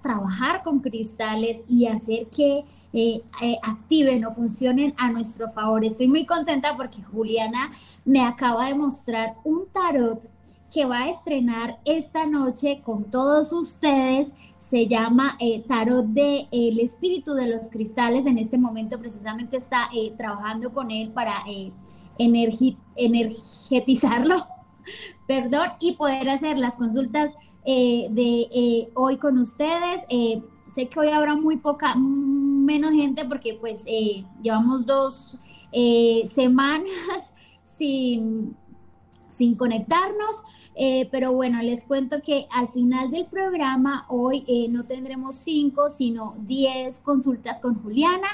trabajar 0.00 0.62
con 0.62 0.80
cristales 0.80 1.64
y 1.68 1.86
hacer 1.86 2.28
que 2.28 2.64
eh, 2.96 3.24
eh, 3.42 3.58
activen 3.62 4.24
o 4.24 4.30
funcionen 4.30 4.94
a 4.96 5.10
nuestro 5.10 5.50
favor. 5.50 5.84
Estoy 5.84 6.06
muy 6.06 6.24
contenta 6.24 6.76
porque 6.76 7.02
Juliana 7.02 7.72
me 8.04 8.22
acaba 8.22 8.66
de 8.66 8.76
mostrar 8.76 9.34
un 9.42 9.66
tarot 9.72 10.20
que 10.72 10.84
va 10.84 11.00
a 11.00 11.08
estrenar 11.08 11.80
esta 11.84 12.24
noche 12.24 12.82
con 12.84 13.10
todos 13.10 13.52
ustedes. 13.52 14.32
Se 14.58 14.86
llama 14.86 15.36
eh, 15.40 15.64
Tarot 15.66 16.06
de 16.06 16.46
Espíritu 16.52 17.34
de 17.34 17.48
los 17.48 17.68
Cristales. 17.68 18.26
En 18.26 18.38
este 18.38 18.58
momento 18.58 19.00
precisamente 19.00 19.56
está 19.56 19.90
trabajando 20.16 20.72
con 20.72 20.92
él 20.92 21.10
para 21.10 21.34
energetizarlo, 22.16 24.36
perdón, 25.26 25.70
y 25.80 25.96
poder 25.96 26.30
hacer 26.30 26.58
las 26.58 26.76
consultas 26.76 27.34
de 27.64 28.88
hoy 28.94 29.16
con 29.16 29.38
ustedes. 29.38 30.02
Sé 30.66 30.88
que 30.88 30.98
hoy 30.98 31.08
habrá 31.08 31.36
muy 31.36 31.58
poca, 31.58 31.94
menos 31.94 32.92
gente 32.92 33.24
porque 33.26 33.54
pues 33.54 33.84
eh, 33.86 34.24
llevamos 34.42 34.86
dos 34.86 35.38
eh, 35.72 36.24
semanas 36.26 37.34
sin, 37.62 38.56
sin 39.28 39.56
conectarnos, 39.56 40.42
eh, 40.74 41.06
pero 41.12 41.32
bueno, 41.32 41.60
les 41.60 41.84
cuento 41.84 42.22
que 42.22 42.46
al 42.50 42.68
final 42.68 43.10
del 43.10 43.26
programa 43.26 44.06
hoy 44.08 44.44
no 44.70 44.84
tendremos 44.84 45.36
cinco, 45.36 45.88
sino 45.90 46.34
diez 46.38 47.00
consultas 47.00 47.60
con 47.60 47.80
Juliana 47.82 48.28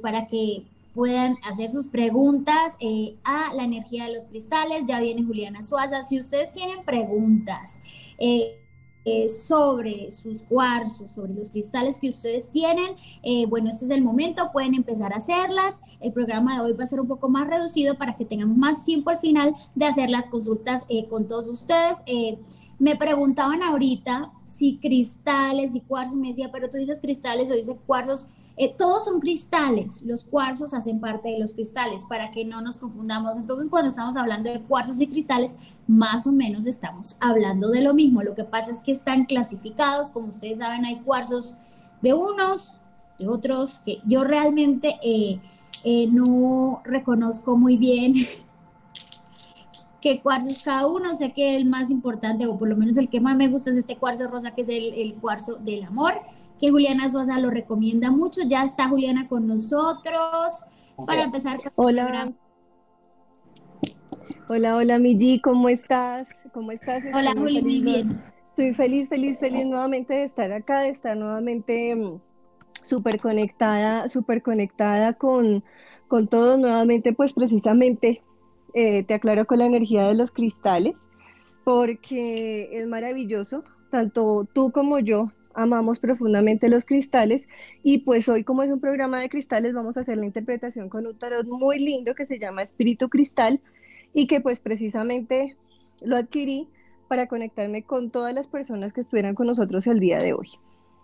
para 0.00 0.26
que 0.26 0.64
puedan 0.94 1.36
hacer 1.42 1.68
sus 1.68 1.88
preguntas 1.88 2.78
a 3.24 3.52
la 3.54 3.64
energía 3.64 4.06
de 4.06 4.14
los 4.14 4.26
cristales. 4.26 4.86
Ya 4.88 5.00
viene 5.00 5.24
Juliana 5.24 5.62
Suaza. 5.62 6.02
Si 6.02 6.18
ustedes 6.18 6.52
tienen 6.52 6.84
preguntas, 6.84 7.80
eh, 8.18 9.26
sobre 9.26 10.10
sus 10.10 10.42
cuarzos, 10.42 11.12
sobre 11.12 11.32
los 11.32 11.48
cristales 11.48 11.98
que 11.98 12.10
ustedes 12.10 12.50
tienen, 12.50 12.96
eh, 13.22 13.46
bueno, 13.46 13.70
este 13.70 13.86
es 13.86 13.90
el 13.90 14.02
momento, 14.02 14.50
pueden 14.52 14.74
empezar 14.74 15.14
a 15.14 15.16
hacerlas. 15.16 15.80
El 16.00 16.12
programa 16.12 16.56
de 16.56 16.60
hoy 16.60 16.72
va 16.74 16.84
a 16.84 16.86
ser 16.86 17.00
un 17.00 17.08
poco 17.08 17.30
más 17.30 17.48
reducido 17.48 17.96
para 17.96 18.18
que 18.18 18.26
tengamos 18.26 18.58
más 18.58 18.84
tiempo 18.84 19.08
al 19.08 19.16
final 19.16 19.54
de 19.74 19.86
hacer 19.86 20.10
las 20.10 20.26
consultas 20.26 20.84
eh, 20.90 21.06
con 21.06 21.26
todos 21.26 21.48
ustedes. 21.48 22.02
me 22.78 22.96
preguntaban 22.96 23.62
ahorita 23.62 24.30
si 24.44 24.76
cristales 24.76 25.74
y 25.74 25.80
cuarzos, 25.80 26.16
me 26.16 26.28
decía, 26.28 26.52
pero 26.52 26.68
tú 26.68 26.76
dices 26.76 27.00
cristales 27.00 27.50
o 27.50 27.54
dices 27.54 27.76
cuarzos, 27.86 28.28
eh, 28.60 28.74
todos 28.76 29.04
son 29.04 29.20
cristales, 29.20 30.02
los 30.02 30.24
cuarzos 30.24 30.74
hacen 30.74 30.98
parte 30.98 31.28
de 31.28 31.38
los 31.38 31.54
cristales, 31.54 32.04
para 32.08 32.32
que 32.32 32.44
no 32.44 32.60
nos 32.60 32.76
confundamos. 32.76 33.36
Entonces, 33.36 33.70
cuando 33.70 33.88
estamos 33.88 34.16
hablando 34.16 34.50
de 34.50 34.60
cuarzos 34.60 35.00
y 35.00 35.06
cristales, 35.06 35.56
más 35.86 36.26
o 36.26 36.32
menos 36.32 36.66
estamos 36.66 37.16
hablando 37.20 37.68
de 37.68 37.82
lo 37.82 37.94
mismo. 37.94 38.20
Lo 38.24 38.34
que 38.34 38.42
pasa 38.42 38.72
es 38.72 38.80
que 38.80 38.90
están 38.90 39.26
clasificados, 39.26 40.10
como 40.10 40.28
ustedes 40.28 40.58
saben, 40.58 40.84
hay 40.84 40.96
cuarzos 40.96 41.56
de 42.02 42.14
unos, 42.14 42.80
de 43.20 43.28
otros, 43.28 43.78
que 43.86 44.00
yo 44.04 44.24
realmente 44.24 44.98
eh, 45.04 45.40
eh, 45.84 46.08
no 46.08 46.82
reconozco 46.84 47.56
muy 47.56 47.76
bien 47.76 48.14
qué 50.00 50.20
cuarzos 50.20 50.64
cada 50.64 50.88
uno. 50.88 51.14
Sé 51.14 51.32
que 51.32 51.54
el 51.54 51.64
más 51.64 51.92
importante, 51.92 52.48
o 52.48 52.58
por 52.58 52.68
lo 52.68 52.76
menos 52.76 52.96
el 52.96 53.08
que 53.08 53.20
más 53.20 53.36
me 53.36 53.46
gusta, 53.46 53.70
es 53.70 53.76
este 53.76 53.96
cuarzo 53.96 54.26
rosa, 54.26 54.50
que 54.50 54.62
es 54.62 54.68
el 54.68 55.14
cuarzo 55.20 55.58
del 55.58 55.84
amor 55.84 56.14
que 56.58 56.70
Juliana 56.70 57.08
Sosa 57.08 57.38
lo 57.38 57.50
recomienda 57.50 58.10
mucho. 58.10 58.42
Ya 58.46 58.64
está 58.64 58.88
Juliana 58.88 59.28
con 59.28 59.46
nosotros 59.46 60.64
para 61.06 61.22
empezar. 61.22 61.58
hola. 61.76 62.32
Hola, 64.50 64.76
hola, 64.76 64.98
Migi, 64.98 65.40
¿cómo 65.40 65.68
estás? 65.68 66.28
¿Cómo 66.52 66.72
estás? 66.72 67.04
Hola, 67.14 67.32
Juli, 67.36 67.60
muy 67.60 67.82
bien. 67.82 68.22
Estoy 68.48 68.72
feliz, 68.72 69.08
feliz, 69.08 69.38
feliz 69.38 69.66
nuevamente 69.66 70.14
de 70.14 70.24
estar 70.24 70.50
acá, 70.52 70.80
de 70.80 70.88
estar 70.88 71.16
nuevamente 71.16 71.94
mm, 71.94 72.18
súper 72.82 73.20
conectada, 73.20 74.08
súper 74.08 74.42
conectada 74.42 75.12
con, 75.12 75.62
con 76.08 76.28
todos. 76.28 76.58
Nuevamente, 76.58 77.12
pues 77.12 77.34
precisamente 77.34 78.22
eh, 78.72 79.04
te 79.04 79.14
aclaro 79.14 79.46
con 79.46 79.58
la 79.58 79.66
energía 79.66 80.04
de 80.04 80.14
los 80.14 80.32
cristales, 80.32 81.10
porque 81.64 82.70
es 82.72 82.86
maravilloso, 82.88 83.64
tanto 83.90 84.48
tú 84.54 84.72
como 84.72 84.98
yo 84.98 85.30
amamos 85.54 85.98
profundamente 85.98 86.68
los 86.68 86.84
cristales 86.84 87.48
y 87.82 87.98
pues 87.98 88.28
hoy 88.28 88.44
como 88.44 88.62
es 88.62 88.70
un 88.70 88.80
programa 88.80 89.20
de 89.20 89.28
cristales 89.28 89.74
vamos 89.74 89.96
a 89.96 90.00
hacer 90.00 90.18
la 90.18 90.26
interpretación 90.26 90.88
con 90.88 91.06
un 91.06 91.18
tarot 91.18 91.46
muy 91.46 91.78
lindo 91.78 92.14
que 92.14 92.24
se 92.24 92.38
llama 92.38 92.62
Espíritu 92.62 93.08
Cristal 93.08 93.60
y 94.14 94.26
que 94.26 94.40
pues 94.40 94.60
precisamente 94.60 95.56
lo 96.00 96.16
adquirí 96.16 96.68
para 97.08 97.26
conectarme 97.26 97.82
con 97.82 98.10
todas 98.10 98.34
las 98.34 98.46
personas 98.46 98.92
que 98.92 99.00
estuvieran 99.00 99.34
con 99.34 99.46
nosotros 99.46 99.86
el 99.86 99.98
día 99.98 100.18
de 100.18 100.34
hoy. 100.34 100.48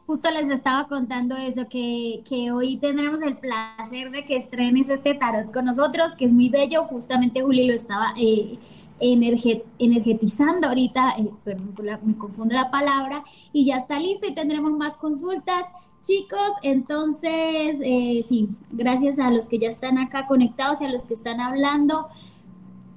Justo 0.07 0.31
les 0.31 0.51
estaba 0.51 0.87
contando 0.87 1.35
eso, 1.35 1.67
que, 1.67 2.23
que 2.29 2.53
hoy 2.53 2.77
tendremos 2.77 3.23
el 3.23 3.39
placer 3.39 4.11
de 4.11 4.27
que 4.27 4.37
estrenes 4.37 4.91
este 4.91 5.15
tarot 5.15 5.51
con 5.51 5.65
nosotros, 5.65 6.15
que 6.15 6.27
es 6.27 6.33
muy 6.33 6.51
bello. 6.51 6.85
Justamente 6.85 7.41
Juli 7.41 7.67
lo 7.67 7.73
estaba 7.73 8.13
eh, 8.21 8.59
energetizando 9.01 10.69
ahorita, 10.69 11.17
eh, 11.19 11.31
perdón, 11.45 11.75
me 12.05 12.17
confundo 12.17 12.55
la 12.55 12.71
palabra, 12.71 13.25
y 13.53 13.65
ya 13.65 13.77
está 13.77 13.99
listo 13.99 14.27
y 14.27 14.35
tendremos 14.35 14.73
más 14.73 14.97
consultas. 14.97 15.67
Chicos, 16.03 16.53
entonces, 16.63 17.81
eh, 17.83 18.21
sí, 18.23 18.51
gracias 18.71 19.19
a 19.19 19.31
los 19.31 19.49
que 19.49 19.59
ya 19.59 19.69
están 19.69 19.99
acá 19.99 20.27
conectados 20.27 20.81
y 20.81 20.85
a 20.85 20.93
los 20.93 21.07
que 21.07 21.15
están 21.15 21.41
hablando. 21.41 22.09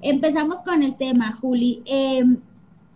Empezamos 0.01 0.59
con 0.59 0.83
el 0.83 0.95
tema, 0.97 1.31
Juli. 1.31 1.81
Em, 1.85 2.41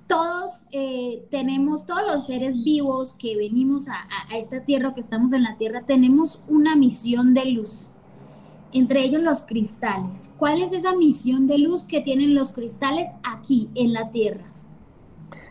todos 0.08 0.64
eh, 0.72 1.26
tenemos, 1.32 1.86
todos 1.86 2.02
los 2.06 2.26
seres 2.26 2.62
vivos 2.64 3.14
que 3.14 3.38
venimos 3.38 3.88
a, 3.88 4.06
a, 4.30 4.38
esta 4.38 4.66
tierra, 4.66 4.94
que 4.94 5.00
estamos 5.00 5.32
en 5.32 5.44
la 5.44 5.56
tierra, 5.56 5.84
tenemos 5.86 6.42
una 6.50 6.76
misión 6.76 7.34
de 7.34 7.46
luz 7.46 7.91
entre 8.74 9.04
ellos 9.04 9.22
los 9.22 9.44
cristales. 9.44 10.34
¿Cuál 10.38 10.62
es 10.62 10.74
esa 10.74 10.96
misión 10.96 11.48
de 11.48 11.58
luz 11.58 11.86
que 11.86 12.02
tienen 12.02 12.36
los 12.36 12.54
cristales 12.54 13.10
aquí 13.24 13.70
en 13.76 13.94
la 13.94 14.12
Tierra? 14.12 14.52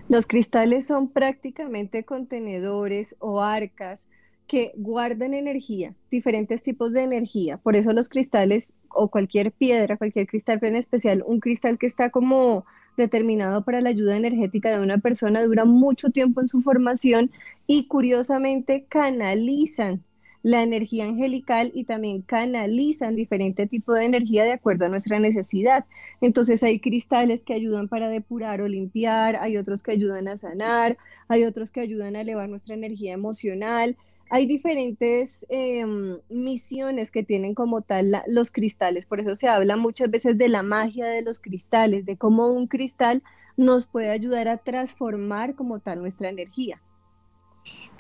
Los 0.09 0.27
cristales 0.27 0.87
son 0.87 1.09
prácticamente 1.09 2.05
contenedores 2.05 3.15
o 3.21 3.43
arcas 3.43 4.09
que 4.49 4.73
guardan 4.75 5.33
energía, 5.33 5.95
diferentes 6.11 6.65
tipos 6.65 6.93
de 6.93 7.03
energía. 7.03 7.59
Por 7.59 7.77
eso 7.77 7.93
los 7.93 8.09
cristales 8.09 8.75
o 8.89 9.09
cualquier 9.09 9.53
piedra, 9.53 9.97
cualquier 9.97 10.27
cristal, 10.27 10.59
pero 10.59 10.71
en 10.71 10.81
especial 10.81 11.23
un 11.25 11.39
cristal 11.39 11.79
que 11.79 11.87
está 11.87 12.11
como 12.11 12.65
determinado 12.97 13.65
para 13.65 13.81
la 13.81 13.91
ayuda 13.91 14.17
energética 14.17 14.71
de 14.71 14.81
una 14.81 14.99
persona, 14.99 15.45
dura 15.45 15.65
mucho 15.65 16.11
tiempo 16.11 16.41
en 16.41 16.49
su 16.49 16.63
formación 16.63 17.31
y 17.69 17.87
curiosamente 17.87 18.87
canalizan 18.89 20.03
la 20.43 20.63
energía 20.63 21.05
angelical 21.05 21.71
y 21.75 21.85
también 21.85 22.23
canalizan 22.23 23.17
diferente 23.17 23.67
tipo 23.67 23.93
de 23.93 24.05
energía 24.05 24.45
de 24.45 24.53
acuerdo 24.53 24.87
a 24.87 24.89
nuestra 24.89 25.19
necesidad. 25.19 25.85
Entonces 26.21 26.63
hay 26.63 26.81
cristales 26.81 27.43
que 27.43 27.55
ayudan 27.55 27.89
para 27.89 28.09
depurar 28.09 28.61
o 28.63 28.69
limpiar, 28.69 29.37
hay 29.37 29.57
otros 29.57 29.83
que 29.83 29.93
ayudan 29.93 30.29
a 30.29 30.37
sanar, 30.37 30.97
hay 31.29 31.45
otros 31.45 31.71
que 31.71 31.81
ayudan 31.81 32.17
a 32.17 32.23
elevar 32.23 32.49
nuestra 32.49 32.75
energía 32.75 33.13
emocional. 33.13 33.97
Hay 34.31 34.47
diferentes 34.47 35.45
em, 35.49 36.19
misiones 36.29 37.11
que 37.11 37.25
tienen 37.25 37.55
como 37.55 37.83
tal 37.83 38.23
los 38.29 38.53
cristales, 38.53 39.05
por 39.05 39.21
eso 39.21 39.35
se 39.35 39.49
habla 39.49 39.77
muchas 39.77 40.11
veces 40.11 40.39
de 40.39 40.49
la 40.49 40.63
magia 40.63 41.07
de 41.07 41.23
los 41.23 41.41
cristales, 41.41 42.07
de 42.07 42.17
cómo 42.17 42.49
un 42.49 42.69
cristal 42.69 43.23
nos 43.57 43.87
puede 43.87 44.11
ayudar 44.11 44.49
a 44.49 44.59
transformar 44.59 45.57
como 45.57 45.81
tal 45.81 46.01
nuestra 46.01 46.29
energía. 46.29 46.81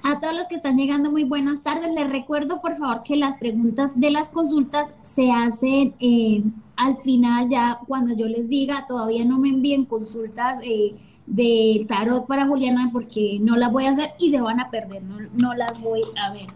A 0.02 0.18
todos 0.18 0.34
los 0.34 0.46
que 0.46 0.54
están 0.54 0.78
llegando, 0.78 1.10
muy 1.10 1.24
buenas 1.24 1.62
tardes. 1.62 1.94
Les 1.94 2.10
recuerdo, 2.10 2.62
por 2.62 2.76
favor, 2.76 3.02
que 3.02 3.16
las 3.16 3.36
preguntas 3.36 4.00
de 4.00 4.10
las 4.10 4.30
consultas 4.30 4.96
se 5.02 5.30
hacen 5.30 5.94
eh, 6.00 6.42
al 6.76 6.96
final, 6.96 7.50
ya 7.50 7.80
cuando 7.86 8.14
yo 8.14 8.26
les 8.26 8.48
diga, 8.48 8.86
todavía 8.88 9.24
no 9.26 9.38
me 9.38 9.50
envíen 9.50 9.84
consultas 9.84 10.58
eh, 10.64 10.94
del 11.26 11.86
tarot 11.86 12.26
para 12.26 12.46
Juliana 12.46 12.88
porque 12.92 13.38
no 13.42 13.56
las 13.56 13.70
voy 13.70 13.84
a 13.84 13.90
hacer 13.90 14.12
y 14.18 14.30
se 14.30 14.40
van 14.40 14.60
a 14.60 14.70
perder, 14.70 15.02
no, 15.02 15.54
las 15.54 15.80
voy 15.80 16.02
a 16.16 16.32
ver. 16.32 16.46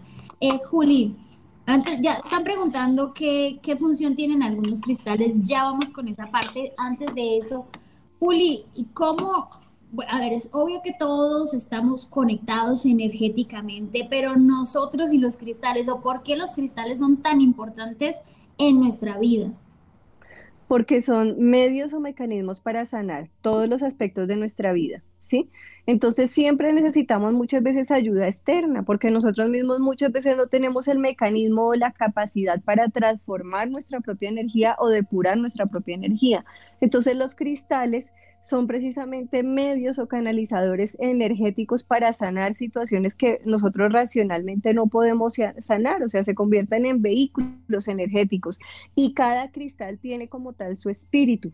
Eh, 0.41 0.59
Juli, 0.69 1.15
antes 1.67 2.01
ya 2.01 2.13
están 2.13 2.43
preguntando 2.43 3.13
qué, 3.13 3.59
qué 3.61 3.77
función 3.77 4.15
tienen 4.15 4.41
algunos 4.41 4.81
cristales, 4.81 5.35
ya 5.43 5.63
vamos 5.65 5.91
con 5.91 6.07
esa 6.07 6.31
parte. 6.31 6.73
Antes 6.77 7.13
de 7.13 7.37
eso, 7.37 7.67
Juli, 8.19 8.65
¿y 8.73 8.85
cómo 8.85 9.49
a 10.07 10.19
ver, 10.19 10.33
es 10.33 10.49
obvio 10.53 10.81
que 10.83 10.93
todos 10.97 11.53
estamos 11.53 12.05
conectados 12.05 12.85
energéticamente, 12.85 14.07
pero 14.09 14.35
nosotros 14.35 15.13
y 15.13 15.17
los 15.17 15.37
cristales, 15.37 15.89
o 15.89 16.01
por 16.01 16.23
qué 16.23 16.35
los 16.35 16.53
cristales 16.53 16.99
son 16.99 17.17
tan 17.17 17.41
importantes 17.41 18.21
en 18.57 18.79
nuestra 18.79 19.17
vida. 19.17 19.51
Porque 20.67 21.01
son 21.01 21.39
medios 21.39 21.93
o 21.93 21.99
mecanismos 21.99 22.59
para 22.59 22.85
sanar 22.85 23.29
todos 23.41 23.69
los 23.69 23.83
aspectos 23.83 24.27
de 24.27 24.35
nuestra 24.35 24.73
vida, 24.73 25.03
¿sí? 25.21 25.49
Entonces 25.87 26.31
siempre 26.31 26.73
necesitamos 26.73 27.33
muchas 27.33 27.61
veces 27.61 27.91
ayuda 27.91 28.25
externa, 28.25 28.83
porque 28.83 29.11
nosotros 29.11 29.49
mismos 29.49 29.79
muchas 29.79 30.11
veces 30.11 30.35
no 30.35 30.47
tenemos 30.47 30.87
el 30.87 30.97
mecanismo 30.97 31.67
o 31.67 31.75
la 31.75 31.91
capacidad 31.91 32.59
para 32.61 32.89
transformar 32.89 33.69
nuestra 33.69 33.99
propia 33.99 34.29
energía 34.29 34.75
o 34.79 34.89
depurar 34.89 35.37
nuestra 35.37 35.67
propia 35.67 35.95
energía. 35.95 36.43
Entonces 36.81 37.15
los 37.15 37.35
cristales 37.35 38.13
son 38.45 38.67
precisamente 38.67 39.41
medios 39.41 39.97
o 39.97 40.07
canalizadores 40.07 40.95
energéticos 40.99 41.83
para 41.83 42.13
sanar 42.13 42.53
situaciones 42.53 43.15
que 43.15 43.41
nosotros 43.43 43.91
racionalmente 43.91 44.71
no 44.75 44.85
podemos 44.85 45.33
sanar, 45.57 46.03
o 46.03 46.09
sea, 46.09 46.21
se 46.21 46.35
convierten 46.35 46.85
en 46.85 47.01
vehículos 47.01 47.87
energéticos 47.87 48.59
y 48.93 49.15
cada 49.15 49.49
cristal 49.49 49.97
tiene 49.97 50.27
como 50.27 50.53
tal 50.53 50.77
su 50.77 50.91
espíritu. 50.91 51.53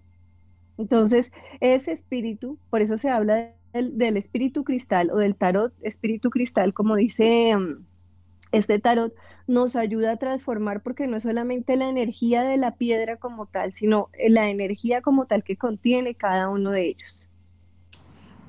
Entonces, 0.77 1.31
ese 1.61 1.93
espíritu, 1.93 2.57
por 2.69 2.81
eso 2.81 2.97
se 2.97 3.09
habla 3.09 3.53
del, 3.71 4.17
espíritu 4.17 4.65
cristal 4.65 5.11
o 5.11 5.17
del 5.17 5.35
tarot 5.35 5.71
espíritu 5.83 6.29
cristal, 6.29 6.73
como 6.73 6.97
dice 6.97 7.55
mm, 7.55 7.85
este 8.51 8.79
tarot, 8.79 9.13
nos 9.47 9.75
ayuda 9.75 10.13
a 10.13 10.17
transformar 10.17 10.81
porque 10.81 11.07
no 11.07 11.17
es 11.17 11.23
solamente 11.23 11.75
la 11.75 11.89
energía 11.89 12.43
de 12.43 12.57
la 12.57 12.75
piedra 12.75 13.17
como 13.17 13.45
tal, 13.45 13.73
sino 13.73 14.09
la 14.29 14.49
energía 14.49 15.01
como 15.01 15.25
tal 15.25 15.43
que 15.43 15.57
contiene 15.57 16.15
cada 16.15 16.49
uno 16.49 16.71
de 16.71 16.87
ellos. 16.89 17.27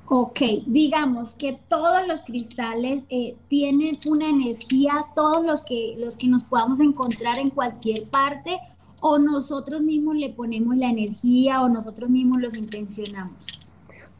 Ok, 0.07 0.41
digamos 0.67 1.33
que 1.33 1.59
todos 1.69 2.05
los 2.07 2.21
cristales 2.21 3.05
eh, 3.09 3.35
tienen 3.47 3.97
una 4.05 4.29
energía, 4.29 4.93
todos 5.15 5.45
los 5.45 5.63
que, 5.63 5.95
los 5.97 6.17
que 6.17 6.27
nos 6.27 6.43
podamos 6.43 6.79
encontrar 6.81 7.39
en 7.39 7.49
cualquier 7.49 8.07
parte, 8.09 8.59
o 9.01 9.17
nosotros 9.19 9.81
mismos 9.81 10.15
le 10.15 10.29
ponemos 10.29 10.77
la 10.77 10.89
energía 10.89 11.61
o 11.61 11.69
nosotros 11.69 12.09
mismos 12.09 12.41
los 12.41 12.57
intencionamos. 12.57 13.59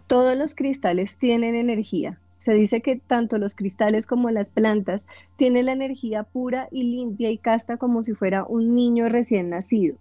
Todos 0.07 0.35
los 0.37 0.55
cristales 0.55 1.17
tienen 1.17 1.55
energía, 1.55 2.19
se 2.43 2.51
dice 2.51 2.81
que 2.81 2.97
tanto 2.97 3.37
los 3.37 3.55
cristales 3.55 4.05
como 4.05 4.29
las 4.29 4.49
plantas 4.49 5.07
tienen 5.37 5.67
la 5.67 5.71
energía 5.71 6.23
pura 6.23 6.67
y 6.71 6.83
limpia 6.83 7.31
y 7.31 7.37
casta 7.37 7.77
como 7.77 8.03
si 8.03 8.15
fuera 8.15 8.43
un 8.43 8.75
niño 8.75 9.07
recién 9.07 9.49
nacido. 9.49 9.95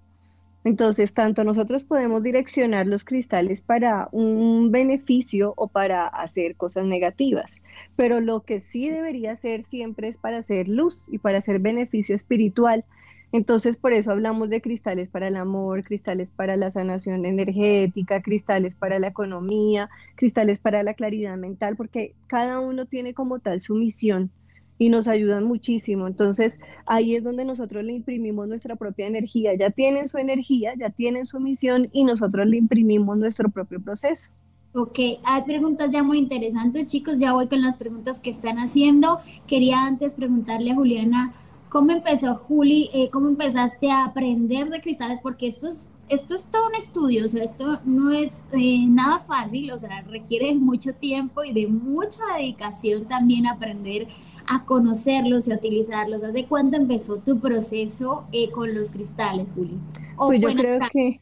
Entonces, 0.64 1.14
tanto 1.14 1.44
nosotros 1.44 1.84
podemos 1.84 2.24
direccionar 2.24 2.88
los 2.88 3.04
cristales 3.04 3.62
para 3.62 4.08
un 4.10 4.72
beneficio 4.72 5.54
o 5.56 5.68
para 5.68 6.08
hacer 6.08 6.56
cosas 6.56 6.84
negativas, 6.86 7.62
pero 7.94 8.20
lo 8.20 8.40
que 8.40 8.58
sí 8.58 8.90
debería 8.90 9.36
ser 9.36 9.62
siempre 9.62 10.08
es 10.08 10.18
para 10.18 10.38
hacer 10.38 10.66
luz 10.66 11.04
y 11.08 11.18
para 11.18 11.38
hacer 11.38 11.60
beneficio 11.60 12.16
espiritual 12.16 12.84
entonces, 13.32 13.78
por 13.78 13.94
eso 13.94 14.10
hablamos 14.10 14.50
de 14.50 14.60
cristales 14.60 15.08
para 15.08 15.28
el 15.28 15.36
amor, 15.36 15.84
cristales 15.84 16.30
para 16.30 16.54
la 16.56 16.70
sanación 16.70 17.24
energética, 17.24 18.20
cristales 18.20 18.74
para 18.74 18.98
la 18.98 19.08
economía, 19.08 19.88
cristales 20.16 20.58
para 20.58 20.82
la 20.82 20.92
claridad 20.92 21.38
mental, 21.38 21.74
porque 21.76 22.14
cada 22.26 22.60
uno 22.60 22.84
tiene 22.84 23.14
como 23.14 23.38
tal 23.38 23.62
su 23.62 23.74
misión 23.74 24.30
y 24.76 24.90
nos 24.90 25.08
ayudan 25.08 25.44
muchísimo. 25.44 26.06
Entonces, 26.06 26.60
ahí 26.84 27.16
es 27.16 27.24
donde 27.24 27.46
nosotros 27.46 27.82
le 27.84 27.94
imprimimos 27.94 28.48
nuestra 28.48 28.76
propia 28.76 29.06
energía. 29.06 29.54
Ya 29.54 29.70
tienen 29.70 30.08
su 30.08 30.18
energía, 30.18 30.74
ya 30.78 30.90
tienen 30.90 31.24
su 31.24 31.40
misión 31.40 31.88
y 31.90 32.04
nosotros 32.04 32.46
le 32.46 32.58
imprimimos 32.58 33.16
nuestro 33.16 33.48
propio 33.48 33.80
proceso. 33.80 34.30
Ok, 34.74 34.98
hay 35.24 35.42
preguntas 35.46 35.90
ya 35.90 36.02
muy 36.02 36.18
interesantes, 36.18 36.86
chicos. 36.86 37.18
Ya 37.18 37.32
voy 37.32 37.46
con 37.46 37.62
las 37.62 37.78
preguntas 37.78 38.20
que 38.20 38.30
están 38.30 38.58
haciendo. 38.58 39.20
Quería 39.46 39.86
antes 39.86 40.14
preguntarle 40.14 40.72
a 40.72 40.74
Juliana 40.74 41.32
¿Cómo 41.72 41.90
empezó 41.90 42.34
Juli? 42.34 42.90
Eh, 42.92 43.08
¿Cómo 43.10 43.28
empezaste 43.28 43.90
a 43.90 44.04
aprender 44.04 44.68
de 44.68 44.82
cristales? 44.82 45.20
Porque 45.22 45.46
esto 45.46 45.68
es, 45.68 45.90
esto 46.10 46.34
es 46.34 46.50
todo 46.50 46.66
un 46.66 46.74
estudio, 46.74 47.24
o 47.24 47.26
sea, 47.28 47.42
esto 47.42 47.80
no 47.86 48.12
es 48.12 48.44
eh, 48.52 48.84
nada 48.86 49.20
fácil, 49.20 49.72
o 49.72 49.78
sea, 49.78 50.02
requiere 50.02 50.54
mucho 50.54 50.92
tiempo 50.92 51.42
y 51.42 51.54
de 51.54 51.68
mucha 51.68 52.20
dedicación 52.36 53.08
también 53.08 53.46
aprender 53.46 54.06
a 54.46 54.66
conocerlos 54.66 55.48
y 55.48 55.52
a 55.52 55.54
utilizarlos. 55.54 56.22
¿Hace 56.24 56.44
cuánto 56.44 56.76
empezó 56.76 57.16
tu 57.16 57.40
proceso 57.40 58.26
eh, 58.32 58.50
con 58.50 58.74
los 58.74 58.90
cristales, 58.90 59.46
Juli? 59.54 59.78
pues 60.18 60.42
yo 60.42 60.54
creo 60.54 60.78
que, 60.92 61.20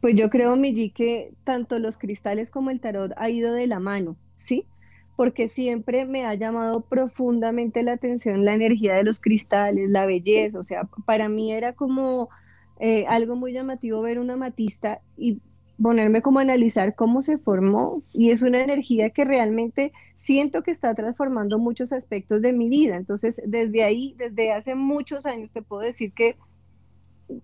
pues 0.00 0.14
yo 0.14 0.30
creo, 0.30 0.54
Migi, 0.54 0.90
que 0.90 1.34
tanto 1.42 1.80
los 1.80 1.98
cristales 1.98 2.52
como 2.52 2.70
el 2.70 2.78
tarot 2.78 3.10
ha 3.16 3.28
ido 3.28 3.52
de 3.54 3.66
la 3.66 3.80
mano, 3.80 4.16
¿sí? 4.36 4.66
Porque 5.20 5.48
siempre 5.48 6.06
me 6.06 6.24
ha 6.24 6.32
llamado 6.32 6.80
profundamente 6.80 7.82
la 7.82 7.92
atención 7.92 8.46
la 8.46 8.54
energía 8.54 8.94
de 8.94 9.02
los 9.02 9.20
cristales, 9.20 9.90
la 9.90 10.06
belleza, 10.06 10.58
o 10.58 10.62
sea, 10.62 10.88
para 11.04 11.28
mí 11.28 11.52
era 11.52 11.74
como 11.74 12.30
eh, 12.78 13.04
algo 13.06 13.36
muy 13.36 13.52
llamativo 13.52 14.00
ver 14.00 14.18
una 14.18 14.36
matista 14.36 15.02
y 15.18 15.42
ponerme 15.76 16.22
como 16.22 16.38
a 16.38 16.42
analizar 16.42 16.94
cómo 16.94 17.20
se 17.20 17.36
formó 17.36 18.02
y 18.14 18.30
es 18.30 18.40
una 18.40 18.62
energía 18.62 19.10
que 19.10 19.26
realmente 19.26 19.92
siento 20.14 20.62
que 20.62 20.70
está 20.70 20.94
transformando 20.94 21.58
muchos 21.58 21.92
aspectos 21.92 22.40
de 22.40 22.54
mi 22.54 22.70
vida. 22.70 22.96
Entonces, 22.96 23.42
desde 23.44 23.84
ahí, 23.84 24.14
desde 24.16 24.52
hace 24.52 24.74
muchos 24.74 25.26
años, 25.26 25.52
te 25.52 25.60
puedo 25.60 25.82
decir 25.82 26.14
que 26.14 26.38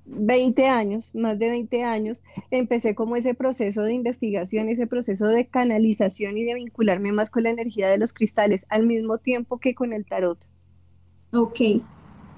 20 0.07 0.67
años, 0.69 1.15
más 1.15 1.39
de 1.39 1.51
20 1.51 1.83
años, 1.83 2.23
empecé 2.51 2.95
como 2.95 3.17
ese 3.17 3.35
proceso 3.35 3.83
de 3.83 3.95
investigación, 3.95 4.69
ese 4.69 4.87
proceso 4.87 5.27
de 5.27 5.47
canalización 5.47 6.37
y 6.37 6.45
de 6.45 6.55
vincularme 6.55 7.13
más 7.13 7.31
con 7.31 7.45
la 7.45 7.51
energía 7.51 7.89
de 7.89 7.99
los 7.99 8.13
cristales, 8.13 8.67
al 8.69 8.87
mismo 8.87 9.19
tiempo 9.19 9.59
que 9.59 9.75
con 9.75 9.93
el 9.93 10.05
tarot. 10.05 10.39
Ok, 11.33 11.61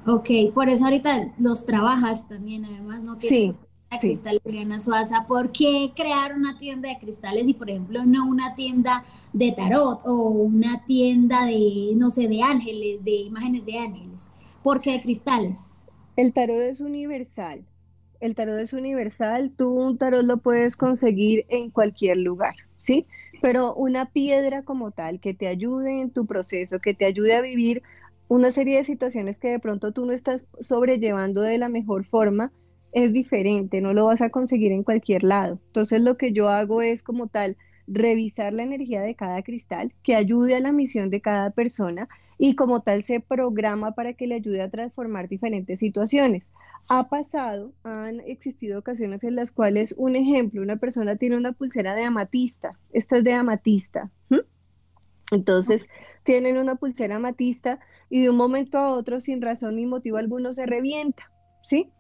ok, 0.07 0.29
por 0.55 0.69
eso 0.69 0.85
ahorita 0.85 1.35
los 1.39 1.67
trabajas 1.67 2.29
también, 2.29 2.65
además, 2.65 3.03
¿no? 3.05 3.19
Sí. 3.19 3.55
La 3.91 3.99
Cristal 3.99 4.41
Suaza, 4.81 5.27
¿por 5.27 5.51
qué 5.51 5.93
crear 5.97 6.35
una 6.37 6.59
tienda 6.59 6.91
de 6.91 6.99
cristales 6.99 7.49
y, 7.49 7.55
por 7.55 7.71
ejemplo, 7.71 8.05
no 8.05 8.27
una 8.27 8.55
tienda 8.55 9.03
de 9.33 9.53
tarot 9.53 10.03
o 10.05 10.15
una 10.15 10.85
tienda 10.85 11.47
de, 11.47 11.93
no 11.97 12.11
sé, 12.11 12.29
de 12.29 12.43
ángeles, 12.43 13.03
de 13.03 13.13
imágenes 13.13 13.65
de 13.65 13.79
ángeles? 13.79 14.31
¿Por 14.63 14.83
qué 14.83 14.93
de 14.93 15.01
cristales? 15.01 15.73
El 16.19 16.33
tarot 16.33 16.59
es 16.63 16.81
universal. 16.81 17.65
El 18.19 18.35
tarot 18.35 18.59
es 18.59 18.73
universal. 18.73 19.53
Tú 19.57 19.69
un 19.71 19.99
tarot 19.99 20.25
lo 20.25 20.39
puedes 20.39 20.75
conseguir 20.75 21.47
en 21.49 21.71
cualquier 21.71 22.17
lugar, 22.17 22.57
¿sí? 22.77 23.07
Pero 23.41 23.73
una 23.77 24.11
piedra 24.11 24.65
como 24.65 24.91
tal 24.91 25.21
que 25.21 25.33
te 25.33 25.47
ayude 25.47 26.01
en 26.01 26.11
tu 26.11 26.27
proceso, 26.27 26.81
que 26.81 26.93
te 26.93 27.05
ayude 27.05 27.37
a 27.37 27.41
vivir 27.41 27.85
una 28.27 28.51
serie 28.51 28.79
de 28.79 28.83
situaciones 28.83 29.39
que 29.39 29.47
de 29.47 29.61
pronto 29.61 29.93
tú 29.93 30.07
no 30.07 30.13
estás 30.13 30.49
sobrellevando 30.59 31.41
de 31.43 31.57
la 31.57 31.69
mejor 31.69 32.05
forma, 32.05 32.51
es 32.91 33.13
diferente, 33.13 33.81
no 33.81 33.93
lo 33.93 34.07
vas 34.07 34.21
a 34.21 34.31
conseguir 34.31 34.73
en 34.73 34.83
cualquier 34.83 35.23
lado. 35.23 35.61
Entonces 35.69 36.01
lo 36.01 36.17
que 36.17 36.33
yo 36.33 36.49
hago 36.49 36.83
es 36.83 37.05
como 37.05 37.29
tal 37.29 37.57
revisar 37.89 38.53
la 38.53 38.63
energía 38.63 39.01
de 39.01 39.15
cada 39.15 39.43
cristal, 39.43 39.93
que 40.03 40.15
ayude 40.15 40.55
a 40.55 40.61
la 40.61 40.73
misión 40.73 41.11
de 41.11 41.21
cada 41.21 41.51
persona 41.51 42.09
y 42.39 42.55
como 42.55 42.83
tal 42.83 43.03
se 43.03 43.19
programa 43.21 43.93
para 43.93 44.13
que 44.13 44.27
le 44.27 44.37
ayude 44.37 44.63
a 44.63 44.71
transformar 44.71 45.29
diferentes 45.29 45.81
situaciones. 45.81 46.53
Ha 46.89 47.09
pasado, 47.09 47.73
han 47.83 48.21
existido 48.21 48.79
ocasiones 48.79 49.25
en 49.25 49.35
las 49.35 49.51
cuales, 49.51 49.95
un 49.99 50.15
ejemplo, 50.15 50.63
una 50.63 50.77
persona 50.77 51.17
tiene 51.17 51.37
una 51.37 51.53
pulsera 51.53 51.95
de 51.95 52.05
amatista, 52.05 52.79
esta 52.93 53.19
es 53.19 53.25
de 53.25 53.33
amatista. 53.33 54.11
Entonces, 55.31 55.89
tienen 56.23 56.57
una 56.57 56.77
pulsera 56.77 57.17
amatista 57.17 57.81
y 58.09 58.23
de 58.23 58.31
un 58.31 58.37
momento 58.37 58.79
a 58.79 58.93
otro, 58.93 59.21
sin 59.21 59.43
razón 59.43 59.77
ni 59.77 59.85
motivo 59.85 60.17
alguno, 60.17 60.53
se 60.53 60.65
revienta, 60.65 61.31
¿sí? 61.63 61.91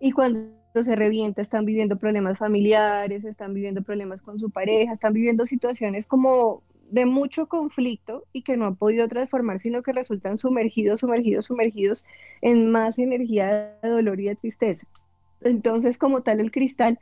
Y 0.00 0.12
cuando 0.12 0.63
se 0.82 0.96
revienta, 0.96 1.40
están 1.40 1.64
viviendo 1.64 1.96
problemas 1.96 2.38
familiares, 2.38 3.24
están 3.24 3.54
viviendo 3.54 3.82
problemas 3.82 4.22
con 4.22 4.38
su 4.38 4.50
pareja, 4.50 4.92
están 4.92 5.12
viviendo 5.12 5.46
situaciones 5.46 6.06
como 6.06 6.62
de 6.90 7.06
mucho 7.06 7.46
conflicto 7.46 8.24
y 8.32 8.42
que 8.42 8.56
no 8.56 8.66
han 8.66 8.76
podido 8.76 9.06
transformar, 9.08 9.60
sino 9.60 9.82
que 9.82 9.92
resultan 9.92 10.36
sumergidos, 10.36 11.00
sumergidos, 11.00 11.46
sumergidos 11.46 12.04
en 12.40 12.70
más 12.70 12.98
energía 12.98 13.76
de 13.82 13.88
dolor 13.88 14.20
y 14.20 14.24
de 14.24 14.36
tristeza. 14.36 14.86
Entonces, 15.42 15.98
como 15.98 16.22
tal, 16.22 16.40
el 16.40 16.50
cristal 16.50 16.98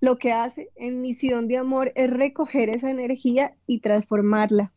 lo 0.00 0.16
que 0.16 0.32
hace 0.32 0.70
en 0.76 1.02
misión 1.02 1.46
de 1.46 1.58
amor 1.58 1.92
es 1.94 2.08
recoger 2.10 2.70
esa 2.70 2.90
energía 2.90 3.54
y 3.66 3.80
transformarla 3.80 4.72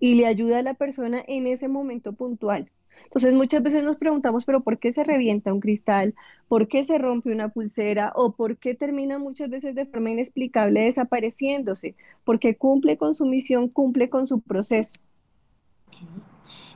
y 0.00 0.14
le 0.14 0.26
ayuda 0.26 0.58
a 0.58 0.62
la 0.62 0.74
persona 0.74 1.22
en 1.26 1.46
ese 1.46 1.68
momento 1.68 2.14
puntual. 2.14 2.70
Entonces 3.04 3.34
muchas 3.34 3.62
veces 3.62 3.82
nos 3.84 3.96
preguntamos, 3.96 4.44
pero 4.44 4.62
¿por 4.62 4.78
qué 4.78 4.92
se 4.92 5.04
revienta 5.04 5.52
un 5.52 5.60
cristal? 5.60 6.14
¿Por 6.48 6.68
qué 6.68 6.84
se 6.84 6.98
rompe 6.98 7.32
una 7.32 7.48
pulsera? 7.48 8.12
¿O 8.16 8.32
por 8.32 8.56
qué 8.56 8.74
termina 8.74 9.18
muchas 9.18 9.48
veces 9.50 9.74
de 9.74 9.86
forma 9.86 10.10
inexplicable 10.10 10.80
desapareciéndose? 10.80 11.94
Porque 12.24 12.56
cumple 12.56 12.96
con 12.96 13.14
su 13.14 13.26
misión, 13.26 13.68
cumple 13.68 14.08
con 14.08 14.26
su 14.26 14.40
proceso. 14.40 14.98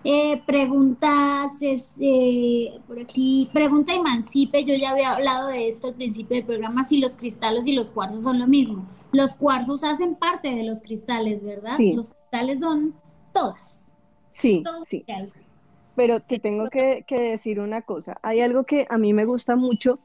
Eh, 0.04 0.40
preguntas 0.46 1.58
eh, 2.00 2.78
por 2.86 3.00
aquí, 3.00 3.50
pregunta 3.52 3.92
Emancipe, 3.92 4.64
yo 4.64 4.74
ya 4.76 4.90
había 4.90 5.10
hablado 5.10 5.48
de 5.48 5.66
esto 5.66 5.88
al 5.88 5.94
principio 5.94 6.36
del 6.36 6.46
programa, 6.46 6.84
si 6.84 6.98
los 6.98 7.16
cristales 7.16 7.66
y 7.66 7.72
los 7.72 7.90
cuarzos 7.90 8.22
son 8.22 8.38
lo 8.38 8.46
mismo. 8.46 8.86
Los 9.10 9.34
cuarzos 9.34 9.82
hacen 9.82 10.14
parte 10.14 10.54
de 10.54 10.62
los 10.62 10.82
cristales, 10.82 11.42
¿verdad? 11.42 11.76
Sí. 11.76 11.94
Los 11.94 12.10
cristales 12.10 12.60
son 12.60 12.94
todas. 13.32 13.92
Sí, 14.30 14.62
sí. 14.80 15.04
Pero 15.98 16.20
te 16.20 16.38
tengo 16.38 16.70
que, 16.70 17.04
decir 17.08 17.58
una 17.58 17.82
cosa. 17.82 18.18
Hay 18.22 18.40
algo 18.40 18.62
que 18.62 18.86
a 18.88 18.98
mí 18.98 19.12
me 19.12 19.24
gusta 19.24 19.56
mucho 19.56 19.98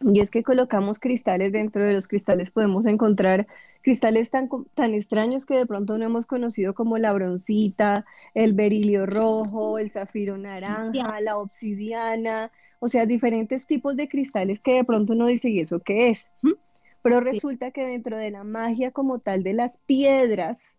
y 0.00 0.18
es 0.18 0.32
que 0.32 0.42
colocamos 0.42 0.98
cristales 0.98 1.52
dentro 1.52 1.86
de 1.86 1.92
los 1.92 2.08
cristales. 2.08 2.50
Podemos 2.50 2.84
encontrar 2.84 3.46
cristales 3.80 4.32
tan, 4.32 4.48
tan 4.74 4.92
extraños 4.92 5.46
que 5.46 5.54
de 5.54 5.66
pronto 5.66 5.98
no 5.98 6.04
hemos 6.04 6.26
conocido 6.26 6.74
como 6.74 6.98
la 6.98 7.12
broncita, 7.12 8.04
el 8.34 8.54
berilio 8.54 9.06
rojo, 9.06 9.78
el 9.78 9.92
zafiro 9.92 10.36
naranja, 10.36 11.20
la 11.20 11.38
obsidiana, 11.38 12.50
o 12.80 12.88
sea, 12.88 13.06
diferentes 13.06 13.66
tipos 13.68 13.94
de 13.94 14.08
cristales 14.08 14.60
que 14.60 14.74
de 14.74 14.84
pronto 14.84 15.12
uno 15.12 15.28
dice, 15.28 15.48
¿y 15.48 15.60
eso 15.60 15.78
qué 15.78 16.10
es? 16.10 16.32
¿Mm? 16.42 16.54
Pero 17.02 17.20
resulta 17.20 17.70
que 17.70 17.86
dentro 17.86 18.16
de 18.16 18.32
la 18.32 18.42
magia 18.42 18.90
como 18.90 19.20
tal 19.20 19.44
de 19.44 19.52
las 19.52 19.78
piedras, 19.78 20.76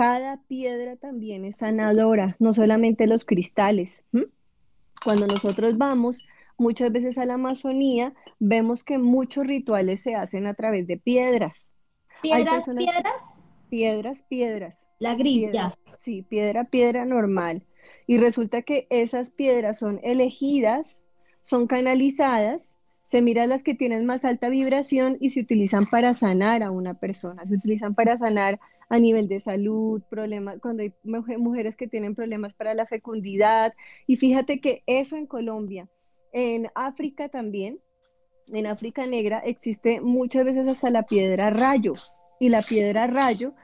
cada 0.00 0.38
piedra 0.48 0.96
también 0.96 1.44
es 1.44 1.56
sanadora, 1.56 2.34
no 2.38 2.54
solamente 2.54 3.06
los 3.06 3.26
cristales. 3.26 4.06
Cuando 5.04 5.26
nosotros 5.26 5.76
vamos 5.76 6.26
muchas 6.56 6.90
veces 6.90 7.18
a 7.18 7.26
la 7.26 7.34
Amazonía, 7.34 8.14
vemos 8.38 8.82
que 8.82 8.96
muchos 8.96 9.46
rituales 9.46 10.00
se 10.00 10.14
hacen 10.14 10.46
a 10.46 10.54
través 10.54 10.86
de 10.86 10.96
piedras. 10.96 11.74
¿Piedras, 12.22 12.64
piedras? 12.74 13.44
Piedras, 13.68 14.24
piedras. 14.26 14.88
La 15.00 15.16
gris, 15.16 15.52
ya. 15.52 15.74
Sí, 15.92 16.22
piedra, 16.22 16.64
piedra 16.64 17.04
normal. 17.04 17.62
Y 18.06 18.16
resulta 18.16 18.62
que 18.62 18.86
esas 18.88 19.28
piedras 19.28 19.78
son 19.78 20.00
elegidas, 20.02 21.02
son 21.42 21.66
canalizadas, 21.66 22.78
se 23.04 23.20
mira 23.20 23.46
las 23.46 23.62
que 23.62 23.74
tienen 23.74 24.06
más 24.06 24.24
alta 24.24 24.48
vibración 24.48 25.18
y 25.20 25.28
se 25.28 25.40
utilizan 25.40 25.90
para 25.90 26.14
sanar 26.14 26.62
a 26.62 26.70
una 26.70 26.94
persona, 26.94 27.44
se 27.44 27.54
utilizan 27.54 27.94
para 27.94 28.16
sanar 28.16 28.60
a 28.90 28.98
nivel 28.98 29.28
de 29.28 29.38
salud, 29.38 30.02
problemas, 30.10 30.58
cuando 30.60 30.82
hay 30.82 30.92
mujeres 31.04 31.76
que 31.76 31.86
tienen 31.86 32.16
problemas 32.16 32.52
para 32.52 32.74
la 32.74 32.86
fecundidad. 32.86 33.72
Y 34.06 34.16
fíjate 34.16 34.60
que 34.60 34.82
eso 34.86 35.16
en 35.16 35.26
Colombia, 35.26 35.88
en 36.32 36.68
África 36.74 37.28
también, 37.28 37.80
en 38.52 38.66
África 38.66 39.06
Negra 39.06 39.38
existe 39.38 40.00
muchas 40.00 40.44
veces 40.44 40.66
hasta 40.66 40.90
la 40.90 41.04
piedra 41.04 41.50
rayo. 41.50 41.94
Y 42.40 42.48
la 42.48 42.62
piedra 42.62 43.06
rayo 43.06 43.54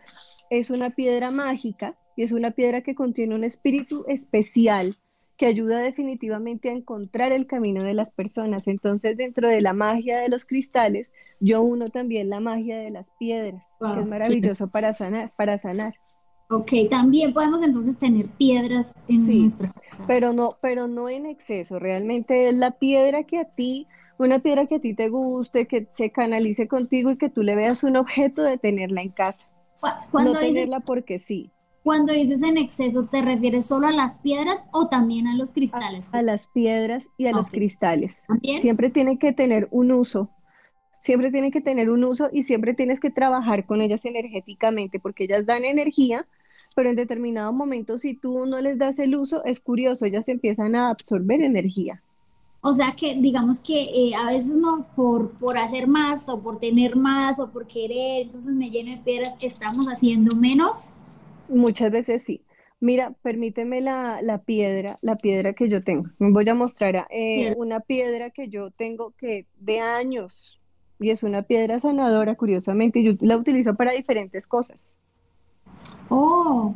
es 0.48 0.70
una 0.70 0.90
piedra 0.90 1.32
mágica 1.32 1.98
y 2.14 2.22
es 2.22 2.30
una 2.30 2.52
piedra 2.52 2.82
que 2.82 2.94
contiene 2.94 3.34
un 3.34 3.42
espíritu 3.42 4.04
especial 4.06 4.96
que 5.36 5.46
ayuda 5.46 5.80
definitivamente 5.80 6.70
a 6.70 6.72
encontrar 6.72 7.32
el 7.32 7.46
camino 7.46 7.82
de 7.82 7.94
las 7.94 8.10
personas. 8.10 8.68
Entonces, 8.68 9.16
dentro 9.16 9.48
de 9.48 9.60
la 9.60 9.72
magia 9.72 10.18
de 10.18 10.28
los 10.28 10.44
cristales, 10.44 11.12
yo 11.40 11.62
uno 11.62 11.86
también 11.86 12.30
la 12.30 12.40
magia 12.40 12.78
de 12.78 12.90
las 12.90 13.10
piedras, 13.18 13.76
que 13.80 14.00
es 14.00 14.06
maravilloso 14.06 14.68
para 14.68 14.92
sanar, 14.92 15.32
para 15.36 15.58
sanar. 15.58 15.94
Ok, 16.48 16.72
también 16.88 17.34
podemos 17.34 17.62
entonces 17.62 17.98
tener 17.98 18.26
piedras 18.26 18.94
en 19.08 19.40
nuestra 19.40 19.72
casa. 19.72 20.04
Pero 20.06 20.32
no, 20.32 20.56
pero 20.60 20.86
no 20.86 21.08
en 21.08 21.26
exceso. 21.26 21.78
Realmente 21.78 22.48
es 22.48 22.56
la 22.56 22.78
piedra 22.78 23.24
que 23.24 23.38
a 23.38 23.44
ti, 23.44 23.88
una 24.16 24.38
piedra 24.38 24.66
que 24.66 24.76
a 24.76 24.80
ti 24.80 24.94
te 24.94 25.08
guste, 25.08 25.66
que 25.66 25.88
se 25.90 26.10
canalice 26.10 26.68
contigo 26.68 27.10
y 27.10 27.18
que 27.18 27.30
tú 27.30 27.42
le 27.42 27.56
veas 27.56 27.82
un 27.82 27.96
objeto 27.96 28.42
de 28.42 28.58
tenerla 28.58 29.02
en 29.02 29.10
casa. 29.10 29.48
no 30.12 30.38
tenerla 30.38 30.80
porque 30.80 31.18
sí. 31.18 31.50
Cuando 31.86 32.12
dices 32.12 32.42
en 32.42 32.56
exceso, 32.56 33.04
¿te 33.04 33.22
refieres 33.22 33.66
solo 33.66 33.86
a 33.86 33.92
las 33.92 34.18
piedras 34.18 34.64
o 34.72 34.88
también 34.88 35.28
a 35.28 35.36
los 35.36 35.52
cristales? 35.52 36.08
A, 36.10 36.20
las 36.20 36.48
piedras 36.48 37.10
y 37.16 37.28
a 37.28 37.30
los 37.30 37.48
cristales. 37.48 38.26
Siempre 38.60 38.90
tiene 38.90 39.20
que 39.20 39.32
tener 39.32 39.68
un 39.70 39.92
uso. 39.92 40.28
Siempre 40.98 41.30
tiene 41.30 41.52
que 41.52 41.60
tener 41.60 41.88
un 41.88 42.02
uso 42.02 42.28
y 42.32 42.42
siempre 42.42 42.74
tienes 42.74 42.98
que 42.98 43.12
trabajar 43.12 43.66
con 43.66 43.82
ellas 43.82 44.04
energéticamente 44.04 44.98
porque 44.98 45.22
ellas 45.22 45.46
dan 45.46 45.64
energía, 45.64 46.26
pero 46.74 46.90
en 46.90 46.96
determinado 46.96 47.52
momento 47.52 47.98
si 47.98 48.14
tú 48.14 48.46
no 48.46 48.60
les 48.60 48.78
das 48.78 48.98
el 48.98 49.14
uso, 49.14 49.44
es 49.44 49.60
curioso, 49.60 50.06
ellas 50.06 50.28
empiezan 50.28 50.74
a 50.74 50.90
absorber 50.90 51.40
energía. 51.40 52.02
O 52.62 52.72
sea 52.72 52.96
que 52.96 53.14
digamos 53.14 53.60
que 53.60 53.84
eh, 53.84 54.16
a 54.16 54.32
veces 54.32 54.56
no 54.56 54.88
por, 54.96 55.30
por 55.38 55.56
hacer 55.56 55.86
más 55.86 56.28
o 56.28 56.42
por 56.42 56.58
tener 56.58 56.96
más 56.96 57.38
o 57.38 57.48
por 57.48 57.68
querer, 57.68 58.22
entonces 58.22 58.52
me 58.52 58.70
lleno 58.70 58.90
de 58.90 58.96
piedras, 58.96 59.36
estamos 59.40 59.86
haciendo 59.86 60.34
menos. 60.34 60.90
Muchas 61.48 61.90
veces 61.90 62.22
sí. 62.22 62.42
Mira, 62.78 63.14
permíteme 63.22 63.80
la, 63.80 64.42
piedra, 64.44 64.96
la 65.00 65.16
piedra 65.16 65.54
que 65.54 65.68
yo 65.68 65.82
tengo. 65.82 66.10
Voy 66.18 66.48
a 66.48 66.54
mostrar 66.54 67.06
eh, 67.10 67.54
una 67.56 67.80
piedra 67.80 68.30
que 68.30 68.48
yo 68.48 68.70
tengo 68.70 69.12
que 69.12 69.46
de 69.58 69.80
años 69.80 70.60
y 70.98 71.10
es 71.10 71.22
una 71.22 71.42
piedra 71.42 71.78
sanadora, 71.78 72.36
curiosamente, 72.36 73.00
y 73.00 73.04
yo 73.04 73.12
la 73.20 73.36
utilizo 73.36 73.74
para 73.74 73.92
diferentes 73.92 74.46
cosas. 74.46 74.98
Oh. 76.08 76.74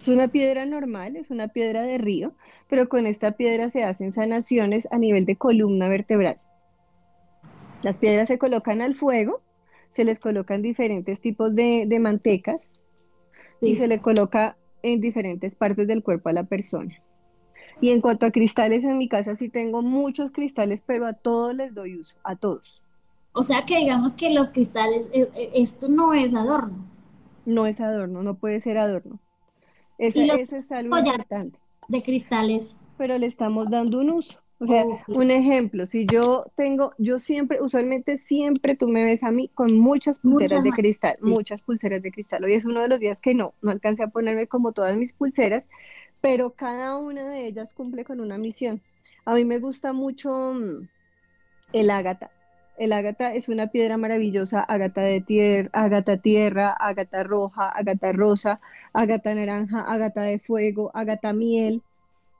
Es 0.00 0.08
una 0.08 0.28
piedra 0.28 0.66
normal, 0.66 1.16
es 1.16 1.30
una 1.30 1.48
piedra 1.48 1.82
de 1.82 1.98
río, 1.98 2.32
pero 2.68 2.88
con 2.88 3.06
esta 3.06 3.32
piedra 3.32 3.68
se 3.68 3.84
hacen 3.84 4.12
sanaciones 4.12 4.88
a 4.90 4.98
nivel 4.98 5.26
de 5.26 5.36
columna 5.36 5.88
vertebral. 5.88 6.38
Las 7.82 7.98
piedras 7.98 8.28
se 8.28 8.38
colocan 8.38 8.80
al 8.80 8.94
fuego, 8.94 9.40
se 9.90 10.04
les 10.04 10.20
colocan 10.20 10.62
diferentes 10.62 11.20
tipos 11.20 11.54
de, 11.54 11.84
de 11.86 11.98
mantecas, 11.98 12.80
y 13.62 13.76
se 13.76 13.86
le 13.86 14.00
coloca 14.00 14.56
en 14.82 15.00
diferentes 15.00 15.54
partes 15.54 15.86
del 15.86 16.02
cuerpo 16.02 16.28
a 16.28 16.32
la 16.32 16.44
persona. 16.44 16.94
Y 17.80 17.90
en 17.90 18.00
cuanto 18.00 18.26
a 18.26 18.30
cristales, 18.30 18.84
en 18.84 18.98
mi 18.98 19.08
casa 19.08 19.34
sí 19.34 19.48
tengo 19.48 19.82
muchos 19.82 20.30
cristales, 20.30 20.82
pero 20.84 21.06
a 21.06 21.14
todos 21.14 21.54
les 21.54 21.74
doy 21.74 21.96
uso, 21.96 22.16
a 22.24 22.36
todos. 22.36 22.82
O 23.32 23.42
sea 23.42 23.64
que 23.64 23.78
digamos 23.78 24.14
que 24.14 24.30
los 24.30 24.50
cristales, 24.50 25.10
eh, 25.14 25.28
eh, 25.34 25.50
esto 25.54 25.88
no 25.88 26.12
es 26.12 26.34
adorno. 26.34 26.84
No 27.46 27.66
es 27.66 27.80
adorno, 27.80 28.22
no 28.22 28.34
puede 28.34 28.60
ser 28.60 28.78
adorno. 28.78 29.18
eso 29.98 30.56
es 30.56 30.72
algo 30.72 30.98
importante. 30.98 31.58
De 31.88 32.02
cristales. 32.02 32.76
Pero 32.98 33.18
le 33.18 33.26
estamos 33.26 33.70
dando 33.70 34.00
un 34.00 34.10
uso. 34.10 34.38
O 34.62 34.66
sea, 34.66 34.84
un 35.08 35.30
ejemplo, 35.32 35.86
si 35.86 36.06
yo 36.06 36.46
tengo, 36.54 36.92
yo 36.96 37.18
siempre, 37.18 37.60
usualmente 37.60 38.16
siempre 38.16 38.76
tú 38.76 38.86
me 38.86 39.04
ves 39.04 39.24
a 39.24 39.32
mí 39.32 39.50
con 39.52 39.76
muchas 39.76 40.20
pulseras 40.20 40.62
de 40.62 40.70
cristal, 40.70 41.16
muchas 41.20 41.62
pulseras 41.62 42.00
de 42.00 42.12
cristal. 42.12 42.44
Hoy 42.44 42.52
es 42.54 42.64
uno 42.64 42.80
de 42.80 42.86
los 42.86 43.00
días 43.00 43.20
que 43.20 43.34
no, 43.34 43.54
no 43.60 43.72
alcancé 43.72 44.04
a 44.04 44.08
ponerme 44.08 44.46
como 44.46 44.70
todas 44.70 44.96
mis 44.96 45.12
pulseras, 45.12 45.68
pero 46.20 46.50
cada 46.50 46.96
una 46.96 47.28
de 47.28 47.44
ellas 47.46 47.74
cumple 47.74 48.04
con 48.04 48.20
una 48.20 48.38
misión. 48.38 48.80
A 49.24 49.34
mí 49.34 49.44
me 49.44 49.58
gusta 49.58 49.92
mucho 49.92 50.52
mm, 50.54 50.88
el 51.72 51.90
ágata. 51.90 52.30
El 52.78 52.92
ágata 52.92 53.34
es 53.34 53.48
una 53.48 53.66
piedra 53.66 53.96
maravillosa, 53.96 54.60
ágata 54.60 55.00
de 55.00 55.20
tierra, 55.20 55.70
ágata 55.72 56.18
tierra, 56.18 56.70
ágata 56.70 57.24
roja, 57.24 57.68
ágata 57.68 58.12
rosa, 58.12 58.60
ágata 58.92 59.34
naranja, 59.34 59.80
ágata 59.80 60.22
de 60.22 60.38
fuego, 60.38 60.92
ágata 60.94 61.32
miel. 61.32 61.82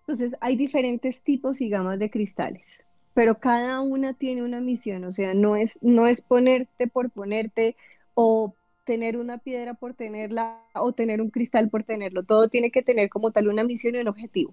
Entonces, 0.02 0.37
hay 0.40 0.56
diferentes 0.56 1.23
tipos 1.23 1.61
y 1.61 1.68
gamas 1.68 1.99
de 1.99 2.11
cristales, 2.11 2.85
pero 3.14 3.38
cada 3.38 3.80
una 3.80 4.14
tiene 4.14 4.42
una 4.42 4.61
misión, 4.61 5.04
o 5.04 5.12
sea, 5.12 5.32
no 5.32 5.54
es, 5.56 5.78
no 5.80 6.06
es 6.06 6.21
ponerte 6.21 6.88
por 6.88 7.11
ponerte 7.11 7.76
o 8.14 8.54
tener 8.85 9.16
una 9.16 9.38
piedra 9.38 9.75
por 9.75 9.94
tenerla 9.94 10.61
o 10.75 10.92
tener 10.92 11.23
un 11.23 11.30
cristal 11.30 11.68
por 11.68 11.85
tenerlo, 11.85 12.25
todo 12.25 12.49
tiene 12.49 12.71
que 12.71 12.82
tener 12.82 13.11
como 13.11 13.30
tal 13.30 13.49
una 13.49 13.62
misión 13.62 13.94
y 13.94 13.99
un 13.99 14.09
objetivo. 14.09 14.52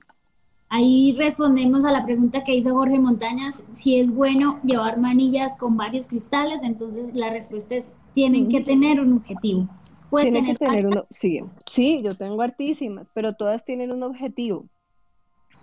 Ahí 0.71 1.15
respondemos 1.17 1.83
a 1.83 1.91
la 1.91 2.05
pregunta 2.05 2.43
que 2.43 2.53
hizo 2.53 2.75
Jorge 2.75 2.99
Montañas, 2.99 3.67
si 3.73 3.99
es 3.99 4.13
bueno 4.13 4.59
llevar 4.63 4.99
manillas 4.99 5.57
con 5.57 5.75
varios 5.75 6.05
cristales, 6.05 6.61
entonces 6.61 7.15
la 7.15 7.31
respuesta 7.31 7.75
es, 7.75 7.91
tienen 8.13 8.49
que 8.49 8.61
tener 8.61 8.99
un 8.99 9.13
objetivo. 9.13 9.67
Puedes 10.11 10.31
tener, 10.31 10.57
que 10.57 10.65
tener 10.65 10.85
uno, 10.85 11.05
sí, 11.09 11.39
sí, 11.65 12.01
yo 12.03 12.15
tengo 12.15 12.39
hartísimas, 12.43 13.09
pero 13.15 13.33
todas 13.33 13.65
tienen 13.65 13.91
un 13.91 14.03
objetivo. 14.03 14.67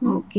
Ok. 0.04 0.34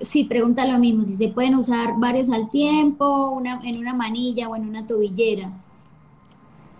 Sí, 0.00 0.24
pregunta 0.24 0.66
lo 0.66 0.78
mismo, 0.78 1.04
si 1.04 1.14
se 1.14 1.28
pueden 1.28 1.54
usar 1.54 1.94
varios 1.96 2.30
al 2.30 2.50
tiempo, 2.50 3.30
una, 3.30 3.60
en 3.62 3.78
una 3.78 3.94
manilla 3.94 4.48
o 4.48 4.56
en 4.56 4.68
una 4.68 4.86
tobillera. 4.86 5.52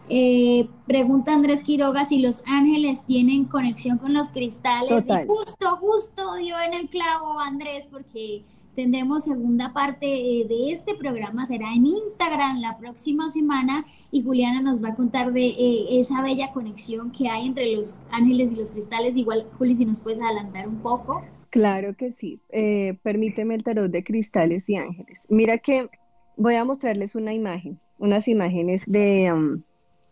Eh, 0.09 0.69
pregunta 0.87 1.33
Andrés 1.33 1.63
Quiroga 1.63 2.05
si 2.05 2.19
los 2.19 2.43
ángeles 2.47 3.05
tienen 3.07 3.45
conexión 3.45 3.99
con 3.99 4.13
los 4.13 4.29
cristales. 4.29 5.07
Y 5.09 5.27
justo, 5.27 5.77
justo 5.77 6.35
dio 6.35 6.61
en 6.61 6.75
el 6.75 6.89
clavo 6.89 7.39
Andrés, 7.39 7.89
porque 7.91 8.45
tendremos 8.75 9.25
segunda 9.25 9.73
parte 9.73 10.07
eh, 10.07 10.47
de 10.49 10.73
este 10.73 10.95
programa, 10.95 11.47
será 11.47 11.73
en 11.75 11.87
Instagram 11.87 12.61
la 12.61 12.79
próxima 12.79 13.29
semana 13.29 13.85
y 14.11 14.23
Juliana 14.23 14.62
nos 14.62 14.83
va 14.83 14.91
a 14.91 14.95
contar 14.95 15.33
de 15.33 15.47
eh, 15.47 16.00
esa 16.00 16.23
bella 16.23 16.52
conexión 16.52 17.11
que 17.11 17.29
hay 17.29 17.47
entre 17.47 17.75
los 17.75 17.99
ángeles 18.11 18.52
y 18.52 18.57
los 18.57 18.71
cristales. 18.71 19.17
Igual, 19.17 19.47
Juli, 19.59 19.75
si 19.75 19.85
nos 19.85 20.00
puedes 20.00 20.21
adelantar 20.21 20.69
un 20.69 20.81
poco. 20.81 21.23
Claro 21.50 21.95
que 21.97 22.12
sí. 22.12 22.41
Eh, 22.49 22.99
permíteme 23.02 23.55
el 23.55 23.62
tarot 23.62 23.91
de 23.91 24.02
cristales 24.05 24.69
y 24.69 24.76
ángeles. 24.76 25.26
Mira 25.29 25.59
que 25.59 25.88
voy 26.37 26.55
a 26.55 26.64
mostrarles 26.64 27.14
una 27.14 27.35
imagen, 27.35 27.79
unas 27.99 28.26
imágenes 28.26 28.91
de, 28.91 29.31
um, 29.33 29.62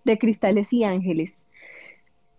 de 0.04 0.18
cristales 0.18 0.72
y 0.72 0.84
ángeles. 0.84 1.46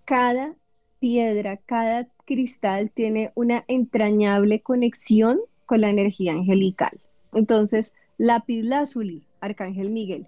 Cada 0.06 0.56
piedra, 1.00 1.58
cada 1.58 2.08
cristal 2.26 2.92
tiene 2.92 3.32
una 3.34 3.66
entrañable 3.68 4.62
conexión 4.62 5.40
con 5.72 5.80
la 5.80 5.90
energía 5.90 6.34
angelical. 6.34 7.00
Entonces, 7.32 7.94
lazuli, 8.18 9.26
Arcángel 9.40 9.90
Miguel. 9.90 10.28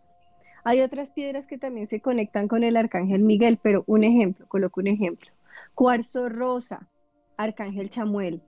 Hay 0.64 0.80
otras 0.80 1.12
piedras 1.12 1.48
que 1.48 1.58
también 1.58 1.86
se 1.86 2.00
conectan 2.00 2.48
con 2.48 2.64
el 2.64 2.78
Arcángel 2.78 3.24
Miguel, 3.24 3.60
pero 3.62 3.84
un 3.86 4.06
ejemplo, 4.06 4.48
coloco 4.48 4.80
un 4.80 4.88
ejemplo. 4.88 5.30
Cuarzo 5.76 6.30
rosa, 6.30 6.88
Arcángel 7.36 7.90
Chamuel. 7.90 8.42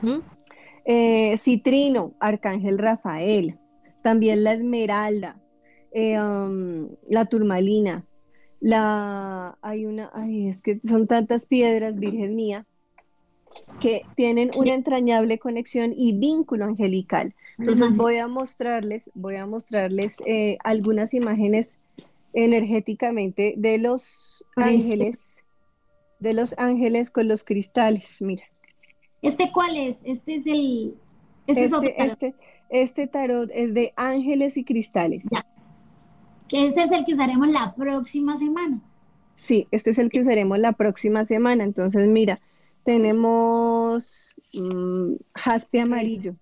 ¿Mm? 0.00 0.20
Eh, 0.86 1.36
citrino, 1.36 2.14
Arcángel 2.18 2.78
Rafael. 2.78 3.58
También 4.02 4.42
la 4.42 4.54
esmeralda, 4.54 5.38
eh, 5.92 6.18
um, 6.18 6.96
la 7.10 7.26
turmalina. 7.26 8.06
La, 8.58 9.58
hay 9.60 9.84
una, 9.84 10.10
ay, 10.14 10.48
es 10.48 10.62
que 10.62 10.80
son 10.82 11.06
tantas 11.06 11.46
piedras, 11.46 11.98
Virgen 11.98 12.36
mía, 12.36 12.66
que 13.80 14.02
tienen 14.16 14.50
una 14.56 14.74
entrañable 14.74 15.38
conexión 15.38 15.92
y 15.96 16.18
vínculo 16.18 16.64
angelical. 16.64 17.34
Entonces 17.58 17.96
voy 17.96 18.18
a 18.18 18.28
mostrarles, 18.28 19.10
voy 19.14 19.36
a 19.36 19.46
mostrarles 19.46 20.16
eh, 20.26 20.58
algunas 20.64 21.14
imágenes 21.14 21.78
energéticamente 22.32 23.54
de 23.56 23.78
los 23.78 24.44
ángeles, 24.56 25.44
de 26.18 26.34
los 26.34 26.58
ángeles 26.58 27.10
con 27.10 27.28
los 27.28 27.44
cristales. 27.44 28.20
Mira. 28.20 28.44
¿Este 29.22 29.50
cuál 29.52 29.76
es? 29.76 30.02
Este 30.04 30.34
es 30.34 30.46
el. 30.46 30.94
Este, 31.46 31.64
es 31.64 31.72
otro 31.72 31.88
este, 31.88 32.04
este, 32.04 32.34
este, 32.70 33.06
tarot 33.06 33.50
es 33.54 33.72
de 33.72 33.92
ángeles 33.96 34.56
y 34.56 34.64
cristales. 34.64 35.26
Que 36.48 36.66
ese 36.66 36.82
es 36.82 36.92
el 36.92 37.04
que 37.04 37.12
usaremos 37.12 37.48
la 37.48 37.74
próxima 37.74 38.36
semana. 38.36 38.80
Sí, 39.34 39.66
este 39.70 39.90
es 39.90 39.98
el 39.98 40.10
que 40.10 40.20
usaremos 40.20 40.58
la 40.58 40.72
próxima 40.72 41.24
semana. 41.24 41.64
Entonces, 41.64 42.08
mira, 42.08 42.40
tenemos 42.84 44.34
mm, 44.52 45.14
jaspe 45.34 45.80
amarillo. 45.80 46.34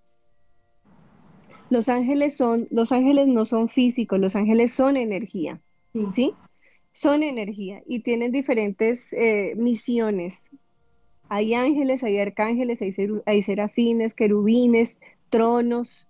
Los 1.70 1.88
ángeles 1.88 2.36
son, 2.36 2.68
los 2.70 2.92
ángeles 2.92 3.28
no 3.28 3.44
son 3.44 3.68
físicos, 3.68 4.18
los 4.20 4.36
ángeles 4.36 4.74
son 4.74 4.96
energía, 4.96 5.62
¿sí? 6.12 6.34
Son 6.92 7.22
energía 7.22 7.82
y 7.86 8.00
tienen 8.00 8.30
diferentes 8.30 9.14
eh, 9.14 9.54
misiones. 9.56 10.50
Hay 11.30 11.54
ángeles, 11.54 12.04
hay 12.04 12.18
arcángeles, 12.18 12.82
hay, 12.82 12.94
hay 13.24 13.42
serafines, 13.42 14.12
querubines, 14.12 15.00
tronos. 15.30 16.06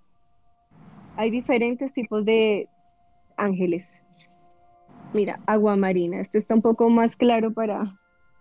Hay 1.16 1.30
diferentes 1.30 1.92
tipos 1.92 2.24
de 2.24 2.68
ángeles. 3.36 4.02
Mira, 5.14 5.38
agua 5.46 5.76
marina. 5.76 6.20
Este 6.20 6.38
está 6.38 6.56
un 6.56 6.62
poco 6.62 6.90
más 6.90 7.14
claro 7.14 7.52
para, 7.52 7.84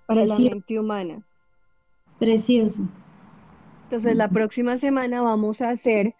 para 0.07 0.25
la 0.25 0.39
mente 0.39 0.79
humana. 0.79 1.23
Precioso. 2.21 2.83
Entonces, 3.85 4.15
la 4.15 4.27
próxima 4.27 4.77
semana 4.77 5.23
vamos 5.23 5.59
a 5.63 5.71
hacer 5.71 6.13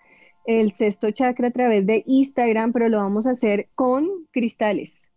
el 0.48 0.72
sexto 0.72 1.12
chakra 1.12 1.50
a 1.50 1.52
través 1.52 1.86
de 1.86 2.02
Instagram, 2.08 2.74
pero 2.74 2.90
lo 2.90 2.98
vamos 2.98 3.28
a 3.28 3.32
hacer 3.32 3.70
con 3.76 4.10
cristales, 4.32 5.12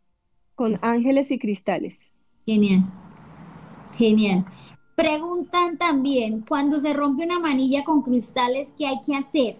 con 0.54 0.78
ángeles 0.82 1.30
y 1.30 1.38
cristales. 1.38 2.12
Genial, 2.44 2.84
genial. 3.96 4.44
Preguntan 4.94 5.78
también, 5.78 6.44
cuando 6.46 6.78
se 6.78 6.92
rompe 6.92 7.24
una 7.24 7.40
manilla 7.40 7.82
con 7.82 8.02
cristales, 8.02 8.74
¿qué 8.76 8.86
hay 8.86 9.00
que 9.00 9.16
hacer? 9.16 9.56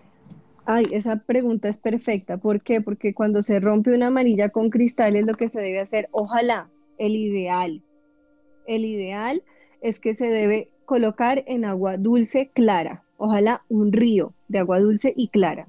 Ay, 0.67 0.89
esa 0.91 1.17
pregunta 1.17 1.71
es 1.71 1.79
perfecta. 1.79 2.37
¿Por 2.37 2.61
qué? 2.61 2.83
Porque 2.83 3.15
cuando 3.15 3.41
se 3.41 3.61
rompe 3.61 3.97
una 3.97 4.11
manilla 4.11 4.51
con 4.51 4.69
cristales, 4.69 5.25
lo 5.25 5.39
que 5.39 5.49
se 5.49 5.63
debe 5.63 5.81
hacer, 5.81 6.11
ojalá, 6.13 6.69
el 6.99 7.17
ideal, 7.17 7.83
el 8.67 8.85
ideal 8.85 9.43
es 9.81 9.99
que 9.99 10.13
se 10.13 10.27
debe 10.27 10.74
colocar 10.85 11.45
en 11.47 11.65
agua 11.65 11.97
dulce 11.97 12.51
clara, 12.55 13.05
ojalá 13.17 13.63
un 13.69 13.93
río 13.93 14.35
de 14.49 14.59
agua 14.61 14.81
dulce 14.81 15.13
y 15.17 15.29
clara. 15.29 15.69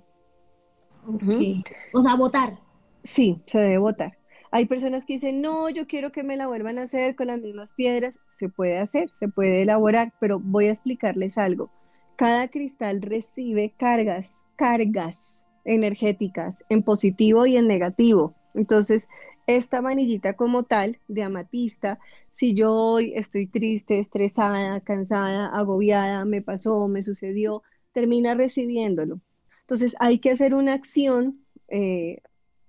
O 1.94 2.02
sea, 2.02 2.16
botar. 2.16 2.58
Sí, 3.04 3.42
se 3.46 3.60
debe 3.60 3.78
botar. 3.78 4.18
Hay 4.52 4.66
personas 4.66 5.06
que 5.06 5.14
dicen, 5.14 5.42
no, 5.42 5.70
yo 5.70 5.86
quiero 5.86 6.12
que 6.12 6.24
me 6.24 6.38
la 6.38 6.48
vuelvan 6.48 6.80
a 6.80 6.84
hacer 6.84 7.16
con 7.16 7.28
las 7.28 7.40
mismas 7.40 7.74
piedras. 7.74 8.20
Se 8.32 8.50
puede 8.50 8.78
hacer, 8.78 9.10
se 9.12 9.28
puede 9.28 9.64
elaborar, 9.64 10.14
pero 10.20 10.40
voy 10.40 10.68
a 10.68 10.72
explicarles 10.72 11.38
algo. 11.38 11.70
Cada 12.16 12.48
cristal 12.48 13.02
recibe 13.02 13.74
cargas, 13.78 14.46
cargas 14.56 15.46
energéticas 15.66 16.64
en 16.70 16.84
positivo 16.84 17.46
y 17.46 17.58
en 17.58 17.68
negativo. 17.68 18.34
Entonces, 18.54 19.10
esta 19.48 19.82
manillita 19.82 20.34
como 20.34 20.64
tal 20.64 21.00
de 21.08 21.24
amatista, 21.24 22.00
si 22.30 22.54
yo 22.54 22.74
hoy 22.74 23.14
estoy 23.16 23.48
triste, 23.48 24.00
estresada, 24.00 24.80
cansada, 24.82 25.48
agobiada, 25.48 26.26
me 26.26 26.42
pasó, 26.42 26.88
me 26.88 27.02
sucedió, 27.02 27.64
termina 27.92 28.34
recibiéndolo. 28.34 29.22
Entonces 29.62 29.96
hay 30.00 30.20
que 30.20 30.32
hacer 30.32 30.54
una 30.54 30.74
acción 30.74 31.40
eh, 31.68 32.22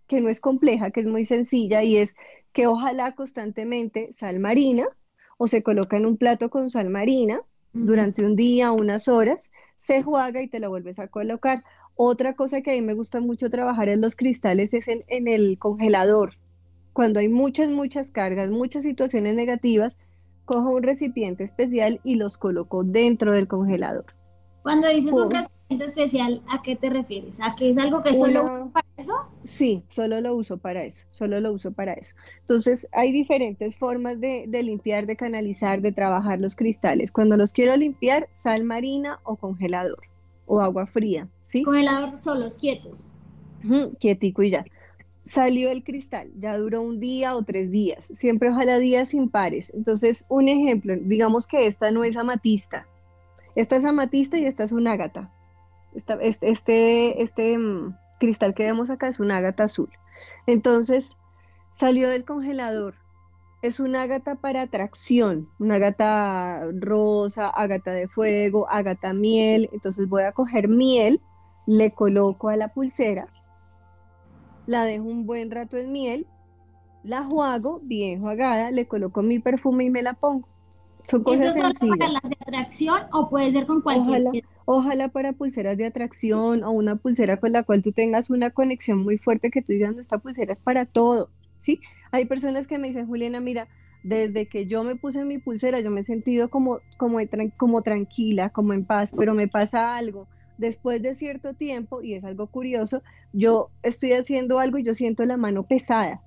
que 0.06 0.20
no 0.20 0.28
es 0.28 0.40
compleja, 0.40 0.90
que 0.90 1.00
es 1.00 1.06
muy 1.06 1.24
sencilla 1.24 1.82
y 1.82 1.96
es 1.96 2.16
que 2.52 2.66
ojalá 2.66 3.14
constantemente 3.14 4.12
sal 4.12 4.38
marina 4.38 4.86
o 5.38 5.46
se 5.48 5.62
coloca 5.62 5.96
en 5.96 6.06
un 6.06 6.16
plato 6.16 6.48
con 6.48 6.70
sal 6.70 6.88
marina 6.90 7.40
durante 7.72 8.24
un 8.24 8.36
día, 8.36 8.72
unas 8.72 9.06
horas, 9.06 9.52
se 9.76 10.02
juega 10.02 10.40
y 10.40 10.48
te 10.48 10.60
la 10.60 10.68
vuelves 10.68 10.98
a 10.98 11.08
colocar. 11.08 11.62
Otra 11.94 12.34
cosa 12.34 12.62
que 12.62 12.70
a 12.70 12.74
mí 12.74 12.80
me 12.80 12.94
gusta 12.94 13.20
mucho 13.20 13.50
trabajar 13.50 13.90
en 13.90 14.00
los 14.00 14.16
cristales 14.16 14.72
es 14.72 14.88
en, 14.88 15.04
en 15.08 15.28
el 15.28 15.58
congelador 15.58 16.34
cuando 16.96 17.20
hay 17.20 17.28
muchas, 17.28 17.68
muchas 17.68 18.10
cargas, 18.10 18.48
muchas 18.48 18.82
situaciones 18.82 19.34
negativas, 19.34 19.98
cojo 20.46 20.70
un 20.70 20.82
recipiente 20.82 21.44
especial 21.44 22.00
y 22.04 22.14
los 22.14 22.38
coloco 22.38 22.84
dentro 22.84 23.32
del 23.32 23.48
congelador. 23.48 24.06
Cuando 24.62 24.88
dices 24.88 25.12
un 25.12 25.30
recipiente 25.30 25.84
especial, 25.84 26.40
¿a 26.48 26.62
qué 26.62 26.74
te 26.74 26.88
refieres? 26.88 27.38
¿A 27.42 27.54
que 27.54 27.68
es 27.68 27.76
algo 27.76 28.02
que 28.02 28.14
solo 28.14 28.44
uso 28.44 28.70
para 28.72 28.86
eso? 28.96 29.12
Sí, 29.44 29.84
solo 29.90 30.22
lo 30.22 30.34
uso 30.34 30.56
para 30.56 30.84
eso, 30.84 31.04
solo 31.10 31.38
lo 31.38 31.52
uso 31.52 31.70
para 31.70 31.92
eso. 31.92 32.14
Entonces, 32.40 32.88
hay 32.92 33.12
diferentes 33.12 33.76
formas 33.76 34.18
de, 34.18 34.48
limpiar, 34.62 35.04
de 35.04 35.16
canalizar, 35.16 35.82
de 35.82 35.92
trabajar 35.92 36.40
los 36.40 36.56
cristales. 36.56 37.12
Cuando 37.12 37.36
los 37.36 37.52
quiero 37.52 37.76
limpiar, 37.76 38.26
sal 38.30 38.64
marina 38.64 39.20
o 39.22 39.36
congelador 39.36 40.00
o 40.46 40.62
agua 40.62 40.86
fría, 40.86 41.28
¿sí? 41.42 41.62
Congelador 41.62 42.16
solos, 42.16 42.56
quietos. 42.56 43.06
quietico 43.98 44.42
y 44.42 44.48
ya 44.48 44.64
salió 45.26 45.70
el 45.70 45.82
cristal, 45.82 46.30
ya 46.38 46.56
duró 46.56 46.80
un 46.82 47.00
día 47.00 47.34
o 47.34 47.42
tres 47.42 47.70
días, 47.72 48.10
siempre 48.14 48.48
ojalá 48.48 48.78
días 48.78 49.12
impares. 49.12 49.74
Entonces, 49.74 50.24
un 50.28 50.48
ejemplo, 50.48 50.94
digamos 51.00 51.48
que 51.48 51.66
esta 51.66 51.90
no 51.90 52.04
es 52.04 52.16
amatista, 52.16 52.86
esta 53.56 53.74
es 53.76 53.84
amatista 53.84 54.38
y 54.38 54.46
esta 54.46 54.62
es 54.62 54.70
un 54.70 54.86
ágata. 54.86 55.30
este, 55.92 56.48
este, 56.48 57.22
este 57.22 57.58
mm, 57.58 57.96
cristal 58.20 58.54
que 58.54 58.66
vemos 58.66 58.88
acá 58.88 59.08
es 59.08 59.18
un 59.18 59.32
ágata 59.32 59.64
azul. 59.64 59.90
Entonces, 60.46 61.16
salió 61.72 62.08
del 62.08 62.24
congelador. 62.24 62.94
Es 63.62 63.80
un 63.80 63.96
ágata 63.96 64.36
para 64.36 64.62
atracción, 64.62 65.48
un 65.58 65.72
ágata 65.72 66.68
rosa, 66.72 67.48
ágata 67.48 67.92
de 67.92 68.06
fuego, 68.06 68.68
ágata 68.70 69.12
miel. 69.12 69.70
Entonces 69.72 70.08
voy 70.08 70.22
a 70.22 70.32
coger 70.32 70.68
miel, 70.68 71.20
le 71.66 71.90
coloco 71.90 72.48
a 72.48 72.56
la 72.56 72.68
pulsera 72.68 73.28
la 74.66 74.84
dejo 74.84 75.04
un 75.04 75.26
buen 75.26 75.50
rato 75.50 75.76
en 75.76 75.92
miel, 75.92 76.26
la 77.02 77.24
juego 77.24 77.80
bien 77.82 78.20
jugada, 78.20 78.70
le 78.70 78.86
coloco 78.86 79.22
mi 79.22 79.38
perfume 79.38 79.84
y 79.84 79.90
me 79.90 80.02
la 80.02 80.14
pongo. 80.14 80.48
Son 81.04 81.22
cosas 81.22 81.56
¿Eso 81.56 81.72
solo 81.72 81.96
para 81.96 82.10
las 82.10 82.28
de 82.28 82.36
atracción 82.40 83.02
o 83.12 83.30
puede 83.30 83.50
ser 83.52 83.66
con 83.66 83.80
cualquier? 83.80 84.22
Ojalá, 84.22 84.40
ojalá, 84.64 85.08
para 85.08 85.32
pulseras 85.32 85.76
de 85.76 85.86
atracción 85.86 86.64
o 86.64 86.72
una 86.72 86.96
pulsera 86.96 87.36
con 87.36 87.52
la 87.52 87.62
cual 87.62 87.82
tú 87.82 87.92
tengas 87.92 88.28
una 88.28 88.50
conexión 88.50 89.04
muy 89.04 89.18
fuerte 89.18 89.52
que 89.52 89.62
tú 89.62 89.72
digas, 89.72 89.94
no, 89.94 90.00
esta 90.00 90.18
pulsera 90.18 90.52
es 90.52 90.58
para 90.58 90.84
todo, 90.84 91.30
¿sí? 91.58 91.80
Hay 92.10 92.24
personas 92.24 92.66
que 92.66 92.78
me 92.78 92.88
dicen, 92.88 93.06
Juliana, 93.06 93.38
mira, 93.38 93.68
desde 94.02 94.46
que 94.46 94.66
yo 94.66 94.82
me 94.82 94.96
puse 94.96 95.24
mi 95.24 95.38
pulsera, 95.38 95.78
yo 95.78 95.92
me 95.92 96.00
he 96.00 96.04
sentido 96.04 96.50
como, 96.50 96.80
como, 96.96 97.18
como 97.56 97.82
tranquila, 97.82 98.50
como 98.50 98.72
en 98.72 98.84
paz, 98.84 99.14
pero 99.16 99.32
me 99.32 99.46
pasa 99.46 99.96
algo 99.96 100.26
después 100.58 101.02
de 101.02 101.14
cierto 101.14 101.54
tiempo, 101.54 102.02
y 102.02 102.14
es 102.14 102.24
algo 102.24 102.46
curioso, 102.46 103.02
yo 103.32 103.70
estoy 103.82 104.12
haciendo 104.12 104.58
algo 104.58 104.78
y 104.78 104.82
yo 104.82 104.94
siento 104.94 105.24
la 105.24 105.36
mano 105.36 105.64
pesada. 105.64 106.22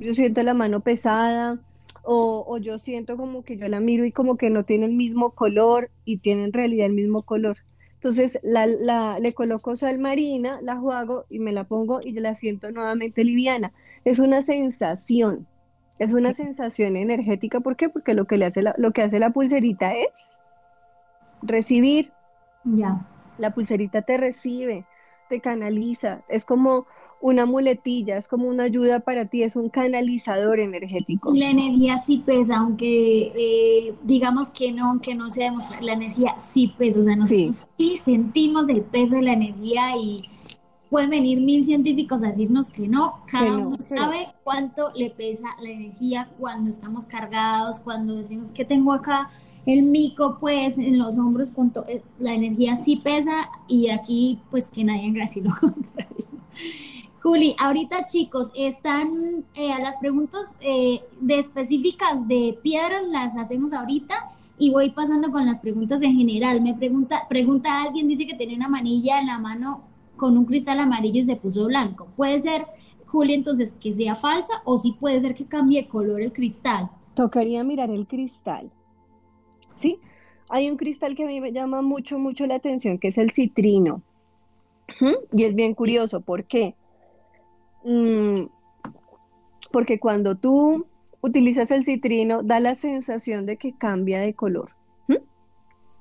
Yo 0.00 0.12
siento 0.12 0.42
la 0.42 0.54
mano 0.54 0.80
pesada 0.80 1.60
o, 2.04 2.58
yo 2.58 2.78
siento 2.78 3.16
como 3.16 3.44
que 3.44 3.56
yo 3.56 3.68
la 3.68 3.80
miro 3.80 4.04
y 4.04 4.12
como 4.12 4.36
que 4.36 4.50
no 4.50 4.64
tiene 4.64 4.86
el 4.86 4.92
mismo 4.92 5.30
color 5.30 5.90
y 6.04 6.18
tiene 6.18 6.44
en 6.44 6.52
realidad 6.52 6.86
el 6.86 6.92
mismo 6.92 7.22
color. 7.22 7.56
Entonces 7.94 8.38
la, 8.42 8.66
le 9.18 9.32
coloco 9.32 9.74
sal 9.76 9.98
marina, 9.98 10.60
la 10.60 10.76
juego 10.76 11.24
y 11.30 11.38
me 11.38 11.52
la 11.52 11.64
pongo 11.64 12.00
y 12.02 12.12
yo 12.12 12.20
la 12.20 12.34
siento 12.34 12.70
nuevamente 12.70 13.24
liviana. 13.24 13.72
Es 14.04 14.18
una 14.18 14.42
sensación, 14.42 15.46
es 15.98 16.12
una 16.12 16.34
sensación 16.34 16.96
energética. 16.96 17.60
¿Por 17.60 17.76
qué? 17.76 17.88
Porque 17.88 18.12
lo 18.12 18.26
que, 18.26 18.36
le 18.36 18.44
hace 18.44 18.62
lo 18.76 18.92
que 18.92 19.02
hace 19.02 19.18
la 19.18 19.30
pulserita 19.30 19.94
es 19.94 20.38
recibir 21.40 22.12
ya. 22.64 23.06
La 23.38 23.52
pulserita 23.52 24.02
te 24.02 24.16
recibe, 24.16 24.84
te 25.28 25.40
canaliza, 25.40 26.22
es 26.28 26.44
como 26.44 26.86
una 27.20 27.46
muletilla, 27.46 28.18
es 28.18 28.28
como 28.28 28.48
una 28.48 28.64
ayuda 28.64 29.00
para 29.00 29.24
ti, 29.24 29.42
es 29.42 29.56
un 29.56 29.70
canalizador 29.70 30.60
energético. 30.60 31.32
La 31.34 31.48
energía 31.48 31.96
sí 31.96 32.22
pesa, 32.24 32.58
aunque 32.58 33.32
eh, 33.34 33.94
digamos 34.02 34.50
que 34.50 34.72
no, 34.72 34.90
aunque 34.90 35.14
no 35.14 35.30
se 35.30 35.44
demuestra, 35.44 35.80
la 35.80 35.94
energía 35.94 36.34
sí 36.38 36.74
pesa, 36.76 36.98
o 36.98 37.02
sea, 37.02 37.16
nosotros 37.16 37.66
sí. 37.78 37.96
sentimos 37.96 38.68
el 38.68 38.82
peso 38.82 39.16
de 39.16 39.22
la 39.22 39.32
energía 39.32 39.96
y 39.96 40.20
pueden 40.90 41.08
venir 41.08 41.40
mil 41.40 41.64
científicos 41.64 42.22
a 42.22 42.26
decirnos 42.26 42.68
que 42.68 42.86
no, 42.86 43.22
cada 43.26 43.56
uno 43.56 43.76
sabe 43.80 44.28
cuánto 44.44 44.92
le 44.94 45.08
pesa 45.08 45.48
la 45.62 45.70
energía 45.70 46.28
cuando 46.38 46.68
estamos 46.68 47.06
cargados, 47.06 47.80
cuando 47.80 48.16
decimos 48.16 48.52
que 48.52 48.66
tengo 48.66 48.92
acá 48.92 49.30
el 49.66 49.82
mico, 49.82 50.38
pues, 50.40 50.78
en 50.78 50.98
los 50.98 51.18
hombros, 51.18 51.48
con 51.48 51.72
la 52.18 52.34
energía 52.34 52.76
sí 52.76 52.96
pesa 52.96 53.50
y 53.66 53.88
aquí, 53.88 54.40
pues, 54.50 54.68
que 54.68 54.84
nadie 54.84 55.22
así 55.22 55.40
lo 55.40 55.50
contrario. 55.60 56.26
Juli, 57.22 57.56
ahorita 57.58 58.04
chicos, 58.04 58.52
están 58.54 59.46
eh, 59.54 59.70
las 59.82 59.96
preguntas 59.96 60.54
eh, 60.60 61.00
de 61.20 61.38
específicas 61.38 62.28
de 62.28 62.58
piedras, 62.62 63.02
las 63.08 63.38
hacemos 63.38 63.72
ahorita 63.72 64.14
y 64.58 64.70
voy 64.70 64.90
pasando 64.90 65.32
con 65.32 65.46
las 65.46 65.60
preguntas 65.60 66.02
en 66.02 66.14
general. 66.14 66.60
Me 66.60 66.74
pregunta, 66.74 67.26
pregunta 67.30 67.82
alguien, 67.82 68.08
dice 68.08 68.26
que 68.26 68.34
tiene 68.34 68.56
una 68.56 68.68
manilla 68.68 69.20
en 69.20 69.28
la 69.28 69.38
mano 69.38 69.84
con 70.16 70.36
un 70.36 70.44
cristal 70.44 70.78
amarillo 70.80 71.20
y 71.20 71.22
se 71.22 71.36
puso 71.36 71.64
blanco. 71.64 72.08
¿Puede 72.14 72.38
ser, 72.40 72.66
Julia, 73.06 73.36
entonces 73.36 73.72
que 73.72 73.90
sea 73.92 74.14
falsa 74.14 74.52
o 74.66 74.76
sí 74.76 74.92
puede 74.92 75.18
ser 75.18 75.34
que 75.34 75.46
cambie 75.46 75.82
de 75.82 75.88
color 75.88 76.20
el 76.20 76.30
cristal? 76.30 76.90
Tocaría 77.14 77.64
mirar 77.64 77.90
el 77.90 78.06
cristal. 78.06 78.70
¿Sí? 79.74 79.98
Hay 80.48 80.70
un 80.70 80.76
cristal 80.76 81.14
que 81.14 81.24
a 81.24 81.26
mí 81.26 81.40
me 81.40 81.52
llama 81.52 81.82
mucho, 81.82 82.18
mucho 82.18 82.46
la 82.46 82.56
atención, 82.56 82.98
que 82.98 83.08
es 83.08 83.18
el 83.18 83.30
citrino. 83.30 84.02
Y 85.32 85.44
es 85.44 85.54
bien 85.54 85.74
curioso, 85.74 86.20
¿por 86.20 86.44
qué? 86.44 86.74
Mm, 87.84 88.46
porque 89.72 89.98
cuando 89.98 90.36
tú 90.36 90.86
utilizas 91.20 91.70
el 91.70 91.84
citrino, 91.84 92.42
da 92.42 92.60
la 92.60 92.74
sensación 92.74 93.46
de 93.46 93.56
que 93.56 93.72
cambia 93.72 94.20
de 94.20 94.34
color. 94.34 94.70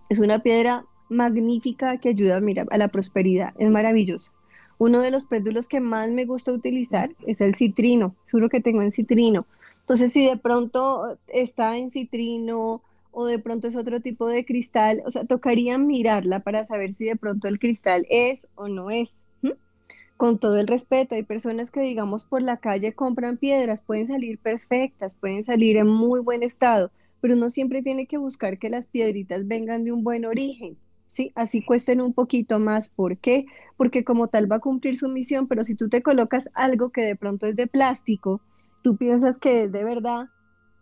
Es 0.09 0.19
una 0.19 0.43
piedra 0.43 0.85
magnífica 1.09 1.97
que 1.97 2.09
ayuda 2.09 2.39
mira, 2.39 2.65
a 2.69 2.77
la 2.77 2.89
prosperidad, 2.89 3.53
es 3.57 3.69
maravillosa. 3.69 4.31
Uno 4.77 5.01
de 5.01 5.09
los 5.09 5.25
péndulos 5.25 5.67
que 5.67 5.79
más 5.79 6.11
me 6.11 6.25
gusta 6.25 6.51
utilizar 6.51 7.09
es 7.25 7.41
el 7.41 7.55
citrino, 7.55 8.13
es 8.27 8.33
uno 8.33 8.49
que 8.49 8.59
tengo 8.59 8.81
en 8.81 8.91
citrino. 8.91 9.45
Entonces, 9.79 10.11
si 10.11 10.27
de 10.27 10.37
pronto 10.37 11.17
está 11.27 11.77
en 11.77 11.89
citrino 11.89 12.81
o 13.13 13.25
de 13.25 13.39
pronto 13.39 13.67
es 13.67 13.75
otro 13.75 14.01
tipo 14.01 14.27
de 14.27 14.43
cristal, 14.43 15.01
o 15.05 15.11
sea, 15.11 15.23
tocaría 15.23 15.77
mirarla 15.77 16.39
para 16.39 16.63
saber 16.63 16.93
si 16.93 17.05
de 17.05 17.15
pronto 17.15 17.47
el 17.47 17.59
cristal 17.59 18.05
es 18.09 18.49
o 18.55 18.67
no 18.67 18.89
es 18.89 19.23
con 20.17 20.37
todo 20.37 20.57
el 20.57 20.67
respeto, 20.67 21.15
hay 21.15 21.23
personas 21.23 21.71
que 21.71 21.81
digamos 21.81 22.25
por 22.25 22.41
la 22.41 22.57
calle 22.57 22.93
compran 22.93 23.37
piedras, 23.37 23.81
pueden 23.81 24.05
salir 24.05 24.37
perfectas, 24.37 25.15
pueden 25.15 25.43
salir 25.43 25.75
en 25.77 25.87
muy 25.87 26.21
buen 26.21 26.43
estado, 26.43 26.91
pero 27.19 27.35
uno 27.35 27.49
siempre 27.49 27.81
tiene 27.81 28.05
que 28.05 28.17
buscar 28.17 28.57
que 28.57 28.69
las 28.69 28.87
piedritas 28.87 29.47
vengan 29.47 29.83
de 29.83 29.91
un 29.91 30.03
buen 30.03 30.25
origen, 30.25 30.77
¿sí? 31.07 31.31
Así 31.35 31.61
cuesten 31.61 31.99
un 31.99 32.13
poquito 32.13 32.59
más. 32.59 32.89
¿Por 32.89 33.17
qué? 33.17 33.45
Porque 33.75 34.03
como 34.03 34.27
tal 34.27 34.51
va 34.51 34.57
a 34.57 34.61
cumplir 34.61 34.97
su 34.97 35.09
misión, 35.09 35.47
pero 35.47 35.63
si 35.63 35.75
tú 35.75 35.89
te 35.89 36.01
colocas 36.01 36.49
algo 36.53 36.91
que 36.91 37.01
de 37.01 37.15
pronto 37.15 37.47
es 37.47 37.55
de 37.55 37.67
plástico, 37.67 38.39
tú 38.81 38.97
piensas 38.97 39.37
que 39.37 39.63
es 39.63 39.71
de 39.71 39.83
verdad, 39.83 40.29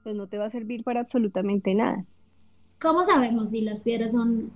pues 0.04 0.16
no 0.16 0.28
te 0.28 0.38
va 0.38 0.46
a 0.46 0.50
servir 0.50 0.84
para 0.84 1.00
absolutamente 1.00 1.74
nada. 1.74 2.06
¿Cómo 2.82 3.04
sabemos 3.04 3.52
si 3.52 3.62
las 3.62 3.82
piedras 3.82 4.14
son 4.14 4.52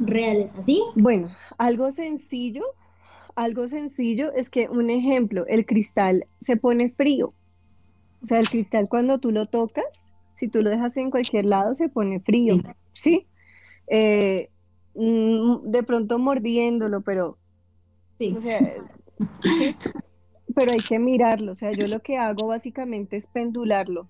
reales 0.00 0.54
así? 0.56 0.82
Bueno, 0.96 1.30
algo 1.56 1.90
sencillo 1.90 2.64
algo 3.38 3.68
sencillo 3.68 4.32
es 4.32 4.50
que, 4.50 4.68
un 4.68 4.90
ejemplo, 4.90 5.46
el 5.46 5.64
cristal 5.64 6.26
se 6.40 6.56
pone 6.56 6.90
frío. 6.90 7.32
O 8.20 8.26
sea, 8.26 8.40
el 8.40 8.48
cristal 8.48 8.88
cuando 8.88 9.20
tú 9.20 9.30
lo 9.30 9.46
tocas, 9.46 10.12
si 10.32 10.48
tú 10.48 10.60
lo 10.60 10.70
dejas 10.70 10.96
en 10.96 11.12
cualquier 11.12 11.44
lado, 11.44 11.72
se 11.72 11.88
pone 11.88 12.18
frío. 12.18 12.56
Sí. 12.94 13.28
Eh, 13.86 14.50
mm, 14.96 15.70
de 15.70 15.82
pronto 15.84 16.18
mordiéndolo, 16.18 17.00
pero. 17.02 17.38
Sí. 18.18 18.36
Pero 20.56 20.72
hay 20.72 20.80
que 20.80 20.98
mirarlo. 20.98 21.52
O 21.52 21.54
sea, 21.54 21.70
yo 21.70 21.86
lo 21.86 22.00
que 22.00 22.18
hago 22.18 22.48
básicamente 22.48 23.16
es 23.16 23.28
pendularlo. 23.28 24.08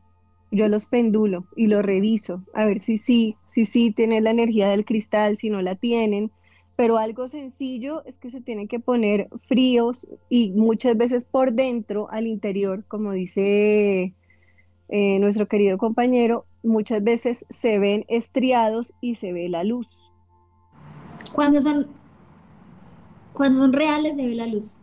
Yo 0.50 0.68
los 0.68 0.86
pendulo 0.86 1.46
y 1.56 1.66
lo 1.66 1.82
reviso 1.82 2.42
a 2.54 2.64
ver 2.64 2.80
si 2.80 2.96
sí, 2.98 3.36
si 3.46 3.64
sí 3.64 3.92
tiene 3.92 4.20
la 4.20 4.30
energía 4.30 4.68
del 4.68 4.84
cristal, 4.84 5.36
si 5.36 5.50
no 5.50 5.60
la 5.62 5.74
tienen 5.74 6.30
pero 6.78 6.96
algo 6.96 7.26
sencillo 7.26 8.04
es 8.04 8.18
que 8.18 8.30
se 8.30 8.40
tienen 8.40 8.68
que 8.68 8.78
poner 8.78 9.28
fríos 9.48 10.06
y 10.28 10.52
muchas 10.52 10.96
veces 10.96 11.24
por 11.24 11.52
dentro, 11.52 12.08
al 12.12 12.28
interior, 12.28 12.84
como 12.86 13.10
dice 13.10 14.14
eh, 14.88 15.18
nuestro 15.18 15.48
querido 15.48 15.76
compañero, 15.76 16.46
muchas 16.62 17.02
veces 17.02 17.44
se 17.50 17.80
ven 17.80 18.04
estriados 18.06 18.94
y 19.00 19.16
se 19.16 19.32
ve 19.32 19.48
la 19.48 19.64
luz. 19.64 19.88
Cuando 21.34 21.60
son, 21.60 21.88
cuando 23.32 23.58
son 23.58 23.72
reales 23.72 24.14
se 24.14 24.24
ve 24.24 24.36
la 24.36 24.46
luz. 24.46 24.78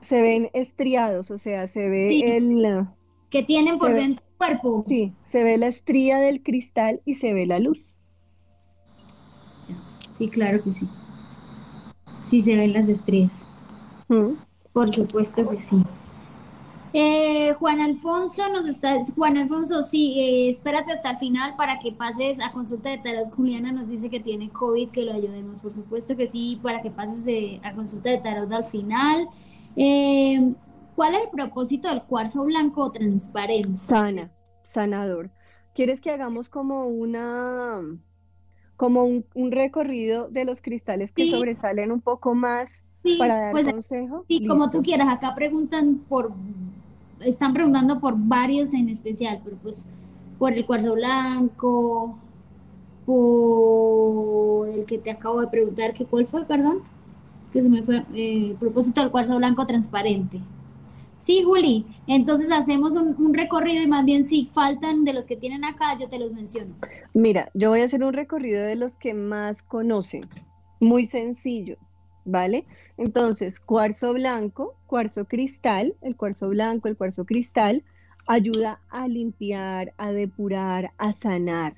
Se 0.00 0.20
ven 0.20 0.50
estriados, 0.52 1.30
o 1.30 1.38
sea, 1.38 1.66
se 1.68 1.88
ve 1.88 2.36
el... 2.36 2.86
Que 3.30 3.42
tienen 3.42 3.78
por 3.78 3.94
dentro 3.94 4.22
cuerpo. 4.40 4.82
Sí, 4.86 5.12
se 5.22 5.44
ve 5.44 5.58
la 5.58 5.66
estría 5.66 6.18
del 6.18 6.42
cristal 6.42 7.02
y 7.04 7.14
se 7.14 7.34
ve 7.34 7.46
la 7.46 7.58
luz. 7.58 7.94
Sí, 10.10 10.28
claro 10.28 10.62
que 10.62 10.72
sí. 10.72 10.88
Sí 12.24 12.40
se 12.40 12.56
ven 12.56 12.72
las 12.72 12.88
estrellas. 12.88 13.42
Mm. 14.08 14.32
Por 14.72 14.90
supuesto 14.90 15.48
que 15.48 15.60
sí. 15.60 15.76
Eh, 16.92 17.54
Juan 17.58 17.80
Alfonso 17.80 18.48
nos 18.52 18.66
está, 18.66 18.98
Juan 19.14 19.36
Alfonso, 19.36 19.82
sí, 19.82 20.18
eh, 20.18 20.50
espérate 20.50 20.92
hasta 20.92 21.10
el 21.10 21.18
final 21.18 21.54
para 21.56 21.78
que 21.78 21.92
pases 21.92 22.40
a 22.40 22.50
consulta 22.50 22.90
de 22.90 22.98
tarot. 22.98 23.32
Juliana 23.32 23.72
nos 23.72 23.88
dice 23.88 24.10
que 24.10 24.20
tiene 24.20 24.50
COVID, 24.50 24.88
que 24.88 25.02
lo 25.02 25.12
ayudemos, 25.12 25.60
por 25.60 25.72
supuesto 25.72 26.16
que 26.16 26.26
sí, 26.26 26.58
para 26.62 26.80
que 26.82 26.90
pases 26.90 27.26
eh, 27.28 27.60
a 27.62 27.74
consulta 27.74 28.10
de 28.10 28.18
tarot 28.18 28.50
al 28.52 28.64
final. 28.64 29.28
¿Cuál 30.94 31.14
es 31.14 31.22
el 31.22 31.30
propósito 31.30 31.88
del 31.88 32.02
cuarzo 32.02 32.44
blanco 32.44 32.90
transparente? 32.92 33.76
Sana, 33.76 34.30
sanador. 34.62 35.30
¿Quieres 35.74 36.00
que 36.00 36.10
hagamos 36.10 36.48
como 36.48 36.86
una 36.86 37.80
como 38.76 39.04
un, 39.04 39.50
recorrido 39.50 40.28
de 40.30 40.46
los 40.46 40.62
cristales 40.62 41.12
que 41.12 41.26
sobresalen 41.26 41.92
un 41.92 42.00
poco 42.00 42.34
más 42.34 42.86
para 43.18 43.38
dar 43.38 43.52
pues, 43.52 43.68
consejo. 43.68 44.24
Sí, 44.26 44.46
como 44.46 44.70
tú 44.70 44.80
quieras. 44.80 45.08
Acá 45.10 45.34
preguntan 45.34 46.00
por, 46.08 46.32
están 47.20 47.52
preguntando 47.52 48.00
por 48.00 48.14
varios 48.16 48.72
en 48.72 48.88
especial, 48.88 49.40
pero 49.44 49.56
pues 49.62 49.86
por 50.38 50.54
el 50.54 50.64
cuarzo 50.64 50.94
blanco, 50.94 52.18
por 53.04 54.68
el 54.70 54.86
que 54.86 54.96
te 54.96 55.10
acabo 55.10 55.42
de 55.42 55.48
preguntar, 55.48 55.92
que 55.92 56.06
cuál 56.06 56.24
fue, 56.24 56.46
perdón, 56.46 56.82
que 57.52 57.62
se 57.62 57.68
me 57.68 57.82
fue, 57.82 58.04
eh, 58.14 58.56
propósito 58.58 59.02
del 59.02 59.10
cuarzo 59.10 59.36
blanco 59.36 59.66
transparente. 59.66 60.40
Sí, 61.20 61.42
Juli, 61.42 61.84
entonces 62.06 62.50
hacemos 62.50 62.96
un, 62.96 63.34
recorrido 63.34 63.82
y 63.82 63.86
más 63.86 64.06
bien 64.06 64.24
si 64.24 64.46
faltan 64.46 65.04
de 65.04 65.12
los 65.12 65.26
que 65.26 65.36
tienen 65.36 65.66
acá, 65.66 65.94
yo 66.00 66.08
te 66.08 66.18
los 66.18 66.32
menciono. 66.32 66.74
Mira, 67.12 67.50
yo 67.52 67.68
voy 67.68 67.82
a 67.82 67.84
hacer 67.84 68.02
un 68.02 68.14
recorrido 68.14 68.62
de 68.62 68.74
los 68.74 68.96
que 68.96 69.12
más 69.12 69.62
conocen, 69.62 70.22
muy 70.80 71.04
sencillo, 71.04 71.76
¿vale? 72.24 72.64
Entonces, 72.96 73.60
cuarzo 73.60 74.14
blanco, 74.14 74.76
cuarzo 74.86 75.26
cristal, 75.26 75.94
el 76.00 76.16
cuarzo 76.16 76.48
blanco, 76.48 76.88
el 76.88 76.96
cuarzo 76.96 77.26
cristal, 77.26 77.84
ayuda 78.26 78.80
a 78.88 79.06
limpiar, 79.06 79.92
a 79.98 80.12
depurar, 80.12 80.92
a 80.96 81.12
sanar, 81.12 81.74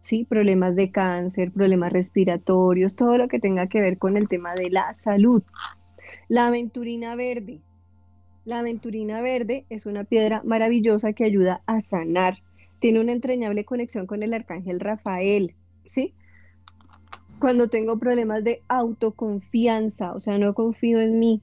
¿sí? 0.00 0.24
Problemas 0.24 0.74
de 0.74 0.90
cáncer, 0.90 1.52
problemas 1.52 1.92
respiratorios, 1.92 2.96
todo 2.96 3.18
lo 3.18 3.28
que 3.28 3.40
tenga 3.40 3.66
que 3.66 3.82
ver 3.82 3.98
con 3.98 4.16
el 4.16 4.26
tema 4.26 4.54
de 4.54 4.70
la 4.70 4.94
salud. 4.94 5.42
La 6.28 6.46
aventurina 6.46 7.14
verde, 7.14 7.60
la 8.46 8.60
aventurina 8.60 9.20
verde 9.20 9.66
es 9.68 9.86
una 9.86 10.04
piedra 10.04 10.40
maravillosa 10.44 11.12
que 11.12 11.24
ayuda 11.24 11.62
a 11.66 11.80
sanar. 11.80 12.38
Tiene 12.78 13.00
una 13.00 13.12
entrañable 13.12 13.64
conexión 13.64 14.06
con 14.06 14.22
el 14.22 14.32
arcángel 14.32 14.78
Rafael, 14.78 15.56
¿sí? 15.84 16.14
Cuando 17.40 17.68
tengo 17.68 17.98
problemas 17.98 18.44
de 18.44 18.62
autoconfianza, 18.68 20.12
o 20.14 20.20
sea, 20.20 20.38
no 20.38 20.54
confío 20.54 21.00
en 21.00 21.18
mí, 21.18 21.42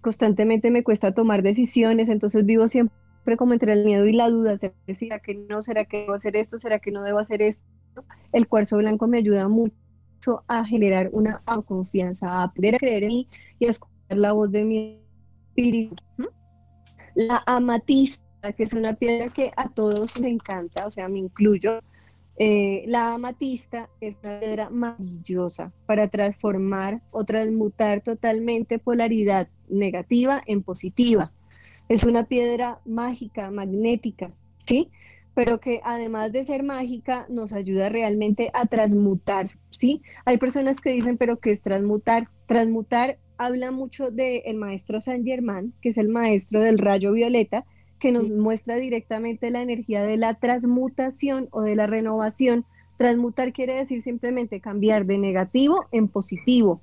constantemente 0.00 0.70
me 0.70 0.82
cuesta 0.82 1.12
tomar 1.12 1.42
decisiones, 1.42 2.08
entonces 2.08 2.46
vivo 2.46 2.66
siempre 2.66 2.96
como 3.36 3.52
entre 3.52 3.74
el 3.74 3.84
miedo 3.84 4.06
y 4.06 4.14
la 4.14 4.30
duda, 4.30 4.56
¿será 4.56 5.18
que 5.20 5.34
no? 5.34 5.60
¿Será 5.60 5.84
que 5.84 5.98
debo 5.98 6.14
hacer 6.14 6.34
esto? 6.36 6.58
¿Será 6.58 6.78
que 6.78 6.90
no 6.92 7.04
debo 7.04 7.18
hacer 7.18 7.42
esto? 7.42 7.62
El 8.32 8.48
cuarzo 8.48 8.78
blanco 8.78 9.06
me 9.06 9.18
ayuda 9.18 9.48
mucho 9.48 10.44
a 10.48 10.64
generar 10.64 11.10
una 11.12 11.42
autoconfianza, 11.44 12.28
a 12.28 12.44
aprender 12.44 12.76
a 12.76 12.78
creer 12.78 13.04
en 13.04 13.08
mí 13.08 13.28
y 13.58 13.66
a 13.66 13.70
escuchar 13.70 14.16
la 14.16 14.32
voz 14.32 14.50
de 14.50 14.64
mi 14.64 15.01
La 17.14 17.42
amatista, 17.46 18.52
que 18.56 18.62
es 18.62 18.72
una 18.72 18.94
piedra 18.94 19.28
que 19.28 19.52
a 19.56 19.68
todos 19.68 20.18
les 20.18 20.26
encanta, 20.26 20.86
o 20.86 20.90
sea, 20.90 21.08
me 21.08 21.18
incluyo. 21.18 21.80
Eh, 22.38 22.84
la 22.86 23.12
amatista 23.12 23.90
es 24.00 24.16
una 24.22 24.40
piedra 24.40 24.70
maravillosa 24.70 25.72
para 25.86 26.08
transformar 26.08 27.02
o 27.10 27.24
transmutar 27.24 28.00
totalmente 28.00 28.78
polaridad 28.78 29.48
negativa 29.68 30.42
en 30.46 30.62
positiva. 30.62 31.32
Es 31.88 32.04
una 32.04 32.24
piedra 32.24 32.80
mágica, 32.86 33.50
magnética, 33.50 34.32
¿sí? 34.58 34.90
Pero 35.34 35.60
que 35.60 35.80
además 35.84 36.32
de 36.32 36.44
ser 36.44 36.62
mágica, 36.62 37.26
nos 37.28 37.52
ayuda 37.52 37.90
realmente 37.90 38.50
a 38.54 38.64
transmutar, 38.66 39.50
¿sí? 39.70 40.02
Hay 40.24 40.38
personas 40.38 40.80
que 40.80 40.90
dicen, 40.90 41.18
pero 41.18 41.38
¿qué 41.38 41.50
es 41.50 41.60
transmutar? 41.60 42.28
Transmutar 42.46 43.18
habla 43.38 43.70
mucho 43.70 44.10
del 44.10 44.54
maestro 44.56 45.00
Saint 45.00 45.26
Germain, 45.26 45.72
que 45.80 45.90
es 45.90 45.98
el 45.98 46.08
maestro 46.08 46.60
del 46.60 46.78
rayo 46.78 47.12
violeta, 47.12 47.64
que 47.98 48.12
nos 48.12 48.28
muestra 48.28 48.76
directamente 48.76 49.50
la 49.50 49.62
energía 49.62 50.02
de 50.02 50.16
la 50.16 50.34
transmutación 50.34 51.48
o 51.50 51.62
de 51.62 51.76
la 51.76 51.86
renovación. 51.86 52.64
Transmutar 52.98 53.52
quiere 53.52 53.74
decir 53.74 54.02
simplemente 54.02 54.60
cambiar 54.60 55.06
de 55.06 55.18
negativo 55.18 55.86
en 55.92 56.08
positivo. 56.08 56.80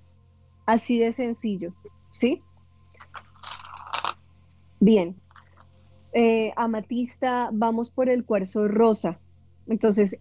Así 0.65 0.99
de 0.99 1.11
sencillo, 1.11 1.73
¿sí? 2.11 2.41
Bien. 4.79 5.15
Eh, 6.13 6.53
amatista, 6.55 7.49
vamos 7.51 7.89
por 7.89 8.09
el 8.09 8.25
cuarzo 8.25 8.67
rosa. 8.67 9.19
Entonces, 9.67 10.19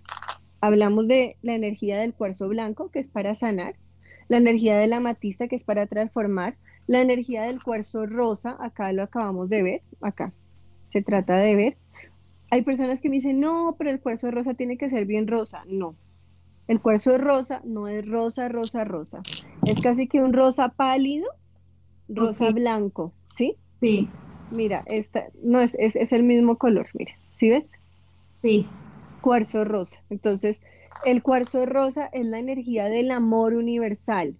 Hablamos 0.61 1.07
de 1.07 1.37
la 1.43 1.55
energía 1.55 1.99
del 1.99 2.14
cuarzo 2.14 2.49
blanco, 2.49 2.91
que 2.91 2.99
es 2.99 3.09
para 3.09 3.35
sanar, 3.35 3.77
la 4.29 4.37
energía 4.37 4.77
de 4.79 4.87
la 4.87 4.99
amatista, 4.99 5.49
que 5.49 5.57
es 5.57 5.64
para 5.64 5.87
transformar, 5.87 6.57
la 6.87 7.01
energía 7.01 7.43
del 7.43 7.62
cuarzo 7.62 8.07
rosa, 8.07 8.57
acá 8.61 8.93
lo 8.93 9.03
acabamos 9.03 9.49
de 9.49 9.62
ver, 9.62 9.83
acá 10.01 10.33
se 10.87 11.03
trata 11.03 11.37
de 11.37 11.55
ver. 11.55 11.77
Hay 12.51 12.62
personas 12.62 13.01
que 13.01 13.11
me 13.11 13.17
dicen, 13.17 13.41
no, 13.41 13.77
pero 13.79 13.91
el 13.91 14.01
cuarzo 14.01 14.31
rosa 14.31 14.55
tiene 14.55 14.79
que 14.79 14.88
ser 14.88 15.05
bien 15.05 15.27
rosa. 15.27 15.64
No, 15.67 15.95
el 16.69 16.81
cuarzo 16.81 17.17
rosa 17.17 17.62
no 17.64 17.88
es 17.88 18.07
rosa, 18.07 18.49
rosa, 18.49 18.85
rosa. 18.85 19.23
Es 19.67 19.81
casi 19.81 20.07
que 20.07 20.21
un 20.21 20.35
rosa 20.35 20.69
pálido, 20.69 21.27
rosa 22.09 22.51
blanco, 22.51 23.12
¿sí? 23.35 23.57
Sí. 23.81 24.09
Mira, 24.55 24.83
esta 24.87 25.27
no 25.43 25.61
es, 25.61 25.75
es, 25.79 25.97
es 25.97 26.12
el 26.12 26.23
mismo 26.23 26.57
color, 26.57 26.88
mira, 26.95 27.14
¿sí 27.35 27.51
ves? 27.51 27.64
Sí. 28.43 28.67
Cuarzo 29.21 29.64
rosa. 29.64 30.03
Entonces, 30.11 30.62
el 31.05 31.23
cuarzo 31.23 31.67
rosa 31.67 32.09
es 32.13 32.27
la 32.27 32.39
energía 32.39 32.89
del 32.89 33.11
amor 33.11 33.55
universal. 33.55 34.37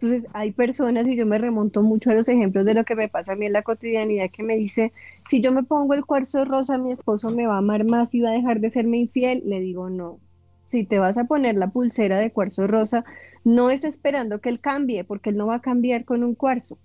Entonces, 0.00 0.26
hay 0.32 0.52
personas, 0.52 1.06
y 1.06 1.14
yo 1.14 1.26
me 1.26 1.36
remonto 1.36 1.82
mucho 1.82 2.10
a 2.10 2.14
los 2.14 2.26
ejemplos 2.28 2.64
de 2.64 2.72
lo 2.72 2.84
que 2.84 2.94
me 2.94 3.08
pasa 3.08 3.34
a 3.34 3.36
mí 3.36 3.44
en 3.44 3.52
la 3.52 3.62
cotidianidad, 3.62 4.30
que 4.30 4.42
me 4.42 4.56
dice, 4.56 4.92
si 5.28 5.42
yo 5.42 5.52
me 5.52 5.62
pongo 5.62 5.92
el 5.92 6.06
cuarzo 6.06 6.46
rosa, 6.46 6.78
mi 6.78 6.90
esposo 6.90 7.30
me 7.30 7.46
va 7.46 7.56
a 7.56 7.58
amar 7.58 7.84
más 7.84 8.14
y 8.14 8.22
va 8.22 8.30
a 8.30 8.34
dejar 8.34 8.60
de 8.60 8.70
serme 8.70 8.96
infiel. 8.96 9.42
Le 9.44 9.60
digo, 9.60 9.90
no. 9.90 10.18
Si 10.64 10.84
te 10.84 10.98
vas 10.98 11.18
a 11.18 11.24
poner 11.24 11.56
la 11.56 11.68
pulsera 11.68 12.18
de 12.18 12.32
cuarzo 12.32 12.66
rosa, 12.66 13.04
no 13.44 13.68
es 13.68 13.84
esperando 13.84 14.40
que 14.40 14.48
él 14.48 14.60
cambie, 14.60 15.04
porque 15.04 15.30
él 15.30 15.36
no 15.36 15.48
va 15.48 15.56
a 15.56 15.60
cambiar 15.60 16.06
con 16.06 16.24
un 16.24 16.34
cuarzo. 16.34 16.78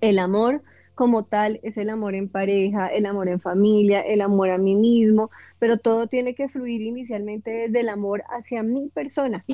El 0.00 0.20
amor 0.20 0.62
como 0.98 1.22
tal 1.22 1.60
es 1.62 1.76
el 1.76 1.90
amor 1.90 2.16
en 2.16 2.28
pareja, 2.28 2.88
el 2.88 3.06
amor 3.06 3.28
en 3.28 3.38
familia, 3.38 4.00
el 4.00 4.20
amor 4.20 4.50
a 4.50 4.58
mí 4.58 4.74
mismo, 4.74 5.30
pero 5.60 5.78
todo 5.78 6.08
tiene 6.08 6.34
que 6.34 6.48
fluir 6.48 6.82
inicialmente 6.82 7.52
desde 7.52 7.78
el 7.82 7.88
amor 7.88 8.24
hacia 8.36 8.64
mi 8.64 8.88
persona, 8.88 9.44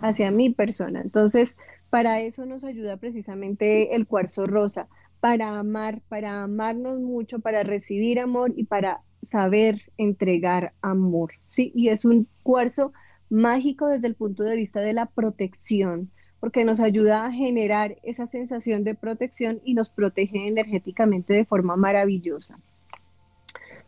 hacia 0.00 0.30
mi 0.30 0.48
persona. 0.48 1.02
Entonces, 1.02 1.58
para 1.90 2.20
eso 2.20 2.46
nos 2.46 2.64
ayuda 2.64 2.96
precisamente 2.96 3.94
el 3.94 4.06
cuarzo 4.06 4.46
rosa, 4.46 4.88
para 5.20 5.58
amar, 5.58 6.00
para 6.08 6.42
amarnos 6.42 7.00
mucho, 7.00 7.40
para 7.40 7.62
recibir 7.62 8.18
amor 8.18 8.54
y 8.56 8.64
para 8.64 9.02
saber 9.20 9.92
entregar 9.98 10.72
amor, 10.80 11.32
¿sí? 11.50 11.70
Y 11.74 11.88
es 11.88 12.06
un 12.06 12.26
cuarzo 12.42 12.94
mágico 13.28 13.88
desde 13.88 14.06
el 14.06 14.14
punto 14.14 14.44
de 14.44 14.56
vista 14.56 14.80
de 14.80 14.94
la 14.94 15.04
protección, 15.04 16.10
porque 16.40 16.64
nos 16.64 16.80
ayuda 16.80 17.26
a 17.26 17.32
generar 17.32 17.96
esa 18.02 18.26
sensación 18.26 18.82
de 18.82 18.94
protección 18.94 19.60
y 19.62 19.74
nos 19.74 19.90
protege 19.90 20.48
energéticamente 20.48 21.34
de 21.34 21.44
forma 21.44 21.76
maravillosa. 21.76 22.58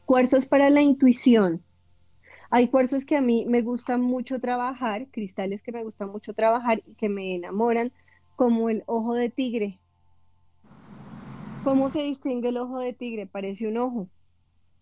Cuarzos 0.05 0.45
para 0.47 0.69
la 0.69 0.83
intuición. 0.83 1.63
Hay 2.51 2.69
cuarzos 2.69 3.07
que 3.07 3.17
a 3.17 3.23
mí 3.23 3.47
me 3.49 3.63
gusta 3.63 3.97
mucho 3.97 4.39
trabajar, 4.39 5.07
cristales 5.11 5.63
que 5.63 5.73
me 5.73 5.83
gusta 5.83 6.07
mucho 6.07 6.35
trabajar 6.35 6.83
y 6.87 6.95
que 6.95 7.09
me 7.09 7.35
enamoran, 7.35 7.93
como 8.37 8.69
el 8.69 8.83
ojo 8.87 9.15
de 9.15 9.31
tigre. 9.31 9.79
¿Cómo 11.65 11.89
se 11.89 12.03
distingue 12.03 12.51
el 12.51 12.59
ojo 12.59 12.79
de 12.81 12.93
tigre? 12.93 13.27
Parece 13.27 13.69
un 13.69 13.79
ojo. 13.79 14.09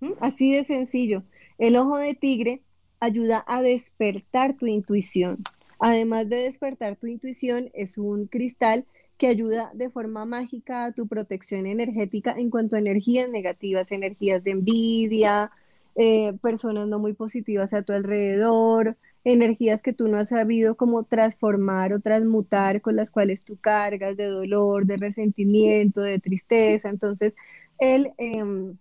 ¿Mm? 0.00 0.12
Así 0.20 0.52
de 0.52 0.64
sencillo. 0.64 1.22
El 1.58 1.76
ojo 1.76 1.98
de 1.98 2.14
tigre 2.14 2.62
ayuda 2.98 3.44
a 3.46 3.62
despertar 3.62 4.56
tu 4.56 4.66
intuición. 4.66 5.38
Además 5.80 6.28
de 6.28 6.36
despertar 6.36 6.96
tu 6.96 7.06
intuición, 7.06 7.70
es 7.72 7.98
un 7.98 8.26
cristal 8.26 8.86
que 9.16 9.26
ayuda 9.26 9.70
de 9.74 9.90
forma 9.90 10.24
mágica 10.26 10.84
a 10.84 10.92
tu 10.92 11.06
protección 11.08 11.66
energética 11.66 12.32
en 12.32 12.50
cuanto 12.50 12.76
a 12.76 12.78
energías 12.78 13.28
negativas, 13.30 13.90
energías 13.90 14.44
de 14.44 14.52
envidia, 14.52 15.50
eh, 15.96 16.34
personas 16.40 16.86
no 16.86 16.98
muy 16.98 17.14
positivas 17.14 17.74
a 17.74 17.82
tu 17.82 17.92
alrededor, 17.92 18.96
energías 19.24 19.82
que 19.82 19.92
tú 19.92 20.08
no 20.08 20.18
has 20.18 20.28
sabido 20.28 20.76
cómo 20.76 21.04
transformar 21.04 21.92
o 21.92 22.00
transmutar 22.00 22.80
con 22.80 22.96
las 22.96 23.10
cuales 23.10 23.42
tú 23.42 23.58
cargas 23.58 24.16
de 24.16 24.26
dolor, 24.26 24.86
de 24.86 24.96
resentimiento, 24.96 26.02
de 26.02 26.18
tristeza. 26.18 26.88
Entonces, 26.88 27.36
el 27.78 28.12
em, 28.18 28.76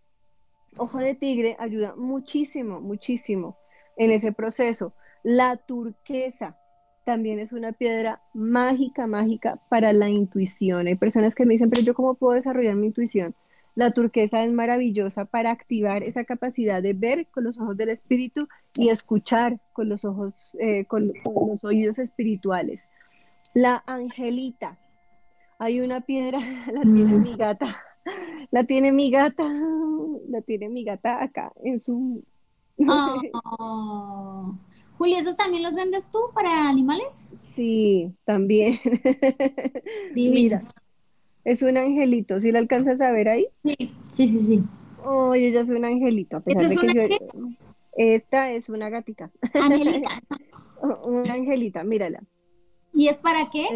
ojo 0.77 0.99
de 0.99 1.15
tigre 1.15 1.55
ayuda 1.59 1.95
muchísimo, 1.95 2.79
muchísimo 2.81 3.57
en 3.97 4.11
ese 4.11 4.31
proceso. 4.31 4.93
La 5.23 5.57
turquesa, 5.57 6.58
también 7.09 7.39
es 7.39 7.53
una 7.53 7.71
piedra 7.71 8.21
mágica, 8.35 9.07
mágica 9.07 9.59
para 9.67 9.93
la 9.93 10.09
intuición. 10.09 10.85
Hay 10.85 10.93
personas 10.93 11.33
que 11.33 11.43
me 11.43 11.53
dicen, 11.53 11.71
pero 11.71 11.81
yo 11.81 11.95
cómo 11.95 12.13
puedo 12.13 12.35
desarrollar 12.35 12.75
mi 12.75 12.85
intuición. 12.85 13.33
La 13.73 13.89
turquesa 13.89 14.43
es 14.43 14.51
maravillosa 14.51 15.25
para 15.25 15.49
activar 15.49 16.03
esa 16.03 16.23
capacidad 16.23 16.83
de 16.83 16.93
ver 16.93 17.25
con 17.31 17.45
los 17.45 17.59
ojos 17.59 17.75
del 17.77 17.89
espíritu 17.89 18.47
y 18.75 18.89
escuchar 18.89 19.59
con 19.73 19.89
los 19.89 20.05
ojos, 20.05 20.55
eh, 20.59 20.85
con, 20.85 21.11
los 21.47 21.63
oídos 21.63 21.97
espirituales. 21.97 22.91
La 23.55 23.83
angelita. 23.87 24.77
Hay 25.57 25.81
una 25.81 26.01
piedra, 26.01 26.37
la 26.71 26.81
tiene 26.83 27.17
mm. 27.17 27.23
mi 27.23 27.35
gata, 27.37 27.75
la 28.51 28.65
tiene 28.65 28.91
mi 28.91 29.09
gata, 29.09 29.51
la 30.29 30.41
tiene 30.41 30.69
mi 30.69 30.83
gata 30.83 31.23
acá 31.23 31.51
en 31.63 31.79
su... 31.79 32.23
Oh. 32.87 34.53
Juli, 34.99 35.15
¿esos 35.15 35.37
también 35.37 35.63
los 35.63 35.75
vendes 35.75 36.11
tú 36.11 36.19
para 36.33 36.67
animales? 36.67 37.25
Sí, 37.55 38.13
también. 38.25 38.77
Mira, 40.13 40.61
es 41.45 41.61
un 41.61 41.77
angelito, 41.77 42.37
¿sí 42.41 42.51
lo 42.51 42.59
alcanzas 42.59 42.99
a 42.99 43.09
ver 43.11 43.29
ahí? 43.29 43.47
Sí, 43.63 43.75
sí, 44.11 44.27
sí, 44.27 44.39
sí. 44.39 44.63
Oh, 45.05 45.33
ella 45.33 45.61
es 45.61 45.69
un 45.69 45.85
angelito, 45.85 46.35
a 46.35 46.39
pesar 46.41 46.67
de 46.67 46.75
que 46.75 47.17
Esta 47.95 48.51
es 48.51 48.67
una 48.67 48.89
gatica. 48.89 49.31
Angelita. 49.53 50.21
una 51.05 51.33
angelita, 51.33 51.81
mírala. 51.85 52.21
¿Y 52.93 53.07
es 53.07 53.19
para 53.19 53.49
qué? 53.49 53.67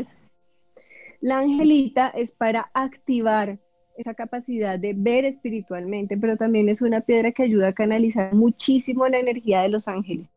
La 1.21 1.39
angelita 1.39 2.09
es 2.09 2.33
para 2.33 2.69
activar 2.73 3.59
esa 3.97 4.13
capacidad 4.13 4.77
de 4.77 4.93
ver 4.93 5.23
espiritualmente, 5.23 6.17
pero 6.17 6.35
también 6.35 6.67
es 6.67 6.81
una 6.81 6.99
piedra 6.99 7.31
que 7.31 7.43
ayuda 7.43 7.69
a 7.69 7.73
canalizar 7.73 8.33
muchísimo 8.33 9.07
la 9.07 9.19
energía 9.19 9.61
de 9.61 9.69
los 9.69 9.87
ángeles. 9.87 10.27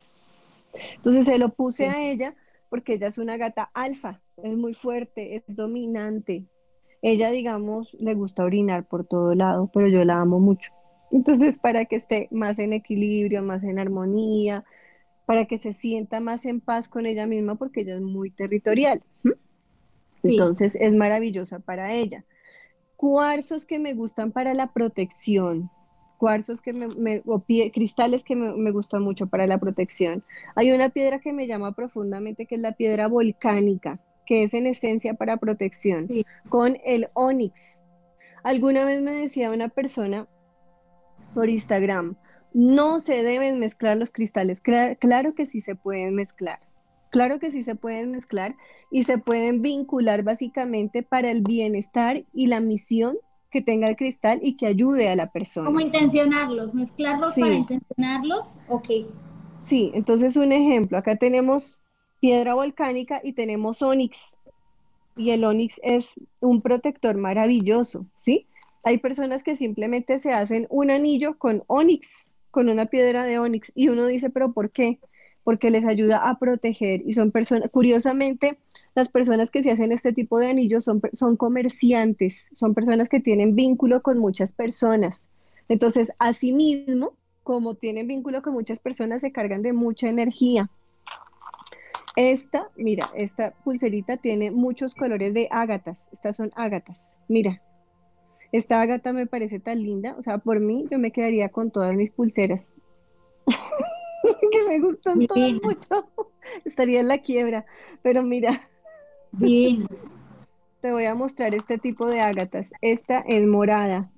Entonces 0.96 1.24
se 1.24 1.38
lo 1.38 1.50
puse 1.50 1.88
a 1.88 2.02
ella 2.02 2.34
porque 2.68 2.94
ella 2.94 3.06
es 3.06 3.18
una 3.18 3.36
gata 3.36 3.70
alfa, 3.74 4.20
es 4.42 4.56
muy 4.56 4.74
fuerte, 4.74 5.36
es 5.36 5.44
dominante. 5.48 6.44
Ella, 7.02 7.30
digamos, 7.30 7.94
le 8.00 8.14
gusta 8.14 8.44
orinar 8.44 8.86
por 8.86 9.06
todo 9.06 9.34
lado, 9.34 9.70
pero 9.72 9.88
yo 9.88 10.04
la 10.04 10.20
amo 10.20 10.40
mucho. 10.40 10.72
Entonces, 11.12 11.58
para 11.58 11.84
que 11.84 11.96
esté 11.96 12.28
más 12.30 12.58
en 12.58 12.72
equilibrio, 12.72 13.42
más 13.42 13.62
en 13.62 13.78
armonía, 13.78 14.64
para 15.24 15.44
que 15.44 15.58
se 15.58 15.72
sienta 15.72 16.20
más 16.20 16.46
en 16.46 16.60
paz 16.60 16.88
con 16.88 17.06
ella 17.06 17.26
misma, 17.26 17.54
porque 17.56 17.82
ella 17.82 17.96
es 17.96 18.00
muy 18.00 18.30
territorial. 18.30 19.02
Entonces, 20.22 20.74
es 20.74 20.94
maravillosa 20.94 21.60
para 21.60 21.92
ella. 21.92 22.24
Cuarzos 22.96 23.66
que 23.66 23.78
me 23.78 23.94
gustan 23.94 24.32
para 24.32 24.54
la 24.54 24.72
protección 24.72 25.70
cuarzos 26.16 26.60
que 26.60 26.72
me, 26.72 27.22
o 27.26 27.42
cristales 27.72 28.24
que 28.24 28.36
me, 28.36 28.70
gustan 28.70 29.02
mucho 29.02 29.26
para 29.26 29.46
la 29.46 29.58
protección. 29.58 30.22
Hay 30.54 30.72
una 30.72 30.90
piedra 30.90 31.20
que 31.20 31.32
me 31.32 31.46
llama 31.46 31.72
profundamente, 31.72 32.46
que 32.46 32.56
es 32.56 32.60
la 32.60 32.72
piedra 32.72 33.08
volcánica, 33.08 33.98
que 34.26 34.42
es 34.42 34.54
en 34.54 34.66
esencia 34.66 35.14
para 35.14 35.36
protección, 35.36 36.08
con 36.48 36.78
el 36.84 37.08
onix. 37.14 37.82
Alguna 38.42 38.84
vez 38.84 39.02
me 39.02 39.12
decía 39.12 39.50
una 39.50 39.68
persona 39.68 40.26
por 41.34 41.48
Instagram, 41.48 42.16
no 42.54 42.98
se 42.98 43.22
deben 43.22 43.58
mezclar 43.58 43.96
los 43.96 44.10
cristales. 44.10 44.60
claro 44.60 45.34
que 45.34 45.44
sí 45.44 45.60
se 45.60 45.74
pueden 45.74 46.14
mezclar. 46.14 46.60
Claro 47.10 47.38
que 47.38 47.50
sí 47.50 47.62
se 47.62 47.74
pueden 47.74 48.10
mezclar 48.10 48.56
y 48.90 49.04
se 49.04 49.18
pueden 49.18 49.62
vincular 49.62 50.22
básicamente 50.22 51.02
para 51.02 51.30
el 51.30 51.42
bienestar 51.42 52.24
y 52.32 52.48
la 52.48 52.60
misión 52.60 53.16
que 53.56 53.62
tenga 53.62 53.88
el 53.88 53.96
cristal 53.96 54.38
y 54.42 54.54
que 54.58 54.66
ayude 54.66 55.08
a 55.08 55.16
la 55.16 55.32
persona. 55.32 55.64
¿Cómo 55.64 55.80
intencionarlos? 55.80 56.74
¿Mezclarlos 56.74 57.32
para 57.36 57.54
intencionarlos? 57.54 58.58
Ok. 58.68 58.88
Sí, 59.56 59.92
entonces 59.94 60.36
un 60.36 60.52
ejemplo, 60.52 60.98
acá 60.98 61.16
tenemos 61.16 61.80
piedra 62.20 62.52
volcánica 62.52 63.22
y 63.24 63.32
tenemos 63.32 63.80
onix. 63.80 64.36
Y 65.16 65.30
el 65.30 65.42
onix 65.42 65.80
es 65.82 66.20
un 66.40 66.60
protector 66.60 67.16
maravilloso, 67.16 68.04
¿sí? 68.14 68.46
Hay 68.84 68.98
personas 68.98 69.42
que 69.42 69.56
simplemente 69.56 70.18
se 70.18 70.34
hacen 70.34 70.66
un 70.68 70.90
anillo 70.90 71.38
con 71.38 71.64
onix, 71.66 72.28
con 72.50 72.68
una 72.68 72.84
piedra 72.84 73.24
de 73.24 73.38
onix, 73.38 73.72
y 73.74 73.88
uno 73.88 74.06
dice, 74.06 74.28
pero 74.28 74.52
¿por 74.52 74.70
qué? 74.70 75.00
Porque 75.46 75.70
les 75.70 75.84
ayuda 75.84 76.28
a 76.28 76.40
proteger 76.40 77.02
y 77.06 77.12
son 77.12 77.30
personas, 77.30 77.70
curiosamente, 77.70 78.58
las 78.96 79.08
personas 79.08 79.52
que 79.52 79.62
se 79.62 79.70
hacen 79.70 79.92
este 79.92 80.12
tipo 80.12 80.40
de 80.40 80.48
anillos 80.48 80.82
son, 80.82 81.00
son 81.12 81.36
comerciantes, 81.36 82.50
son 82.52 82.74
personas 82.74 83.08
que 83.08 83.20
tienen 83.20 83.54
vínculo 83.54 84.02
con 84.02 84.18
muchas 84.18 84.50
personas. 84.50 85.30
Entonces, 85.68 86.10
asimismo, 86.18 87.12
como 87.44 87.76
tienen 87.76 88.08
vínculo 88.08 88.42
con 88.42 88.54
muchas 88.54 88.80
personas, 88.80 89.20
se 89.20 89.30
cargan 89.30 89.62
de 89.62 89.72
mucha 89.72 90.08
energía. 90.08 90.68
Esta, 92.16 92.68
mira, 92.76 93.06
esta 93.14 93.52
pulserita 93.52 94.16
tiene 94.16 94.50
muchos 94.50 94.96
colores 94.96 95.32
de 95.32 95.46
ágatas. 95.52 96.12
Estas 96.12 96.34
son 96.34 96.50
ágatas. 96.56 97.20
Mira, 97.28 97.62
esta 98.50 98.80
ágata 98.80 99.12
me 99.12 99.28
parece 99.28 99.60
tan 99.60 99.80
linda. 99.80 100.16
O 100.18 100.24
sea, 100.24 100.38
por 100.38 100.58
mí 100.58 100.86
yo 100.90 100.98
me 100.98 101.12
quedaría 101.12 101.50
con 101.50 101.70
todas 101.70 101.94
mis 101.94 102.10
pulseras. 102.10 102.74
Me 104.78 104.86
gustan 104.86 105.26
todas 105.26 105.52
mucho. 105.62 106.10
Estaría 106.64 107.00
en 107.00 107.08
la 107.08 107.18
quiebra, 107.18 107.66
pero 108.02 108.22
mira. 108.22 108.68
Bien. 109.32 109.86
Te 110.80 110.92
voy 110.92 111.06
a 111.06 111.14
mostrar 111.14 111.54
este 111.54 111.78
tipo 111.78 112.06
de 112.06 112.20
ágatas. 112.20 112.72
Esta 112.80 113.20
es 113.20 113.46
morada. 113.46 114.10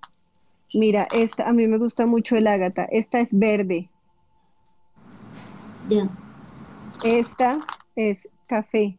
Mira, 0.75 1.09
esta, 1.12 1.49
a 1.49 1.53
mí 1.53 1.66
me 1.66 1.79
gusta 1.79 2.05
mucho 2.05 2.37
el 2.37 2.47
ágata. 2.47 2.85
Esta 2.90 3.21
es 3.21 3.31
verde. 3.33 3.88
Ya. 5.88 6.11
Esta 7.05 7.59
es 7.97 8.29
café. 8.49 8.99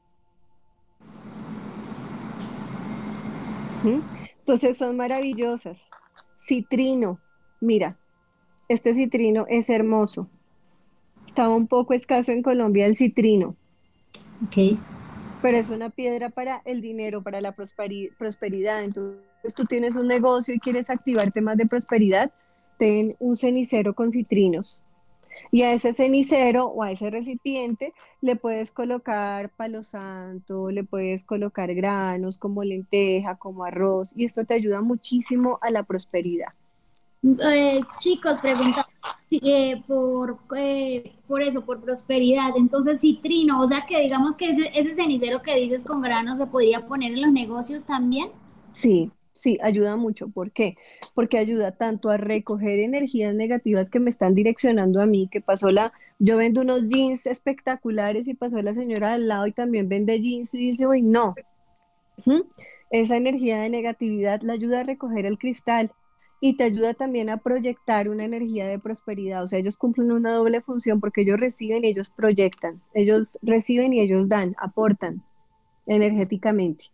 Entonces 3.83 4.77
son 4.77 4.97
maravillosas. 4.97 5.91
Citrino, 6.39 7.19
mira, 7.59 7.97
este 8.67 8.93
citrino 8.93 9.45
es 9.47 9.69
hermoso. 9.69 10.29
Estaba 11.29 11.55
un 11.55 11.67
poco 11.67 11.93
escaso 11.93 12.31
en 12.31 12.41
Colombia 12.41 12.87
el 12.87 12.95
citrino. 12.95 13.55
Ok. 14.47 14.79
Pero 15.43 15.57
es 15.57 15.69
una 15.69 15.91
piedra 15.91 16.31
para 16.31 16.63
el 16.65 16.81
dinero, 16.81 17.21
para 17.21 17.39
la 17.39 17.53
prosperidad. 17.53 18.83
Entonces 18.83 19.53
tú 19.55 19.65
tienes 19.65 19.95
un 19.95 20.07
negocio 20.07 20.55
y 20.55 20.59
quieres 20.59 20.89
activar 20.89 21.31
temas 21.31 21.55
de 21.57 21.67
prosperidad, 21.67 22.31
ten 22.79 23.15
un 23.19 23.37
cenicero 23.37 23.93
con 23.93 24.09
citrinos. 24.09 24.81
Y 25.51 25.61
a 25.61 25.71
ese 25.71 25.93
cenicero 25.93 26.65
o 26.65 26.81
a 26.81 26.91
ese 26.91 27.11
recipiente 27.11 27.93
le 28.21 28.35
puedes 28.35 28.71
colocar 28.71 29.51
palo 29.51 29.83
santo, 29.83 30.71
le 30.71 30.83
puedes 30.83 31.23
colocar 31.23 31.75
granos 31.75 32.39
como 32.39 32.63
lenteja, 32.63 33.35
como 33.35 33.65
arroz, 33.65 34.13
y 34.15 34.25
esto 34.25 34.45
te 34.45 34.55
ayuda 34.55 34.81
muchísimo 34.81 35.59
a 35.61 35.69
la 35.69 35.83
prosperidad. 35.83 36.53
Pues, 37.21 37.85
chicos, 37.99 38.39
pregunta 38.39 38.87
eh, 39.31 39.83
por, 39.87 40.39
eh, 40.57 41.11
por 41.27 41.41
eso, 41.41 41.65
por 41.65 41.81
prosperidad. 41.81 42.51
Entonces, 42.55 43.01
citrino, 43.01 43.61
o 43.61 43.67
sea 43.67 43.85
que 43.85 43.99
digamos 43.99 44.35
que 44.35 44.49
ese, 44.49 44.71
ese 44.73 44.95
cenicero 44.95 45.41
que 45.41 45.55
dices 45.55 45.83
con 45.83 46.01
granos 46.01 46.37
se 46.37 46.47
podría 46.47 46.85
poner 46.85 47.13
en 47.13 47.21
los 47.21 47.31
negocios 47.31 47.85
también. 47.85 48.31
Sí, 48.71 49.11
Sí, 49.39 49.57
ayuda 49.61 49.95
mucho. 49.95 50.27
¿Por 50.27 50.51
qué? 50.51 50.75
Porque 51.13 51.37
ayuda 51.37 51.71
tanto 51.71 52.09
a 52.09 52.17
recoger 52.17 52.79
energías 52.79 53.33
negativas 53.33 53.89
que 53.89 54.01
me 54.01 54.09
están 54.09 54.35
direccionando 54.35 55.01
a 55.01 55.05
mí, 55.05 55.29
que 55.31 55.39
pasó 55.39 55.71
la, 55.71 55.93
yo 56.19 56.35
vendo 56.35 56.59
unos 56.59 56.89
jeans 56.89 57.25
espectaculares 57.25 58.27
y 58.27 58.33
pasó 58.33 58.61
la 58.61 58.73
señora 58.73 59.13
al 59.13 59.29
lado 59.29 59.47
y 59.47 59.53
también 59.53 59.87
vende 59.87 60.19
jeans 60.19 60.53
y 60.53 60.57
dice, 60.57 60.87
uy, 60.87 61.01
no. 61.01 61.35
Esa 62.91 63.15
energía 63.15 63.61
de 63.61 63.69
negatividad 63.69 64.41
la 64.41 64.53
ayuda 64.53 64.81
a 64.81 64.83
recoger 64.83 65.25
el 65.25 65.37
cristal 65.37 65.89
y 66.41 66.55
te 66.55 66.65
ayuda 66.65 66.93
también 66.93 67.29
a 67.29 67.37
proyectar 67.37 68.09
una 68.09 68.23
energía 68.25 68.67
de 68.67 68.79
prosperidad. 68.79 69.43
O 69.43 69.47
sea, 69.47 69.59
ellos 69.59 69.75
cumplen 69.75 70.11
una 70.11 70.31
doble 70.31 70.61
función 70.61 70.99
porque 70.99 71.21
ellos 71.21 71.39
reciben 71.39 71.83
y 71.83 71.89
ellos 71.89 72.09
proyectan. 72.09 72.81
Ellos 72.93 73.37
reciben 73.41 73.93
y 73.93 73.99
ellos 73.99 74.29
dan, 74.29 74.55
aportan 74.59 75.23
energéticamente. 75.85 76.85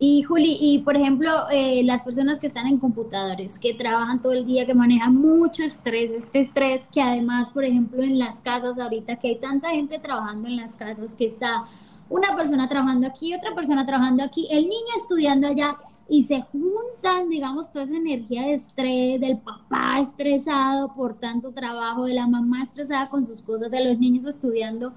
Y 0.00 0.22
Juli, 0.22 0.56
y 0.60 0.78
por 0.82 0.96
ejemplo, 0.96 1.50
eh, 1.50 1.82
las 1.82 2.04
personas 2.04 2.38
que 2.38 2.46
están 2.46 2.68
en 2.68 2.78
computadores, 2.78 3.58
que 3.58 3.74
trabajan 3.74 4.22
todo 4.22 4.32
el 4.32 4.46
día, 4.46 4.64
que 4.64 4.74
manejan 4.74 5.16
mucho 5.16 5.64
estrés, 5.64 6.12
este 6.12 6.38
estrés 6.38 6.86
que 6.86 7.02
además, 7.02 7.50
por 7.50 7.64
ejemplo, 7.64 8.04
en 8.04 8.16
las 8.16 8.40
casas 8.40 8.78
ahorita, 8.78 9.16
que 9.16 9.26
hay 9.28 9.40
tanta 9.40 9.70
gente 9.70 9.98
trabajando 9.98 10.46
en 10.46 10.56
las 10.56 10.76
casas, 10.76 11.14
que 11.14 11.26
está 11.26 11.64
una 12.08 12.36
persona 12.36 12.68
trabajando 12.68 13.08
aquí, 13.08 13.34
otra 13.34 13.56
persona 13.56 13.84
trabajando 13.84 14.22
aquí, 14.22 14.46
el 14.52 14.62
niño 14.62 14.94
estudiando 14.96 15.48
allá, 15.48 15.76
y 16.08 16.22
se 16.22 16.42
juntan, 16.42 17.28
digamos, 17.28 17.70
toda 17.70 17.84
esa 17.84 17.96
energía 17.96 18.42
de 18.42 18.54
estrés, 18.54 19.20
del 19.20 19.38
papá 19.38 20.00
estresado 20.00 20.94
por 20.94 21.14
tanto 21.14 21.52
trabajo, 21.52 22.04
de 22.04 22.14
la 22.14 22.26
mamá 22.26 22.62
estresada 22.62 23.08
con 23.10 23.22
sus 23.22 23.42
cosas, 23.42 23.70
de 23.70 23.84
los 23.84 23.98
niños 23.98 24.24
estudiando 24.24 24.92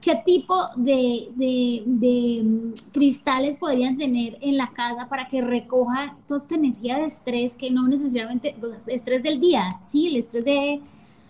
¿qué 0.00 0.20
tipo 0.24 0.54
de, 0.76 2.42
mm, 2.44 2.92
cristales 2.92 3.56
podrían 3.56 3.96
tener 3.96 4.38
en 4.40 4.56
la 4.56 4.72
casa 4.72 5.08
para 5.08 5.28
que 5.28 5.40
recoja 5.40 6.16
toda 6.26 6.40
esta 6.40 6.54
energía 6.54 6.98
de 6.98 7.06
estrés 7.06 7.54
que 7.54 7.70
no 7.70 7.88
necesariamente, 7.88 8.54
o 8.62 8.68
sea, 8.68 8.94
estrés 8.94 9.22
del 9.22 9.40
día, 9.40 9.68
sí, 9.82 10.08
el 10.08 10.16
estrés 10.16 10.44
de... 10.44 10.80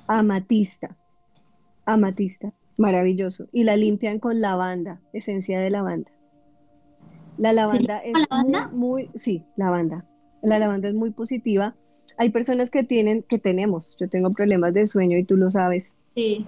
Amatista, 0.07 0.97
amatista, 1.85 2.53
maravilloso. 2.79 3.47
Y 3.53 3.64
la 3.64 3.77
limpian 3.77 4.19
con 4.19 4.41
lavanda, 4.41 5.01
esencia 5.12 5.61
de 5.61 5.71
lavanda. 5.71 6.11
La 7.38 7.53
lavanda 7.53 7.98
es 7.98 8.14
Muy, 8.44 8.62
muy, 8.72 9.11
sí, 9.14 9.44
lavanda. 9.57 10.05
La 10.42 10.59
lavanda 10.59 10.88
es 10.88 10.94
muy 10.94 11.11
positiva. 11.11 11.74
Hay 12.16 12.31
personas 12.31 12.70
que 12.70 12.83
tienen, 12.83 13.22
que 13.22 13.38
tenemos, 13.38 13.96
yo 13.98 14.09
tengo 14.09 14.33
problemas 14.33 14.74
de 14.74 14.87
sueño 14.87 15.16
y 15.16 15.24
tú 15.24 15.37
lo 15.37 15.51
sabes. 15.51 15.94
Sí. 16.14 16.46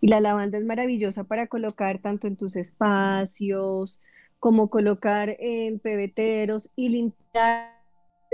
Y 0.00 0.08
la 0.08 0.20
lavanda 0.20 0.58
es 0.58 0.64
maravillosa 0.64 1.24
para 1.24 1.46
colocar 1.46 1.98
tanto 2.00 2.26
en 2.26 2.36
tus 2.36 2.56
espacios 2.56 4.00
como 4.40 4.70
colocar 4.70 5.36
en 5.38 5.78
pebeteros 5.78 6.70
y 6.74 6.88
limpiar 6.88 7.78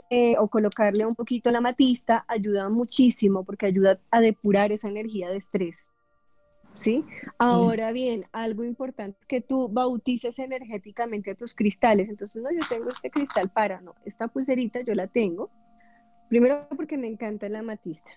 eh, 0.08 0.36
o 0.38 0.48
colocarle 0.48 1.04
un 1.04 1.16
poquito 1.16 1.50
la 1.50 1.60
matista 1.60 2.24
ayuda 2.28 2.68
muchísimo 2.68 3.44
porque 3.44 3.66
ayuda 3.66 3.98
a 4.10 4.20
depurar 4.20 4.70
esa 4.70 4.88
energía 4.88 5.28
de 5.28 5.36
estrés. 5.36 5.90
¿Sí? 6.76 7.04
Ahora 7.38 7.90
bien, 7.92 8.26
algo 8.32 8.62
importante 8.62 9.18
es 9.20 9.26
que 9.26 9.40
tú 9.40 9.68
bautices 9.68 10.38
energéticamente 10.38 11.30
a 11.30 11.34
tus 11.34 11.54
cristales. 11.54 12.08
Entonces, 12.08 12.42
no, 12.42 12.50
yo 12.52 12.60
tengo 12.68 12.90
este 12.90 13.10
cristal 13.10 13.48
para, 13.48 13.80
no, 13.80 13.94
esta 14.04 14.28
pulserita 14.28 14.80
yo 14.82 14.94
la 14.94 15.06
tengo. 15.06 15.50
Primero 16.28 16.66
porque 16.76 16.98
me 16.98 17.08
encanta 17.08 17.48
la 17.48 17.62
matista. 17.62 18.10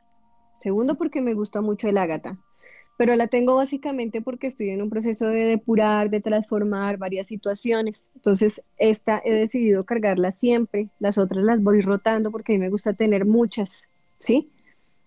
Segundo 0.55 0.95
porque 0.95 1.21
me 1.21 1.33
gusta 1.33 1.61
mucho 1.61 1.87
el 1.87 1.97
ágata 1.97 2.37
pero 2.99 3.15
la 3.15 3.27
tengo 3.27 3.55
básicamente 3.55 4.21
porque 4.21 4.47
estoy 4.47 4.71
en 4.71 4.81
un 4.81 4.89
proceso 4.89 5.27
de 5.27 5.45
depurar, 5.45 6.09
de 6.09 6.19
transformar 6.19 6.97
varias 6.97 7.27
situaciones. 7.27 8.09
Entonces, 8.13 8.61
esta 8.77 9.21
he 9.23 9.33
decidido 9.33 9.85
cargarla 9.85 10.33
siempre, 10.33 10.89
las 10.99 11.17
otras 11.17 11.45
las 11.45 11.63
voy 11.63 11.79
rotando 11.79 12.29
porque 12.29 12.51
a 12.51 12.55
mí 12.55 12.59
me 12.59 12.69
gusta 12.69 12.91
tener 12.91 13.25
muchas, 13.25 13.89
¿sí? 14.19 14.51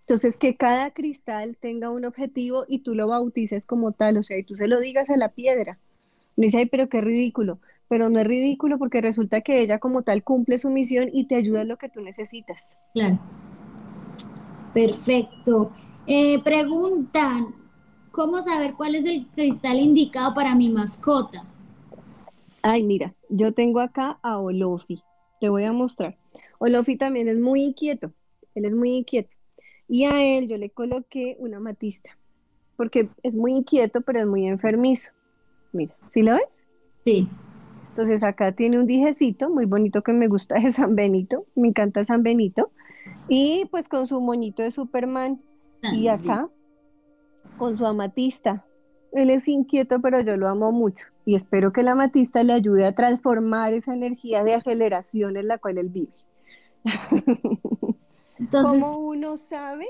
Entonces, 0.02 0.36
que 0.36 0.56
cada 0.56 0.90
cristal 0.92 1.56
tenga 1.58 1.90
un 1.90 2.04
objetivo 2.04 2.64
y 2.68 2.80
tú 2.80 2.94
lo 2.94 3.08
bautices 3.08 3.66
como 3.66 3.92
tal, 3.92 4.16
o 4.18 4.22
sea, 4.22 4.38
y 4.38 4.44
tú 4.44 4.56
se 4.56 4.68
lo 4.68 4.80
digas 4.80 5.08
a 5.10 5.16
la 5.16 5.30
piedra. 5.30 5.78
Me 6.36 6.46
dice, 6.46 6.58
ay, 6.58 6.66
pero 6.66 6.88
qué 6.88 7.00
ridículo. 7.00 7.60
Pero 7.88 8.08
no 8.08 8.18
es 8.18 8.26
ridículo 8.26 8.78
porque 8.78 9.00
resulta 9.00 9.42
que 9.42 9.60
ella 9.60 9.78
como 9.78 10.02
tal 10.02 10.24
cumple 10.24 10.58
su 10.58 10.70
misión 10.70 11.10
y 11.12 11.26
te 11.26 11.36
ayuda 11.36 11.62
en 11.62 11.68
lo 11.68 11.76
que 11.76 11.88
tú 11.88 12.00
necesitas. 12.00 12.78
Claro. 12.94 13.18
Perfecto. 14.72 15.70
Eh, 16.06 16.42
preguntan, 16.42 17.54
¿Cómo 18.12 18.42
saber 18.42 18.74
cuál 18.74 18.94
es 18.94 19.06
el 19.06 19.26
cristal 19.28 19.78
indicado 19.78 20.34
para 20.34 20.54
mi 20.54 20.68
mascota? 20.68 21.46
Ay, 22.60 22.82
mira, 22.82 23.14
yo 23.30 23.54
tengo 23.54 23.80
acá 23.80 24.18
a 24.22 24.38
Olofi. 24.38 25.02
Te 25.40 25.48
voy 25.48 25.64
a 25.64 25.72
mostrar. 25.72 26.18
Olofi 26.58 26.98
también 26.98 27.26
es 27.28 27.38
muy 27.38 27.62
inquieto. 27.62 28.12
Él 28.54 28.66
es 28.66 28.72
muy 28.72 28.90
inquieto. 28.90 29.34
Y 29.92 30.06
a 30.06 30.24
él 30.24 30.48
yo 30.48 30.56
le 30.56 30.70
coloqué 30.70 31.36
una 31.38 31.60
matista. 31.60 32.16
Porque 32.76 33.10
es 33.22 33.36
muy 33.36 33.52
inquieto, 33.52 34.00
pero 34.00 34.20
es 34.20 34.26
muy 34.26 34.46
enfermizo. 34.46 35.10
Mira, 35.70 35.94
¿sí 36.08 36.22
lo 36.22 36.34
ves? 36.34 36.64
Sí. 37.04 37.28
Entonces 37.90 38.24
acá 38.24 38.52
tiene 38.52 38.78
un 38.78 38.86
dijecito 38.86 39.50
muy 39.50 39.66
bonito 39.66 40.00
que 40.00 40.14
me 40.14 40.28
gusta 40.28 40.58
de 40.58 40.72
San 40.72 40.96
Benito. 40.96 41.44
Me 41.54 41.68
encanta 41.68 42.04
San 42.04 42.22
Benito. 42.22 42.70
Y 43.28 43.66
pues 43.70 43.86
con 43.86 44.06
su 44.06 44.18
moñito 44.22 44.62
de 44.62 44.70
Superman. 44.70 45.42
y 45.82 46.08
acá 46.08 46.48
con 47.58 47.76
su 47.76 47.84
amatista. 47.84 48.64
Él 49.12 49.28
es 49.28 49.46
inquieto, 49.46 50.00
pero 50.00 50.22
yo 50.22 50.38
lo 50.38 50.48
amo 50.48 50.72
mucho 50.72 51.04
y 51.26 51.34
espero 51.34 51.70
que 51.70 51.82
la 51.82 51.92
amatista 51.92 52.42
le 52.44 52.54
ayude 52.54 52.86
a 52.86 52.94
transformar 52.94 53.74
esa 53.74 53.92
energía 53.92 54.42
de 54.42 54.54
aceleración 54.54 55.36
en 55.36 55.48
la 55.48 55.58
cual 55.58 55.76
él 55.76 55.90
vive. 55.90 56.12
Entonces, 58.42 58.82
¿cómo 58.82 58.98
uno 58.98 59.36
sabe? 59.36 59.86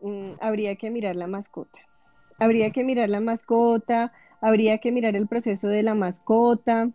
Mm, 0.00 0.32
habría 0.40 0.76
que 0.76 0.90
mirar 0.90 1.14
la 1.14 1.26
mascota. 1.26 1.78
Habría 2.38 2.70
que 2.70 2.84
mirar 2.84 3.10
la 3.10 3.20
mascota, 3.20 4.12
habría 4.40 4.78
que 4.78 4.92
mirar 4.92 5.14
el 5.14 5.26
proceso 5.26 5.68
de 5.68 5.82
la 5.82 5.94
mascota. 5.94 6.90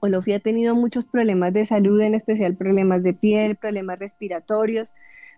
Olofi 0.00 0.34
ha 0.34 0.40
tenido 0.40 0.76
muchos 0.76 1.06
problemas 1.06 1.52
de 1.52 1.64
salud, 1.64 2.00
en 2.00 2.14
especial 2.14 2.56
problemas 2.56 3.02
de 3.02 3.12
piel, 3.12 3.56
problemas 3.56 3.98
respiratorios, 3.98 4.94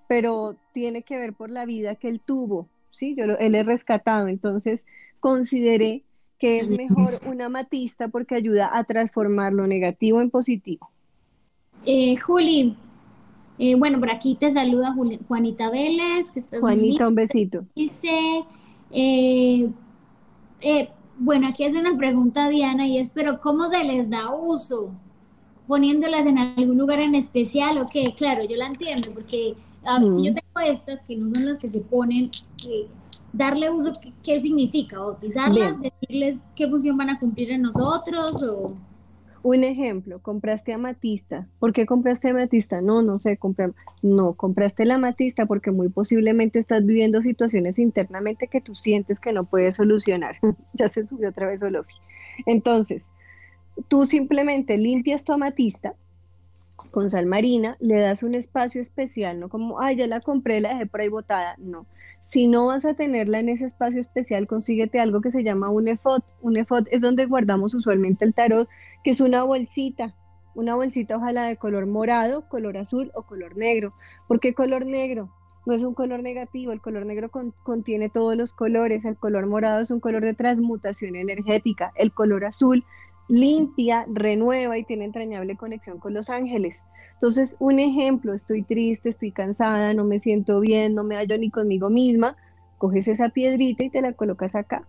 pero 0.08 0.56
tiene 0.74 1.04
que 1.04 1.16
ver 1.16 1.32
por 1.32 1.48
la 1.48 1.64
vida 1.64 1.94
que 1.94 2.08
él 2.08 2.20
tuvo, 2.20 2.68
¿sí? 2.90 3.14
Yo 3.16 3.24
él 3.24 3.54
es 3.54 3.66
rescatado, 3.66 4.28
entonces 4.28 4.86
consideré 5.20 6.04
que 6.38 6.60
es 6.60 6.68
mejor 6.68 7.08
una 7.26 7.48
matista 7.48 8.08
porque 8.08 8.34
ayuda 8.34 8.70
a 8.74 8.84
transformar 8.84 9.54
lo 9.54 9.66
negativo 9.66 10.20
en 10.20 10.28
positivo. 10.30 10.90
Eh, 11.86 12.16
Juli, 12.16 12.76
eh, 13.62 13.74
bueno, 13.74 14.00
por 14.00 14.10
aquí 14.10 14.36
te 14.36 14.50
saluda 14.50 14.94
Juanita 15.28 15.70
Vélez. 15.70 16.30
Que 16.32 16.40
estás 16.40 16.60
Juanita, 16.60 17.06
un 17.06 17.14
besito. 17.14 17.66
Dice, 17.76 18.42
eh, 18.90 19.68
bueno, 21.18 21.46
aquí 21.46 21.64
hace 21.64 21.78
una 21.78 21.94
pregunta 21.94 22.48
Diana 22.48 22.86
y 22.86 22.96
es, 22.96 23.10
pero 23.10 23.38
¿cómo 23.38 23.66
se 23.66 23.84
les 23.84 24.08
da 24.08 24.34
uso? 24.34 24.92
¿Poniéndolas 25.66 26.24
en 26.24 26.38
algún 26.38 26.78
lugar 26.78 27.00
en 27.00 27.14
especial 27.14 27.76
o 27.76 27.86
qué? 27.86 28.14
Claro, 28.16 28.44
yo 28.44 28.56
la 28.56 28.66
entiendo 28.66 29.10
porque 29.12 29.54
si 30.16 30.24
yo 30.24 30.34
tengo 30.34 30.60
estas 30.66 31.02
que 31.02 31.16
no 31.16 31.28
son 31.28 31.44
las 31.44 31.58
que 31.58 31.68
se 31.68 31.80
ponen, 31.80 32.30
darle 33.30 33.70
uso, 33.70 33.92
¿qué, 34.22 34.40
significa? 34.40 34.98
¿Bautizarlas? 34.98 35.76
¿Decirles 35.80 36.46
qué 36.56 36.66
función 36.66 36.96
van 36.96 37.10
a 37.10 37.18
cumplir 37.18 37.50
en 37.50 37.60
nosotros? 37.60 38.42
O... 38.42 38.72
Un 39.42 39.64
ejemplo, 39.64 40.20
compraste 40.20 40.72
amatista. 40.72 41.48
¿Por 41.58 41.72
qué 41.72 41.86
compraste 41.86 42.28
amatista? 42.28 42.82
No, 42.82 43.02
no 43.02 43.18
sé, 43.18 43.38
compré. 43.38 43.70
No, 44.02 44.34
compraste 44.34 44.84
la 44.84 44.96
amatista 44.96 45.46
porque 45.46 45.70
muy 45.70 45.88
posiblemente 45.88 46.58
estás 46.58 46.84
viviendo 46.84 47.22
situaciones 47.22 47.78
internamente 47.78 48.48
que 48.48 48.60
tú 48.60 48.74
sientes 48.74 49.18
que 49.18 49.32
no 49.32 49.44
puedes 49.44 49.76
solucionar. 49.76 50.36
ya 50.74 50.88
se 50.88 51.04
subió 51.04 51.30
otra 51.30 51.46
vez 51.46 51.62
Olofi. 51.62 51.94
Entonces, 52.44 53.10
tú 53.88 54.04
simplemente 54.04 54.76
limpias 54.76 55.24
tu 55.24 55.32
amatista 55.32 55.94
con 56.90 57.10
sal 57.10 57.26
marina, 57.26 57.76
le 57.80 57.98
das 57.98 58.22
un 58.22 58.34
espacio 58.34 58.80
especial, 58.80 59.40
no 59.40 59.48
como, 59.48 59.80
ay, 59.80 59.96
ya 59.96 60.06
la 60.06 60.20
compré, 60.20 60.60
la 60.60 60.70
dejé 60.70 60.86
por 60.86 61.00
ahí 61.00 61.08
botada, 61.08 61.54
no. 61.58 61.86
Si 62.20 62.46
no 62.46 62.66
vas 62.66 62.84
a 62.84 62.94
tenerla 62.94 63.40
en 63.40 63.48
ese 63.48 63.64
espacio 63.64 63.98
especial, 63.98 64.46
consíguete 64.46 65.00
algo 65.00 65.20
que 65.20 65.30
se 65.30 65.42
llama 65.42 65.70
un 65.70 65.88
efod. 65.88 66.22
Un 66.42 66.56
efod 66.58 66.86
es 66.90 67.00
donde 67.00 67.26
guardamos 67.26 67.74
usualmente 67.74 68.24
el 68.24 68.34
tarot, 68.34 68.68
que 69.02 69.10
es 69.10 69.20
una 69.20 69.42
bolsita, 69.42 70.14
una 70.54 70.74
bolsita 70.74 71.16
ojalá 71.16 71.44
de 71.44 71.56
color 71.56 71.86
morado, 71.86 72.46
color 72.48 72.76
azul 72.76 73.10
o 73.14 73.22
color 73.22 73.56
negro. 73.56 73.94
¿Por 74.28 74.38
qué 74.38 74.54
color 74.54 74.84
negro? 74.84 75.30
No 75.66 75.74
es 75.74 75.82
un 75.82 75.94
color 75.94 76.22
negativo, 76.22 76.72
el 76.72 76.80
color 76.80 77.06
negro 77.06 77.30
contiene 77.62 78.08
todos 78.08 78.36
los 78.36 78.52
colores, 78.52 79.04
el 79.04 79.16
color 79.16 79.46
morado 79.46 79.80
es 79.80 79.90
un 79.90 80.00
color 80.00 80.24
de 80.24 80.34
transmutación 80.34 81.16
energética, 81.16 81.92
el 81.96 82.12
color 82.12 82.44
azul 82.44 82.84
limpia, 83.30 84.04
renueva 84.12 84.76
y 84.76 84.84
tiene 84.84 85.04
entrañable 85.04 85.56
conexión 85.56 85.98
con 85.98 86.12
los 86.12 86.28
ángeles. 86.28 86.84
Entonces, 87.12 87.56
un 87.60 87.78
ejemplo, 87.78 88.34
estoy 88.34 88.62
triste, 88.62 89.08
estoy 89.08 89.30
cansada, 89.30 89.94
no 89.94 90.04
me 90.04 90.18
siento 90.18 90.58
bien, 90.58 90.94
no 90.94 91.04
me 91.04 91.14
hallo 91.14 91.38
ni 91.38 91.50
conmigo 91.50 91.90
misma, 91.90 92.36
coges 92.76 93.06
esa 93.08 93.28
piedrita 93.28 93.84
y 93.84 93.90
te 93.90 94.02
la 94.02 94.14
colocas 94.14 94.56
acá, 94.56 94.82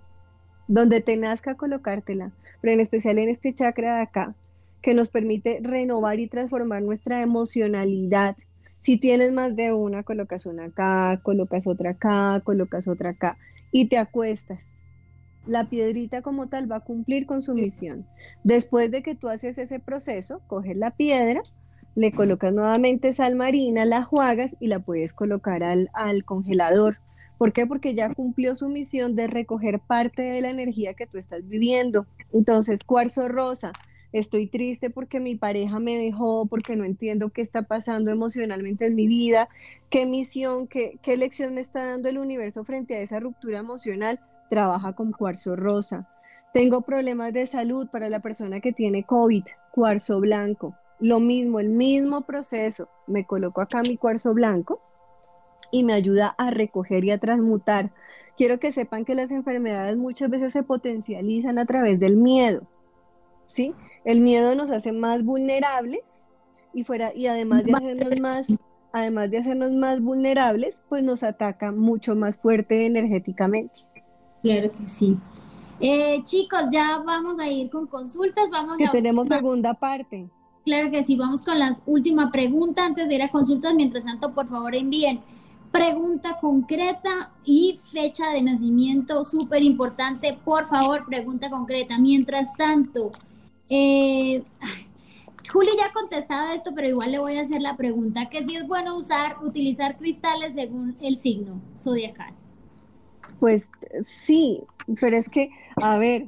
donde 0.67 1.01
te 1.01 1.17
nazca 1.17 1.55
colocártela, 1.55 2.31
pero 2.61 2.73
en 2.73 2.79
especial 2.79 3.19
en 3.19 3.29
este 3.29 3.53
chakra 3.53 3.97
de 3.97 4.01
acá, 4.01 4.33
que 4.81 4.95
nos 4.95 5.09
permite 5.09 5.59
renovar 5.61 6.19
y 6.19 6.27
transformar 6.27 6.81
nuestra 6.81 7.21
emocionalidad. 7.21 8.35
Si 8.79 8.97
tienes 8.97 9.31
más 9.33 9.55
de 9.55 9.71
una, 9.71 10.01
colocas 10.01 10.47
una 10.47 10.65
acá, 10.65 11.19
colocas 11.21 11.67
otra 11.67 11.91
acá, 11.91 12.41
colocas 12.43 12.87
otra 12.87 13.11
acá 13.11 13.37
y 13.71 13.85
te 13.85 13.99
acuestas 13.99 14.80
la 15.45 15.69
piedrita 15.69 16.21
como 16.21 16.47
tal 16.47 16.71
va 16.71 16.77
a 16.77 16.81
cumplir 16.81 17.25
con 17.25 17.41
su 17.41 17.53
misión. 17.53 18.05
Después 18.43 18.91
de 18.91 19.01
que 19.01 19.15
tú 19.15 19.29
haces 19.29 19.57
ese 19.57 19.79
proceso, 19.79 20.41
coges 20.47 20.77
la 20.77 20.91
piedra, 20.91 21.41
le 21.95 22.11
colocas 22.11 22.53
nuevamente 22.53 23.13
sal 23.13 23.35
marina, 23.35 23.85
la 23.85 24.03
juagas 24.03 24.55
y 24.59 24.67
la 24.67 24.79
puedes 24.79 25.13
colocar 25.13 25.63
al, 25.63 25.89
al 25.93 26.23
congelador. 26.23 26.97
¿Por 27.37 27.53
qué? 27.53 27.65
Porque 27.65 27.95
ya 27.95 28.13
cumplió 28.13 28.55
su 28.55 28.69
misión 28.69 29.15
de 29.15 29.27
recoger 29.27 29.79
parte 29.79 30.21
de 30.21 30.41
la 30.41 30.51
energía 30.51 30.93
que 30.93 31.07
tú 31.07 31.17
estás 31.17 31.47
viviendo. 31.47 32.05
Entonces, 32.31 32.83
cuarzo 32.83 33.27
rosa, 33.27 33.71
estoy 34.11 34.47
triste 34.47 34.89
porque 34.89 35.19
mi 35.19 35.35
pareja 35.35 35.79
me 35.79 35.97
dejó, 35.97 36.45
porque 36.45 36.75
no 36.75 36.85
entiendo 36.85 37.29
qué 37.29 37.41
está 37.41 37.63
pasando 37.63 38.11
emocionalmente 38.11 38.85
en 38.85 38.95
mi 38.95 39.07
vida, 39.07 39.49
qué 39.89 40.05
misión, 40.05 40.67
qué, 40.67 40.99
qué 41.01 41.17
lección 41.17 41.55
me 41.55 41.61
está 41.61 41.83
dando 41.83 42.09
el 42.09 42.19
universo 42.19 42.63
frente 42.63 42.95
a 42.95 43.01
esa 43.01 43.19
ruptura 43.19 43.57
emocional 43.57 44.19
trabaja 44.51 44.91
con 44.91 45.13
cuarzo 45.13 45.55
rosa. 45.55 46.09
Tengo 46.53 46.81
problemas 46.81 47.31
de 47.31 47.47
salud 47.47 47.87
para 47.87 48.09
la 48.09 48.19
persona 48.19 48.59
que 48.59 48.73
tiene 48.73 49.05
COVID, 49.05 49.45
cuarzo 49.71 50.19
blanco. 50.19 50.75
Lo 50.99 51.21
mismo, 51.21 51.61
el 51.61 51.69
mismo 51.69 52.25
proceso. 52.25 52.89
Me 53.07 53.25
coloco 53.25 53.61
acá 53.61 53.81
mi 53.81 53.95
cuarzo 53.95 54.33
blanco 54.33 54.81
y 55.71 55.85
me 55.85 55.93
ayuda 55.93 56.35
a 56.37 56.51
recoger 56.51 57.05
y 57.05 57.11
a 57.11 57.17
transmutar. 57.17 57.91
Quiero 58.35 58.59
que 58.59 58.73
sepan 58.73 59.05
que 59.05 59.15
las 59.15 59.31
enfermedades 59.31 59.95
muchas 59.95 60.29
veces 60.29 60.51
se 60.51 60.63
potencializan 60.63 61.57
a 61.57 61.65
través 61.65 61.97
del 62.01 62.17
miedo. 62.17 62.67
¿Sí? 63.47 63.73
El 64.03 64.19
miedo 64.19 64.53
nos 64.53 64.69
hace 64.69 64.91
más 64.91 65.23
vulnerables 65.23 66.29
y 66.73 66.83
fuera 66.83 67.13
y 67.15 67.27
además 67.27 67.63
de 67.63 67.71
hacernos 67.73 68.19
más 68.19 68.47
además 68.91 69.31
de 69.31 69.37
hacernos 69.37 69.71
más 69.71 70.01
vulnerables, 70.01 70.83
pues 70.89 71.03
nos 71.03 71.23
ataca 71.23 71.71
mucho 71.71 72.15
más 72.15 72.35
fuerte 72.35 72.85
energéticamente. 72.85 73.85
Claro 74.41 74.71
que 74.71 74.87
sí. 74.87 75.17
Eh, 75.79 76.21
chicos, 76.23 76.61
ya 76.71 77.01
vamos 77.05 77.39
a 77.39 77.49
ir 77.49 77.69
con 77.69 77.87
consultas. 77.87 78.49
Vamos 78.51 78.77
que 78.77 78.87
tenemos 78.89 79.27
segunda 79.27 79.73
parte. 79.73 80.29
Claro 80.63 80.91
que 80.91 81.01
sí, 81.01 81.15
vamos 81.15 81.41
con 81.41 81.57
la 81.57 81.71
última 81.87 82.31
pregunta 82.31 82.85
antes 82.85 83.07
de 83.07 83.15
ir 83.15 83.23
a 83.23 83.29
consultas. 83.29 83.73
Mientras 83.73 84.05
tanto, 84.05 84.33
por 84.33 84.47
favor, 84.47 84.75
envíen 84.75 85.21
pregunta 85.71 86.37
concreta 86.39 87.31
y 87.43 87.79
fecha 87.91 88.29
de 88.31 88.41
nacimiento, 88.41 89.23
súper 89.23 89.63
importante. 89.63 90.37
Por 90.45 90.65
favor, 90.65 91.05
pregunta 91.05 91.49
concreta. 91.49 91.97
Mientras 91.97 92.55
tanto, 92.55 93.11
eh, 93.69 94.43
Juli 95.51 95.69
ya 95.77 95.87
ha 95.87 95.93
contestado 95.93 96.51
esto, 96.51 96.71
pero 96.75 96.89
igual 96.89 97.11
le 97.11 97.19
voy 97.19 97.37
a 97.37 97.41
hacer 97.41 97.61
la 97.61 97.75
pregunta, 97.75 98.29
que 98.29 98.43
si 98.43 98.55
es 98.55 98.67
bueno 98.67 98.95
usar, 98.95 99.37
utilizar 99.43 99.97
cristales 99.97 100.53
según 100.53 100.95
el 101.01 101.17
signo 101.17 101.59
zodiacal. 101.75 102.33
Pues 103.41 103.71
sí, 104.03 104.61
pero 104.99 105.17
es 105.17 105.27
que, 105.27 105.49
a 105.81 105.97
ver, 105.97 106.27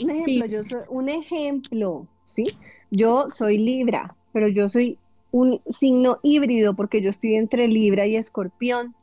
un 0.00 0.10
ejemplo, 0.10 0.46
yo 0.46 0.62
soy 0.62 0.82
un 0.88 1.08
ejemplo, 1.08 2.06
¿sí? 2.26 2.46
Yo 2.92 3.28
soy 3.28 3.58
Libra, 3.58 4.14
pero 4.32 4.46
yo 4.46 4.68
soy 4.68 4.98
un 5.32 5.60
signo 5.68 6.20
híbrido 6.22 6.74
porque 6.74 7.02
yo 7.02 7.10
estoy 7.10 7.34
entre 7.34 7.66
Libra 7.66 8.06
y 8.06 8.14
Escorpión. 8.14 8.94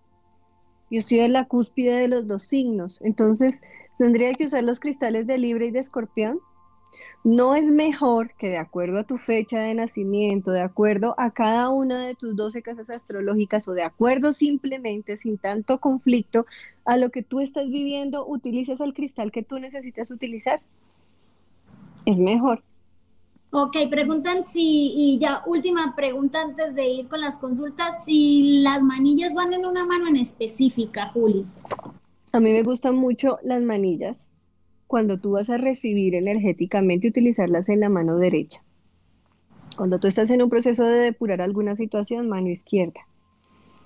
Yo 0.89 0.99
estoy 0.99 1.19
en 1.19 1.33
la 1.33 1.43
cúspide 1.43 1.99
de 1.99 2.07
los 2.07 2.25
dos 2.25 2.43
signos. 2.43 3.01
Entonces, 3.01 3.63
¿tendría 3.97 4.33
que 4.35 4.45
usar 4.45 4.63
los 4.63 4.79
cristales 4.79 5.27
de 5.27 5.39
Libra 5.39 5.65
y 5.65 5.71
de 5.71 5.79
Escorpión? 5.79 6.39
No 7.23 7.55
es 7.55 7.65
mejor 7.65 8.33
que 8.35 8.47
de 8.47 8.57
acuerdo 8.57 8.99
a 8.99 9.03
tu 9.03 9.17
fecha 9.17 9.59
de 9.59 9.73
nacimiento, 9.73 10.51
de 10.51 10.61
acuerdo 10.61 11.13
a 11.17 11.31
cada 11.31 11.69
una 11.69 12.05
de 12.05 12.15
tus 12.15 12.35
12 12.35 12.61
casas 12.61 12.89
astrológicas 12.89 13.67
o 13.67 13.73
de 13.73 13.83
acuerdo 13.83 14.31
simplemente 14.31 15.17
sin 15.17 15.37
tanto 15.37 15.79
conflicto 15.79 16.45
a 16.85 16.95
lo 16.95 17.09
que 17.09 17.23
tú 17.23 17.41
estás 17.41 17.65
viviendo, 17.67 18.25
utilices 18.25 18.79
el 18.79 18.93
cristal 18.93 19.31
que 19.31 19.43
tú 19.43 19.59
necesitas 19.59 20.09
utilizar. 20.09 20.61
Es 22.05 22.19
mejor. 22.19 22.63
Ok, 23.51 23.75
preguntan 23.89 24.43
si, 24.43 24.93
y 24.95 25.17
ya 25.19 25.43
última 25.45 25.95
pregunta 25.95 26.41
antes 26.41 26.75
de 26.75 26.87
ir 26.87 27.07
con 27.07 27.21
las 27.21 27.37
consultas, 27.37 28.05
si 28.05 28.61
las 28.61 28.83
manillas 28.83 29.33
van 29.33 29.53
en 29.53 29.65
una 29.65 29.85
mano 29.85 30.07
en 30.07 30.17
específica, 30.17 31.07
Juli. 31.07 31.45
A 32.31 32.39
mí 32.39 32.51
me 32.51 32.63
gustan 32.63 32.95
mucho 32.95 33.39
las 33.43 33.61
manillas 33.61 34.31
cuando 34.87 35.19
tú 35.19 35.31
vas 35.31 35.49
a 35.49 35.57
recibir 35.57 36.15
energéticamente, 36.15 37.09
utilizarlas 37.09 37.69
en 37.69 37.81
la 37.81 37.89
mano 37.89 38.17
derecha. 38.17 38.63
Cuando 39.75 39.99
tú 39.99 40.07
estás 40.07 40.29
en 40.31 40.41
un 40.41 40.49
proceso 40.49 40.85
de 40.85 40.97
depurar 40.99 41.41
alguna 41.41 41.75
situación, 41.75 42.29
mano 42.29 42.49
izquierda. 42.49 43.01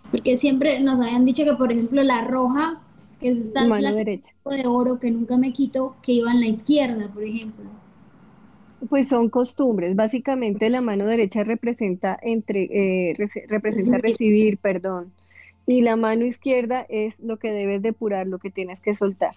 Porque 0.09 0.35
siempre 0.35 0.79
nos 0.79 0.99
habían 1.01 1.25
dicho 1.25 1.43
que, 1.43 1.53
por 1.53 1.71
ejemplo, 1.71 2.03
la 2.03 2.23
roja, 2.25 2.81
que 3.19 3.29
es 3.29 3.37
esta 3.37 3.65
mano 3.67 3.93
derecha. 3.93 4.31
de 4.45 4.67
oro 4.67 4.99
que 4.99 5.11
nunca 5.11 5.37
me 5.37 5.51
quito, 5.51 5.95
que 6.01 6.13
iba 6.13 6.31
en 6.31 6.39
la 6.39 6.47
izquierda, 6.47 7.09
por 7.13 7.23
ejemplo. 7.23 7.65
Pues 8.89 9.09
son 9.09 9.29
costumbres. 9.29 9.95
Básicamente 9.95 10.69
la 10.69 10.81
mano 10.81 11.05
derecha 11.05 11.43
representa 11.43 12.17
entre 12.21 12.63
eh, 13.11 13.15
representa 13.47 13.99
recibir, 13.99 14.57
perdón, 14.57 15.11
y 15.67 15.81
la 15.81 15.95
mano 15.95 16.25
izquierda 16.25 16.85
es 16.89 17.19
lo 17.19 17.37
que 17.37 17.51
debes 17.51 17.81
depurar, 17.81 18.27
lo 18.27 18.39
que 18.39 18.49
tienes 18.49 18.79
que 18.79 18.93
soltar. 18.93 19.35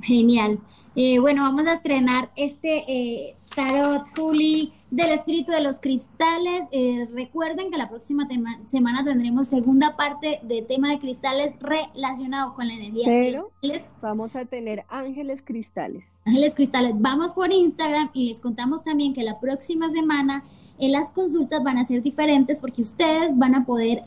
Genial. 0.00 0.60
Eh, 0.98 1.18
bueno, 1.18 1.42
vamos 1.42 1.66
a 1.66 1.74
estrenar 1.74 2.30
este 2.36 2.84
eh, 2.88 3.36
tarot 3.54 4.06
Juli 4.16 4.72
del 4.90 5.12
espíritu 5.12 5.52
de 5.52 5.60
los 5.60 5.78
cristales. 5.78 6.64
Eh, 6.72 7.06
recuerden 7.12 7.70
que 7.70 7.76
la 7.76 7.90
próxima 7.90 8.26
semana 8.64 9.04
tendremos 9.04 9.46
segunda 9.46 9.94
parte 9.94 10.40
de 10.42 10.62
tema 10.62 10.88
de 10.88 10.98
cristales 10.98 11.54
relacionado 11.60 12.54
con 12.54 12.66
la 12.66 12.72
energía 12.72 13.10
de 13.10 13.32
los 13.32 13.42
cristales. 13.60 13.96
Vamos 14.00 14.36
a 14.36 14.46
tener 14.46 14.86
ángeles 14.88 15.42
cristales. 15.42 16.18
Ángeles 16.24 16.54
cristales. 16.54 16.94
Vamos 16.96 17.34
por 17.34 17.52
Instagram 17.52 18.08
y 18.14 18.28
les 18.28 18.40
contamos 18.40 18.82
también 18.82 19.12
que 19.12 19.22
la 19.22 19.38
próxima 19.38 19.90
semana 19.90 20.44
en 20.78 20.92
las 20.92 21.10
consultas 21.10 21.62
van 21.62 21.76
a 21.76 21.84
ser 21.84 22.02
diferentes 22.02 22.58
porque 22.58 22.80
ustedes 22.80 23.36
van 23.36 23.54
a 23.54 23.66
poder 23.66 24.02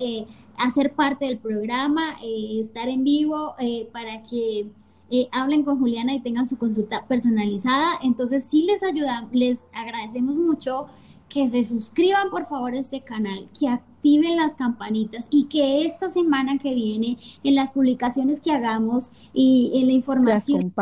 hacer 0.57 0.93
parte 0.93 1.25
del 1.25 1.37
programa, 1.37 2.15
estar 2.23 2.89
en 2.89 3.03
vivo 3.03 3.53
para 3.91 4.23
que 4.23 4.67
eh, 5.11 5.27
hablen 5.31 5.63
con 5.63 5.79
Juliana 5.79 6.13
y 6.13 6.21
tengan 6.21 6.45
su 6.45 6.57
consulta 6.57 7.05
personalizada. 7.07 7.99
Entonces, 8.03 8.45
sí 8.49 8.63
les 8.63 8.83
ayuda, 8.83 9.27
les 9.31 9.67
agradecemos 9.73 10.37
mucho 10.39 10.87
que 11.29 11.47
se 11.47 11.63
suscriban 11.63 12.29
por 12.29 12.45
favor 12.45 12.73
a 12.73 12.79
este 12.79 13.01
canal, 13.01 13.45
que 13.57 13.69
activen 13.69 14.35
las 14.35 14.55
campanitas 14.55 15.27
y 15.29 15.45
que 15.45 15.85
esta 15.85 16.09
semana 16.09 16.57
que 16.57 16.73
viene 16.73 17.17
en 17.43 17.55
las 17.55 17.71
publicaciones 17.71 18.41
que 18.41 18.51
hagamos 18.51 19.11
y 19.33 19.71
en 19.75 19.87
la 19.87 19.93
información 19.93 20.73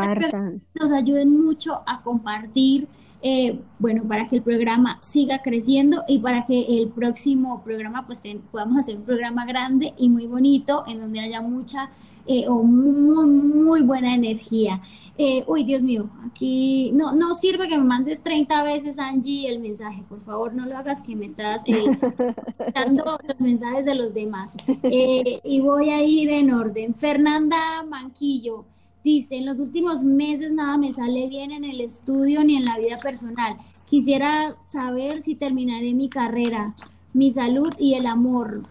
nos 0.74 0.92
ayuden 0.92 1.44
mucho 1.44 1.82
a 1.86 2.02
compartir, 2.02 2.88
eh, 3.22 3.60
bueno, 3.78 4.04
para 4.08 4.30
que 4.30 4.38
el 4.38 4.42
programa 4.42 5.00
siga 5.02 5.42
creciendo 5.42 6.04
y 6.08 6.20
para 6.20 6.46
que 6.46 6.82
el 6.82 6.88
próximo 6.90 7.62
programa 7.64 8.06
pues 8.06 8.22
podamos 8.52 8.78
hacer 8.78 8.98
un 8.98 9.04
programa 9.04 9.46
grande 9.46 9.94
y 9.98 10.10
muy 10.10 10.28
bonito 10.28 10.84
en 10.88 11.02
donde 11.02 11.20
haya 11.20 11.42
mucha 11.42 11.90
eh, 12.28 12.48
o 12.48 12.64
muy, 12.64 13.26
muy 13.26 13.82
buena 13.82 14.14
energía. 14.14 14.82
Eh, 15.18 15.44
uy, 15.48 15.64
Dios 15.64 15.82
mío, 15.82 16.10
aquí 16.26 16.92
no, 16.94 17.14
no 17.14 17.34
sirve 17.34 17.68
que 17.68 17.78
me 17.78 17.84
mandes 17.84 18.22
30 18.22 18.64
veces, 18.64 19.00
Angie, 19.00 19.50
el 19.50 19.60
mensaje. 19.60 20.04
Por 20.08 20.22
favor, 20.24 20.54
no 20.54 20.66
lo 20.66 20.78
hagas 20.78 21.02
que 21.02 21.16
me 21.16 21.26
estás 21.26 21.64
eh, 21.66 21.74
dando 22.76 23.18
los 23.28 23.40
mensajes 23.40 23.86
de 23.86 23.96
los 23.96 24.14
demás. 24.14 24.58
y 24.84 25.60
voy 25.62 25.90
a 25.90 26.04
ir 26.04 26.30
en 26.30 26.54
orden. 26.54 26.94
Fernanda 26.94 27.84
Manquillo 27.90 28.66
dice, 29.04 29.38
en 29.38 29.46
los 29.46 29.60
últimos 29.60 30.04
meses 30.04 30.52
nada 30.52 30.78
me 30.78 30.92
sale 30.92 31.28
bien 31.28 31.52
en 31.52 31.64
el 31.64 31.82
estudio 31.82 32.44
ni 32.44 32.58
en 32.58 32.66
la 32.66 32.78
vida 32.78 32.98
personal. 32.98 33.56
Quisiera 33.86 34.52
saber 34.62 35.22
si 35.22 35.36
terminaré 35.36 35.94
mi 35.94 36.10
carrera, 36.10 36.76
mi 37.14 37.32
salud 37.32 37.74
y 37.80 37.94
el 37.94 38.06
amor. 38.06 38.64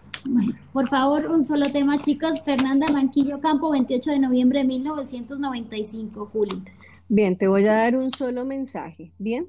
Por 0.73 0.87
favor, 0.87 1.27
un 1.27 1.45
solo 1.45 1.65
tema, 1.71 1.97
chicos. 1.97 2.41
Fernanda 2.43 2.85
Manquillo 2.91 3.39
Campo, 3.39 3.71
28 3.71 4.11
de 4.11 4.19
noviembre 4.19 4.59
de 4.59 4.65
1995, 4.65 6.29
Juli. 6.31 6.63
Bien, 7.09 7.37
te 7.37 7.47
voy 7.47 7.65
a 7.67 7.73
dar 7.73 7.95
un 7.95 8.11
solo 8.11 8.45
mensaje. 8.45 9.11
Bien, 9.17 9.47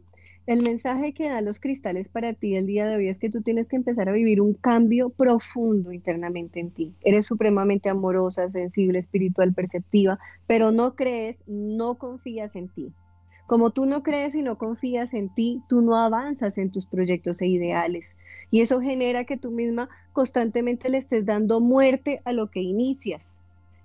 el 0.49 0.63
mensaje 0.63 1.13
que 1.13 1.29
dan 1.29 1.45
los 1.45 1.61
cristales 1.61 2.09
para 2.09 2.33
ti 2.33 2.57
el 2.57 2.67
día 2.67 2.87
de 2.87 2.97
hoy 2.97 3.09
es 3.09 3.19
que 3.19 3.29
tú 3.29 3.43
tienes 3.43 3.67
que 3.67 3.77
empezar 3.77 4.09
a 4.09 4.13
vivir 4.13 4.41
un 4.41 4.55
cambio 4.55 5.11
profundo 5.11 5.93
internamente 5.93 6.59
en 6.59 6.71
ti. 6.71 6.95
Eres 7.03 7.27
supremamente 7.27 7.91
amorosa, 7.91 8.49
sensible, 8.49 8.99
espiritual, 8.99 9.53
perceptiva, 9.53 10.19
pero 10.47 10.73
no 10.73 10.95
crees, 10.95 11.43
no 11.47 11.97
confías 11.97 12.57
en 12.57 12.69
ti. 12.69 12.93
Como 13.49 13.71
tú 13.71 13.87
no 13.87 14.03
crees 14.03 14.35
y 14.35 14.43
no 14.43 14.59
confías 14.59 15.15
en 15.15 15.31
ti, 15.31 15.63
tú 15.71 15.81
no 15.81 15.97
avanzas 15.97 16.59
en 16.59 16.71
tus 16.71 16.85
proyectos 16.85 17.41
e 17.41 17.47
ideales. 17.47 18.19
Y 18.51 18.61
eso 18.61 18.79
genera 18.83 19.25
que 19.25 19.39
tú 19.39 19.51
misma 19.51 19.89
constantemente 20.13 20.91
le 20.91 20.99
estés 20.99 21.25
dando 21.25 21.59
muerte 21.59 22.21
a 22.27 22.33
lo 22.33 22.51
que 22.51 22.61
inicias. 22.61 23.41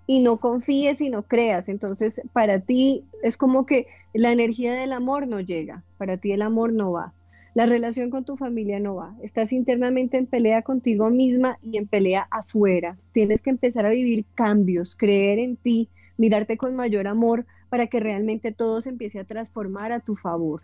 Y 0.06 0.22
no 0.22 0.36
confíes 0.36 1.00
y 1.00 1.10
no 1.10 1.24
creas. 1.24 1.70
Entonces, 1.70 2.22
para 2.34 2.60
ti 2.60 3.06
es 3.24 3.38
como 3.38 3.66
que 3.66 3.88
la 4.14 4.34
energía 4.34 4.74
del 4.74 4.92
amor 4.92 5.30
no 5.30 5.40
llega. 5.40 5.82
Para 5.98 6.18
ti 6.18 6.34
el 6.34 6.42
amor 6.42 6.74
no 6.74 6.92
va. 6.92 7.14
La 7.54 7.66
relación 7.66 8.10
con 8.10 8.26
tu 8.26 8.36
familia 8.36 8.82
no 8.82 8.96
va. 8.96 9.16
Estás 9.22 9.54
internamente 9.54 10.18
en 10.18 10.26
pelea 10.26 10.62
contigo 10.64 11.10
misma 11.10 11.58
y 11.62 11.78
en 11.78 11.88
pelea 11.88 12.28
afuera. 12.32 12.98
Tienes 13.14 13.42
que 13.42 13.52
empezar 13.52 13.86
a 13.86 13.92
vivir 13.92 14.26
cambios, 14.36 14.94
creer 14.98 15.40
en 15.40 15.56
ti, 15.56 15.88
mirarte 16.18 16.58
con 16.58 16.76
mayor 16.76 17.08
amor 17.08 17.46
para 17.74 17.88
que 17.88 18.00
realmente 18.00 18.52
todo 18.52 18.82
se 18.82 18.90
empiece 18.90 19.18
a 19.20 19.24
transformar 19.24 19.92
a 19.94 20.00
tu 20.00 20.16
favor. 20.16 20.62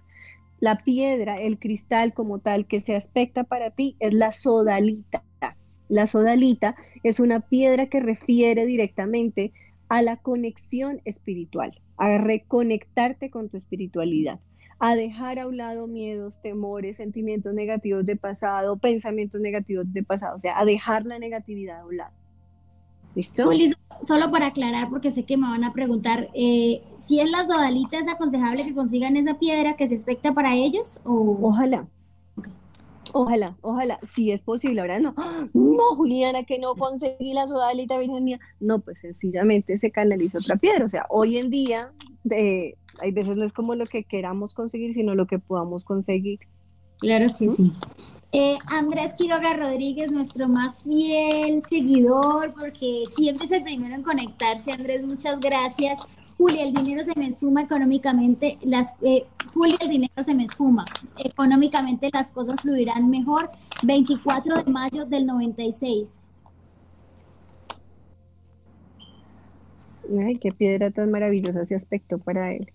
La 0.59 0.75
piedra, 0.75 1.37
el 1.37 1.57
cristal 1.57 2.13
como 2.13 2.37
tal 2.37 2.67
que 2.67 2.81
se 2.81 2.95
aspecta 2.95 3.45
para 3.45 3.71
ti 3.71 3.95
es 3.99 4.13
la 4.13 4.31
sodalita. 4.31 5.23
La 5.87 6.05
sodalita 6.05 6.75
es 7.01 7.19
una 7.19 7.39
piedra 7.39 7.87
que 7.87 7.99
refiere 7.99 8.67
directamente 8.67 9.51
a 9.87 10.03
la 10.03 10.17
conexión 10.17 11.01
espiritual, 11.03 11.81
a 11.97 12.19
reconectarte 12.19 13.31
con 13.31 13.49
tu 13.49 13.57
espiritualidad, 13.57 14.39
a 14.77 14.95
dejar 14.95 15.39
a 15.39 15.47
un 15.47 15.57
lado 15.57 15.87
miedos, 15.87 16.39
temores, 16.43 16.97
sentimientos 16.97 17.55
negativos 17.55 18.05
de 18.05 18.17
pasado, 18.17 18.77
pensamientos 18.77 19.41
negativos 19.41 19.91
de 19.91 20.03
pasado, 20.03 20.35
o 20.35 20.37
sea, 20.37 20.59
a 20.59 20.63
dejar 20.63 21.07
la 21.07 21.17
negatividad 21.17 21.79
a 21.79 21.85
un 21.87 21.97
lado. 21.97 22.18
¿Listo? 23.15 23.49
solo 24.01 24.31
para 24.31 24.47
aclarar, 24.47 24.89
porque 24.89 25.11
sé 25.11 25.23
que 25.23 25.37
me 25.37 25.49
van 25.49 25.63
a 25.63 25.73
preguntar, 25.73 26.29
eh, 26.33 26.81
si 26.97 27.19
es 27.19 27.29
la 27.29 27.45
sodalita, 27.45 27.99
¿es 27.99 28.07
aconsejable 28.07 28.63
que 28.63 28.73
consigan 28.73 29.17
esa 29.17 29.37
piedra 29.37 29.75
que 29.75 29.87
se 29.87 29.95
expecta 29.95 30.33
para 30.33 30.55
ellos? 30.55 31.01
O... 31.03 31.37
Ojalá. 31.41 31.87
Ojalá, 33.11 33.57
ojalá, 33.61 33.97
si 34.01 34.31
es 34.31 34.41
posible. 34.41 34.81
Ahora 34.81 34.99
no, 34.99 35.15
no, 35.53 35.95
Juliana, 35.95 36.43
que 36.43 36.59
no 36.59 36.75
conseguí 36.75 37.33
la 37.33 37.47
sodalita, 37.47 37.97
Virgen 37.97 38.23
mía. 38.23 38.39
No, 38.59 38.79
pues 38.79 38.99
sencillamente 38.99 39.77
se 39.77 39.89
canaliza 39.89 40.37
otra 40.37 40.57
piedra. 40.57 40.85
O 40.85 40.89
sea, 40.89 41.05
hoy 41.09 41.37
en 41.37 41.49
día, 41.49 41.91
de, 42.23 42.77
hay 43.01 43.11
veces 43.11 43.35
no 43.35 43.45
es 43.45 43.53
como 43.53 43.73
lo 43.73 43.87
que 43.87 44.03
queramos 44.03 44.53
conseguir, 44.53 44.93
sino 44.93 45.15
lo 45.15 45.25
que 45.25 45.39
podamos 45.39 45.83
conseguir. 45.83 46.39
Claro 46.99 47.25
que 47.37 47.49
sí. 47.49 47.73
Eh, 48.31 48.57
Andrés 48.69 49.15
Quiroga 49.15 49.55
Rodríguez, 49.55 50.11
nuestro 50.11 50.47
más 50.47 50.83
fiel 50.83 51.61
seguidor, 51.61 52.53
porque 52.53 53.03
siempre 53.11 53.45
es 53.45 53.51
el 53.51 53.63
primero 53.63 53.95
en 53.95 54.03
conectarse. 54.03 54.71
Andrés, 54.71 55.03
muchas 55.03 55.39
gracias. 55.39 56.07
Julia, 56.37 56.63
el 56.63 56.73
dinero 56.73 57.03
se 57.03 57.17
me 57.17 57.27
esfuma 57.27 57.63
económicamente. 57.63 58.59
Las, 58.61 58.93
eh, 59.01 59.25
Julia, 59.53 59.77
el 59.81 59.89
dinero 59.89 60.21
se 60.21 60.35
me 60.35 60.43
esfuma. 60.43 60.85
Económicamente 61.17 62.09
las 62.13 62.31
cosas 62.31 62.61
fluirán 62.61 63.09
mejor. 63.09 63.49
24 63.83 64.63
de 64.63 64.71
mayo 64.71 65.05
del 65.05 65.25
96. 65.25 66.19
Ay, 70.17 70.35
qué 70.37 70.51
piedra 70.51 70.91
tan 70.91 71.11
maravillosa 71.11 71.63
ese 71.63 71.75
aspecto 71.75 72.19
para 72.19 72.53
él. 72.53 72.71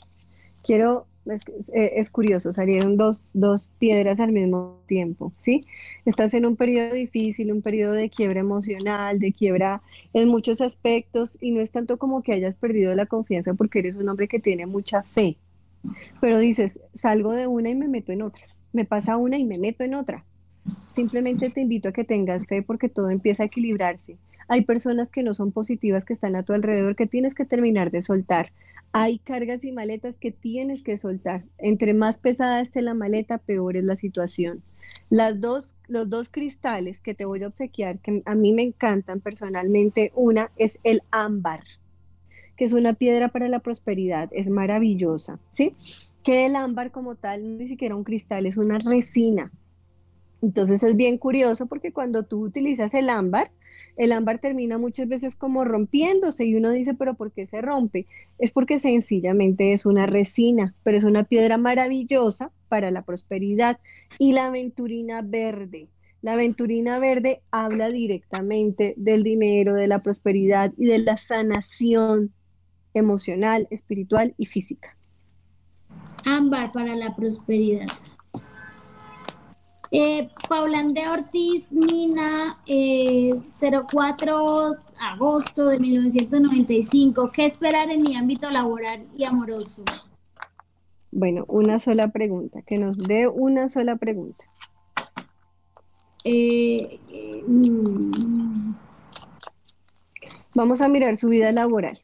Quiero 0.63 1.07
eh, 1.27 1.91
es, 1.97 2.11
curioso, 2.11 2.53
salieron 2.53 2.97
dos, 2.97 3.31
dos, 3.35 3.73
piedras 3.79 4.21
al 4.21 4.33
mismo 4.33 4.81
tiempo, 4.87 5.33
¿sí? 5.39 5.65
Estás 6.05 6.35
en 6.35 6.45
un 6.45 6.57
periodo 6.57 6.95
difícil, 6.95 7.51
un 7.51 7.63
periodo 7.63 7.93
de 7.93 8.11
quiebra 8.11 8.41
emocional, 8.41 9.19
de 9.19 9.33
quiebra 9.33 9.81
en 10.13 10.29
muchos 10.29 10.61
aspectos 10.61 11.39
y 11.41 11.53
no 11.53 11.61
es 11.61 11.71
tanto 11.71 11.97
como 11.99 12.23
que 12.23 12.33
hayas 12.33 12.57
perdido 12.57 12.95
la 12.95 13.07
confianza 13.07 13.55
porque 13.55 13.79
eres 13.79 13.97
un 13.97 14.09
hombre 14.09 14.29
que 14.29 14.39
tiene 14.39 14.67
mucha 14.67 15.03
fe, 15.03 15.37
pero 16.21 16.39
dices, 16.39 16.83
salgo 16.93 17.33
de 17.33 17.47
una 17.47 17.71
y 17.71 17.75
me 17.75 17.89
meto 17.89 18.13
en 18.13 18.23
otra, 18.23 18.45
me 18.73 18.85
pasa 18.85 19.17
una 19.17 19.39
y 19.39 19.45
me 19.45 19.59
meto 19.59 19.83
en 19.83 19.95
otra. 19.95 20.25
Simplemente 20.89 21.51
te 21.51 21.61
invito 21.61 21.89
a 21.89 21.93
que 21.93 22.05
tengas 22.05 22.47
fe 22.47 22.63
porque 22.63 22.89
todo 22.89 23.11
empieza 23.11 23.43
a 23.43 23.47
equilibrarse. 23.47 24.17
Hay 24.49 24.63
personas 24.63 25.11
que 25.11 25.23
no 25.23 25.35
son 25.35 25.53
positivas 25.53 26.05
que 26.05 26.13
están 26.13 26.37
a 26.37 26.43
tu 26.43 26.53
alrededor 26.53 26.97
que 26.97 27.07
tienes 27.07 27.35
que 27.35 27.45
terminar 27.45 27.91
de 27.91 28.03
soltar 28.03 28.53
hay 28.97 29.19
cargas 29.19 29.65
y 29.65 29.73
maletas 29.73 30.17
que 30.17 30.31
tienes 30.31 30.85
que 30.85 30.97
soltar. 30.97 31.43
Entre 31.59 31.95
más 31.95 32.19
pesada 32.19 32.61
esté 32.61 32.81
la 32.81 32.95
maleta, 32.95 33.39
peor 33.39 33.77
es 33.77 33.83
la 33.83 33.97
situación. 33.97 34.63
Las 35.11 35.41
dos, 35.41 35.75
los 35.89 36.09
dos 36.09 36.29
cristales 36.29 37.01
que 37.01 37.13
te 37.13 37.25
voy 37.25 37.43
a 37.43 37.49
obsequiar, 37.49 37.99
que 37.99 38.23
a 38.25 38.35
mí 38.37 38.53
me 38.53 38.63
encantan 38.63 39.21
personalmente, 39.21 40.13
una 40.15 40.53
es 40.57 40.79
el 40.85 41.03
ámbar, 41.11 41.65
que 42.57 42.65
es 42.67 42.73
una 42.73 42.93
piedra 42.93 43.31
para 43.31 43.49
la 43.49 43.59
prosperidad, 43.59 44.29
es 44.31 44.49
maravillosa, 44.49 45.41
¿sí? 45.51 45.75
Que 46.23 46.47
el 46.47 46.55
ámbar 46.55 46.93
como 46.93 47.17
tal, 47.17 47.59
ni 47.59 47.67
siquiera 47.67 47.97
un 47.97 48.05
cristal, 48.05 48.47
es 48.47 48.57
una 48.57 48.79
resina. 48.79 49.51
Entonces 50.41 50.85
es 50.85 50.95
bien 50.95 51.19
curioso 51.19 51.67
porque 51.67 51.93
cuando 51.93 52.23
tú 52.23 52.45
utilizas 52.45 52.95
el 52.95 53.11
ámbar, 53.11 53.51
el 53.97 54.13
ámbar 54.13 54.39
termina 54.39 54.79
muchas 54.79 55.09
veces 55.09 55.37
como 55.37 55.65
rompiéndose 55.65 56.45
y 56.45 56.55
uno 56.55 56.71
dice, 56.71 56.95
pero 56.95 57.15
¿por 57.15 57.33
qué 57.33 57.47
se 57.47 57.61
rompe? 57.61 58.07
Es 58.39 58.51
porque 58.51 58.79
sencillamente 58.79 59.73
es 59.73 59.87
una 59.87 60.07
resina, 60.07 60.75
pero 60.83 60.99
es 60.99 61.05
una 61.05 61.25
piedra 61.25 61.57
maravillosa 61.57 62.51
para 62.69 62.91
la 62.91 63.03
prosperidad. 63.03 63.79
Y 64.19 64.33
la 64.33 64.47
aventurina 64.47 65.23
verde. 65.23 65.89
La 66.23 66.33
aventurina 66.33 66.99
verde 66.99 67.43
habla 67.51 67.91
directamente 67.91 68.95
del 68.97 69.23
dinero, 69.23 69.75
de 69.75 69.89
la 69.89 70.03
prosperidad 70.03 70.73
y 70.77 70.87
de 70.87 70.99
la 70.99 71.17
sanación 71.17 72.33
emocional, 72.95 73.69
espiritual 73.71 74.35
y 74.39 74.47
física. 74.47 74.97
Ámbar 76.25 76.73
para 76.73 76.97
la 76.97 77.15
prosperidad. 77.15 77.87
Eh, 79.97 80.29
Paulande 80.49 81.09
Ortiz 81.09 81.73
Mina, 81.73 82.59
04 82.67 84.73
eh, 84.73 84.77
agosto 84.99 85.69
de 85.69 85.79
1995. 85.79 87.31
¿Qué 87.31 87.45
esperar 87.45 87.89
en 87.93 88.03
mi 88.03 88.17
ámbito 88.17 88.51
laboral 88.51 89.07
y 89.17 89.25
amoroso? 89.25 89.85
Bueno, 91.13 91.45
una 91.47 91.79
sola 91.79 92.09
pregunta, 92.09 92.63
que 92.63 92.77
nos 92.77 92.99
dé 92.99 93.29
una 93.29 93.69
sola 93.69 93.95
pregunta. 93.95 94.45
Eh, 96.25 96.99
mm. 97.47 98.75
Vamos 100.57 100.81
a 100.81 100.89
mirar 100.89 101.17
su 101.17 101.29
vida 101.29 101.53
laboral. 101.53 102.01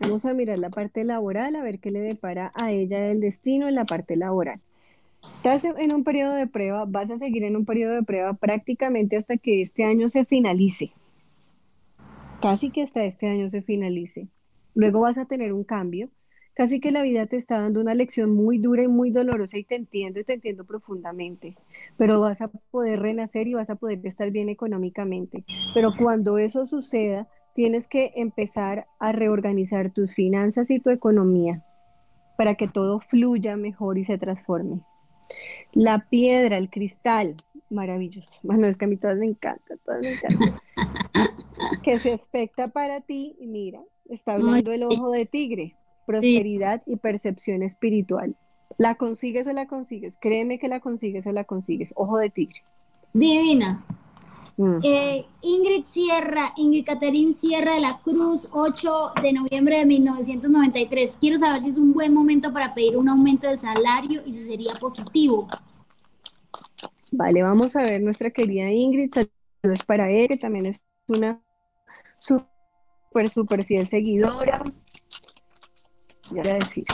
Vamos 0.00 0.24
a 0.24 0.34
mirar 0.34 0.58
la 0.58 0.70
parte 0.70 1.04
laboral, 1.04 1.54
a 1.54 1.62
ver 1.62 1.78
qué 1.78 1.92
le 1.92 2.00
depara 2.00 2.50
a 2.56 2.72
ella 2.72 3.06
el 3.06 3.20
destino 3.20 3.68
en 3.68 3.76
la 3.76 3.84
parte 3.84 4.16
laboral. 4.16 4.60
Estás 5.32 5.64
en 5.64 5.94
un 5.94 6.04
periodo 6.04 6.34
de 6.34 6.46
prueba, 6.46 6.84
vas 6.86 7.10
a 7.10 7.18
seguir 7.18 7.44
en 7.44 7.56
un 7.56 7.64
periodo 7.64 7.94
de 7.94 8.02
prueba 8.02 8.34
prácticamente 8.34 9.16
hasta 9.16 9.36
que 9.36 9.60
este 9.62 9.84
año 9.84 10.08
se 10.08 10.24
finalice. 10.24 10.92
Casi 12.40 12.70
que 12.70 12.82
hasta 12.82 13.04
este 13.04 13.28
año 13.28 13.50
se 13.50 13.62
finalice. 13.62 14.28
Luego 14.74 15.00
vas 15.00 15.18
a 15.18 15.26
tener 15.26 15.52
un 15.52 15.64
cambio. 15.64 16.08
Casi 16.54 16.80
que 16.80 16.90
la 16.90 17.02
vida 17.02 17.26
te 17.26 17.36
está 17.36 17.60
dando 17.60 17.80
una 17.80 17.94
lección 17.94 18.34
muy 18.34 18.58
dura 18.58 18.82
y 18.82 18.88
muy 18.88 19.10
dolorosa 19.10 19.56
y 19.56 19.64
te 19.64 19.76
entiendo 19.76 20.20
y 20.20 20.24
te 20.24 20.34
entiendo 20.34 20.64
profundamente. 20.64 21.56
Pero 21.96 22.20
vas 22.20 22.42
a 22.42 22.48
poder 22.48 23.00
renacer 23.00 23.46
y 23.46 23.54
vas 23.54 23.70
a 23.70 23.76
poder 23.76 24.00
estar 24.04 24.30
bien 24.30 24.48
económicamente. 24.48 25.44
Pero 25.74 25.92
cuando 25.96 26.38
eso 26.38 26.66
suceda, 26.66 27.28
tienes 27.54 27.88
que 27.88 28.12
empezar 28.16 28.86
a 28.98 29.12
reorganizar 29.12 29.90
tus 29.90 30.14
finanzas 30.14 30.70
y 30.70 30.80
tu 30.80 30.90
economía 30.90 31.64
para 32.36 32.54
que 32.54 32.68
todo 32.68 33.00
fluya 33.00 33.56
mejor 33.56 33.98
y 33.98 34.04
se 34.04 34.18
transforme. 34.18 34.80
La 35.72 36.06
piedra, 36.08 36.56
el 36.56 36.70
cristal, 36.70 37.36
maravilloso. 37.70 38.38
Bueno, 38.42 38.66
es 38.66 38.76
que 38.76 38.84
a 38.84 38.88
mí 38.88 38.96
todas 38.96 39.18
me 39.18 39.26
encantan, 39.26 39.78
todas 39.84 40.00
me 40.00 40.12
encantan. 40.12 40.60
que 41.82 41.98
se 41.98 42.12
expecta 42.12 42.68
para 42.68 43.00
ti, 43.00 43.36
y 43.40 43.46
mira, 43.46 43.80
está 44.08 44.34
hablando 44.34 44.72
el 44.72 44.82
ojo 44.82 45.10
de 45.10 45.26
tigre, 45.26 45.76
prosperidad 46.06 46.82
y 46.86 46.96
percepción 46.96 47.62
espiritual. 47.62 48.34
¿La 48.78 48.94
consigues 48.94 49.46
o 49.46 49.52
la 49.52 49.66
consigues? 49.66 50.16
Créeme 50.20 50.58
que 50.58 50.68
la 50.68 50.80
consigues 50.80 51.26
o 51.26 51.32
la 51.32 51.44
consigues. 51.44 51.92
Ojo 51.96 52.18
de 52.18 52.30
tigre. 52.30 52.62
Divina. 53.12 53.84
Mm. 54.60 54.80
Eh, 54.82 55.24
Ingrid 55.40 55.84
Sierra, 55.84 56.52
Ingrid 56.54 56.84
Caterín 56.84 57.32
Sierra 57.32 57.72
de 57.72 57.80
la 57.80 57.98
Cruz, 58.00 58.46
8 58.52 58.90
de 59.22 59.32
noviembre 59.32 59.78
de 59.78 59.86
1993. 59.86 61.16
Quiero 61.18 61.38
saber 61.38 61.62
si 61.62 61.70
es 61.70 61.78
un 61.78 61.94
buen 61.94 62.12
momento 62.12 62.52
para 62.52 62.74
pedir 62.74 62.98
un 62.98 63.08
aumento 63.08 63.48
de 63.48 63.56
salario 63.56 64.20
y 64.22 64.32
si 64.32 64.44
sería 64.44 64.74
positivo. 64.78 65.46
Vale, 67.10 67.42
vamos 67.42 67.74
a 67.74 67.84
ver 67.84 68.02
nuestra 68.02 68.28
querida 68.32 68.70
Ingrid. 68.70 69.10
Saludos 69.14 69.82
para 69.86 70.10
él, 70.10 70.28
que 70.28 70.36
también 70.36 70.66
es 70.66 70.82
una 71.08 71.40
súper, 72.18 73.30
súper 73.30 73.64
fiel 73.64 73.88
seguidora. 73.88 74.62
Ya 76.32 76.42
voy 76.42 76.50
a 76.50 76.54
decir. 76.56 76.84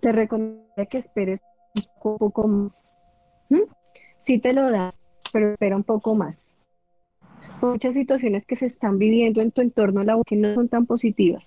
Te 0.00 0.12
recomiendo 0.12 0.63
que 0.90 0.98
esperes 0.98 1.40
un 1.74 2.18
poco 2.18 2.48
más. 2.48 2.72
Sí 4.26 4.38
te 4.38 4.52
lo 4.52 4.70
da, 4.70 4.94
pero 5.32 5.52
espera 5.52 5.76
un 5.76 5.84
poco 5.84 6.14
más. 6.14 6.36
Muchas 7.60 7.94
situaciones 7.94 8.44
que 8.46 8.56
se 8.56 8.66
están 8.66 8.98
viviendo 8.98 9.40
en 9.40 9.52
tu 9.52 9.60
entorno 9.60 10.02
laboral 10.02 10.24
que 10.26 10.36
no 10.36 10.54
son 10.54 10.68
tan 10.68 10.86
positivas. 10.86 11.44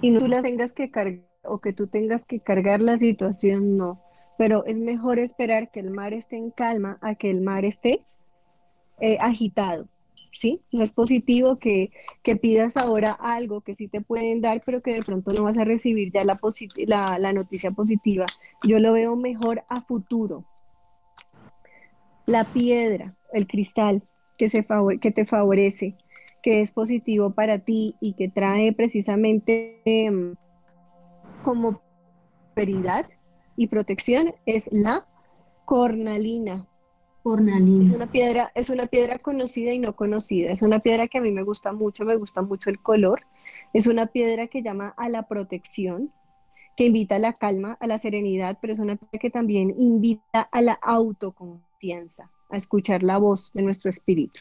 Y 0.00 0.10
no 0.10 0.20
tú 0.20 0.28
las 0.28 0.42
tengas 0.42 0.72
que 0.72 0.90
cargar 0.90 1.24
o 1.42 1.58
que 1.58 1.72
tú 1.72 1.86
tengas 1.86 2.24
que 2.26 2.40
cargar 2.40 2.80
la 2.80 2.98
situación, 2.98 3.76
no. 3.76 4.00
Pero 4.36 4.64
es 4.66 4.76
mejor 4.76 5.18
esperar 5.18 5.70
que 5.70 5.80
el 5.80 5.90
mar 5.90 6.12
esté 6.12 6.36
en 6.36 6.50
calma 6.50 6.98
a 7.00 7.14
que 7.14 7.30
el 7.30 7.40
mar 7.40 7.64
esté 7.64 8.04
eh, 9.00 9.18
agitado. 9.20 9.88
¿Sí? 10.32 10.60
No 10.72 10.84
es 10.84 10.90
positivo 10.90 11.58
que, 11.58 11.90
pidas 12.40 12.76
ahora 12.76 13.12
algo 13.12 13.60
que 13.60 13.74
sí 13.74 13.88
te 13.88 14.00
pueden 14.00 14.40
dar, 14.40 14.62
pero 14.64 14.82
que 14.82 14.94
de 14.94 15.02
pronto 15.02 15.32
no 15.32 15.42
vas 15.44 15.58
a 15.58 15.64
recibir 15.64 16.12
ya 16.12 16.24
la, 16.24 16.38
la, 16.86 17.18
la 17.18 17.32
noticia 17.32 17.70
positiva. 17.70 18.26
Yo 18.62 18.78
lo 18.78 18.92
veo 18.92 19.16
mejor 19.16 19.64
a 19.68 19.80
futuro. 19.80 20.44
La 22.26 22.44
piedra, 22.44 23.16
el 23.32 23.46
cristal 23.46 24.02
que, 24.36 24.48
se 24.48 24.64
que 25.00 25.10
te 25.10 25.24
favorece, 25.24 25.96
que 26.42 26.60
es 26.60 26.70
positivo 26.70 27.30
para 27.30 27.58
ti 27.58 27.96
y 28.00 28.12
que 28.12 28.28
trae 28.28 28.72
precisamente 28.72 29.80
em, 29.84 30.34
como 31.42 31.82
prosperidad 32.54 33.06
y 33.56 33.66
protección 33.66 34.34
es 34.46 34.68
la 34.72 35.06
cornalina. 35.64 36.67
Cornalina. 37.28 37.84
Es 37.84 37.94
una 37.94 38.06
piedra, 38.06 38.52
es 38.54 38.70
una 38.70 38.86
piedra 38.86 39.18
conocida 39.18 39.70
y 39.74 39.78
no 39.78 39.94
conocida. 39.94 40.50
Es 40.50 40.62
una 40.62 40.78
piedra 40.78 41.08
que 41.08 41.18
a 41.18 41.20
mí 41.20 41.30
me 41.30 41.42
gusta 41.42 41.72
mucho, 41.72 42.06
me 42.06 42.16
gusta 42.16 42.40
mucho 42.40 42.70
el 42.70 42.80
color. 42.80 43.20
Es 43.74 43.86
una 43.86 44.06
piedra 44.06 44.46
que 44.46 44.62
llama 44.62 44.94
a 44.96 45.10
la 45.10 45.28
protección, 45.28 46.10
que 46.74 46.86
invita 46.86 47.16
a 47.16 47.18
la 47.18 47.34
calma, 47.34 47.76
a 47.80 47.86
la 47.86 47.98
serenidad, 47.98 48.56
pero 48.62 48.72
es 48.72 48.78
una 48.78 48.96
piedra 48.96 49.18
que 49.18 49.28
también 49.28 49.74
invita 49.78 50.40
a 50.40 50.62
la 50.62 50.72
autoconfianza, 50.72 52.30
a 52.48 52.56
escuchar 52.56 53.02
la 53.02 53.18
voz 53.18 53.52
de 53.52 53.60
nuestro 53.60 53.90
espíritu. 53.90 54.40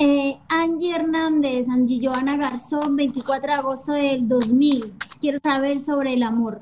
Eh, 0.00 0.36
Angie 0.48 0.96
Hernández, 0.96 1.68
Angie 1.68 2.00
Joana 2.04 2.36
Garzón, 2.36 2.96
24 2.96 3.52
de 3.52 3.56
agosto 3.56 3.92
del 3.92 4.26
2000. 4.26 4.94
Quiero 5.20 5.38
saber 5.38 5.78
sobre 5.78 6.14
el 6.14 6.24
amor. 6.24 6.60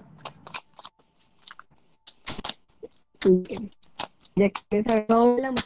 Ya 4.40 4.48
que 4.48 4.82
saber 4.82 5.06
el 5.38 5.44
amor. 5.44 5.60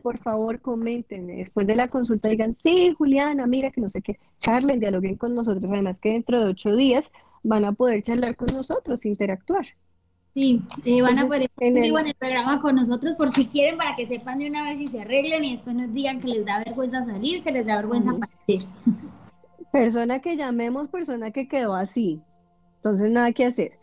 Por 0.00 0.18
favor, 0.18 0.60
comenten. 0.60 1.26
Después 1.26 1.66
de 1.66 1.74
la 1.74 1.88
consulta 1.88 2.28
digan, 2.28 2.56
sí, 2.62 2.94
Juliana, 2.96 3.48
mira 3.48 3.72
que 3.72 3.80
no 3.80 3.88
sé 3.88 4.00
qué. 4.00 4.20
Charlen, 4.38 4.78
dialoguen 4.78 5.16
con 5.16 5.34
nosotros. 5.34 5.68
Además 5.72 5.98
que 5.98 6.10
dentro 6.10 6.38
de 6.38 6.46
ocho 6.46 6.76
días 6.76 7.10
van 7.42 7.64
a 7.64 7.72
poder 7.72 8.00
charlar 8.02 8.36
con 8.36 8.54
nosotros, 8.54 9.04
interactuar. 9.04 9.66
Sí, 10.34 10.62
eh, 10.84 11.02
van 11.02 11.18
a 11.18 11.26
poder 11.26 11.42
estar 11.42 11.66
en 11.66 11.82
el... 11.82 12.14
programa 12.14 12.60
con 12.60 12.76
nosotros 12.76 13.16
por 13.16 13.32
si 13.32 13.46
quieren, 13.46 13.76
para 13.76 13.96
que 13.96 14.06
sepan 14.06 14.38
de 14.38 14.48
una 14.48 14.62
vez 14.62 14.80
y 14.80 14.86
se 14.86 15.00
arreglen 15.00 15.44
y 15.44 15.50
después 15.50 15.74
nos 15.74 15.92
digan 15.92 16.20
que 16.20 16.28
les 16.28 16.46
da 16.46 16.62
vergüenza 16.64 17.02
salir, 17.02 17.42
que 17.42 17.50
les 17.50 17.66
da 17.66 17.74
vergüenza 17.74 18.12
partir. 18.12 18.64
Persona 19.72 20.20
que 20.20 20.36
llamemos, 20.36 20.88
persona 20.88 21.32
que 21.32 21.48
quedó 21.48 21.74
así. 21.74 22.22
Entonces, 22.76 23.10
nada 23.10 23.32
que 23.32 23.46
hacer. 23.46 23.79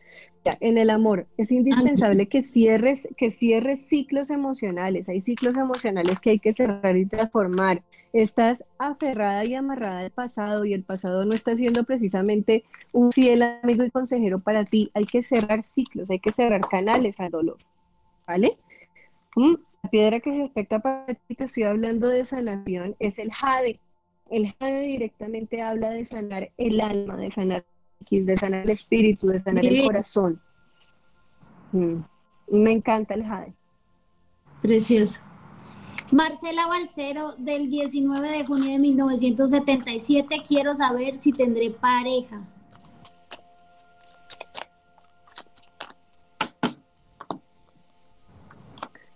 En 0.60 0.78
el 0.78 0.90
amor 0.90 1.28
es 1.38 1.52
indispensable 1.52 2.28
que 2.28 2.42
cierres, 2.42 3.08
que 3.18 3.30
cierres 3.30 3.88
ciclos 3.88 4.30
emocionales. 4.30 5.10
Hay 5.10 5.20
ciclos 5.20 5.58
emocionales 5.58 6.20
que 6.20 6.32
hay 6.32 6.40
que 6.40 6.54
cerrar 6.54 6.96
y 6.96 7.06
transformar. 7.06 7.84
Estás 8.14 8.66
aferrada 8.78 9.46
y 9.46 9.56
amarrada 9.56 10.00
al 10.00 10.12
pasado 10.12 10.66
y 10.66 10.74
el 10.74 10.84
pasado 10.84 11.26
no 11.26 11.34
está 11.34 11.56
siendo 11.56 11.84
precisamente 11.84 12.64
un 12.92 13.12
fiel 13.12 13.42
amigo 13.42 13.84
y 13.84 13.92
consejero 13.92 14.40
para 14.40 14.66
ti. 14.66 14.92
Hay 14.94 15.06
que 15.06 15.24
cerrar 15.24 15.64
ciclos, 15.64 16.10
hay 16.10 16.20
que 16.20 16.32
cerrar 16.32 16.62
canales 16.62 17.20
al 17.20 17.32
dolor. 17.32 17.58
¿Vale? 18.28 18.58
Mm, 19.36 19.56
la 19.84 19.90
piedra 19.90 20.20
que 20.20 20.34
se 20.34 20.44
expecta 20.44 20.80
para 20.80 21.06
ti, 21.06 21.36
te 21.36 21.46
estoy 21.46 21.64
hablando 21.64 22.08
de 22.08 22.26
sanación, 22.26 22.96
es 23.00 23.20
el 23.20 23.32
jade. 23.32 23.80
El 24.30 24.54
jade 24.60 24.82
directamente 24.82 25.62
habla 25.62 25.92
de 25.92 26.04
sanar 26.04 26.52
el 26.58 26.82
alma, 26.82 27.18
de 27.18 27.32
sanar 27.32 27.66
de 28.10 28.38
sanar 28.38 28.64
el 28.64 28.70
espíritu, 28.70 29.28
de 29.28 29.40
sanar 29.40 29.66
el 29.66 29.84
corazón. 29.84 30.42
Mm. 31.72 32.00
Me 32.50 32.72
encanta 32.72 33.14
el 33.14 33.26
jade. 33.26 33.54
Precioso. 34.62 35.22
Marcela 36.12 36.68
Balcero, 36.68 37.36
del 37.38 37.70
19 37.70 38.30
de 38.30 38.46
junio 38.46 38.72
de 38.72 38.80
1977, 38.80 40.38
quiero 40.48 40.74
saber 40.74 41.18
si 41.18 41.34
tendré 41.34 41.70
pareja. 41.70 42.42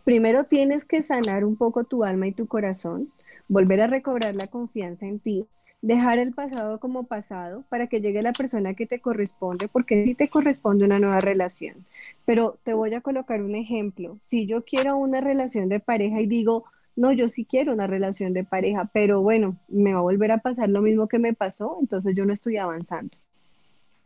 Primero 0.04 0.44
tienes 0.44 0.84
que 0.84 1.02
sanar 1.02 1.46
un 1.46 1.56
poco 1.56 1.86
tu 1.86 2.04
alma 2.04 2.28
y 2.28 2.34
tu 2.34 2.48
corazón, 2.48 3.14
volver 3.48 3.82
a 3.82 3.88
recobrar 3.88 4.36
la 4.36 4.48
confianza 4.48 5.06
en 5.06 5.20
ti 5.20 5.48
dejar 5.82 6.20
el 6.20 6.32
pasado 6.34 6.80
como 6.80 7.04
pasado 7.04 7.64
para 7.70 7.88
que 7.88 8.02
llegue 8.02 8.22
la 8.22 8.34
persona 8.34 8.76
que 8.76 8.86
te 8.86 9.00
corresponde, 9.00 9.68
porque 9.68 10.06
sí 10.06 10.16
te 10.16 10.30
corresponde 10.30 10.86
una 10.86 11.00
nueva 11.00 11.20
relación. 11.20 11.86
Pero 12.26 12.58
te 12.64 12.74
voy 12.74 12.94
a 12.94 13.02
colocar 13.02 13.42
un 13.42 13.56
ejemplo. 13.56 14.18
Si 14.22 14.46
yo 14.46 14.64
quiero 14.64 14.98
una 14.98 15.22
relación 15.22 15.70
de 15.70 15.80
pareja 15.80 16.22
y 16.22 16.28
digo, 16.28 16.66
no, 16.96 17.12
yo 17.12 17.28
sí 17.30 17.46
quiero 17.46 17.74
una 17.74 17.88
relación 17.88 18.34
de 18.34 18.44
pareja, 18.44 18.90
pero 18.94 19.22
bueno, 19.22 19.58
me 19.68 19.94
va 19.94 20.00
a 20.00 20.04
volver 20.04 20.32
a 20.32 20.38
pasar 20.38 20.70
lo 20.70 20.82
mismo 20.82 21.08
que 21.08 21.20
me 21.20 21.34
pasó, 21.34 21.78
entonces 21.82 22.16
yo 22.16 22.26
no 22.26 22.34
estoy 22.34 22.58
avanzando. 22.58 23.18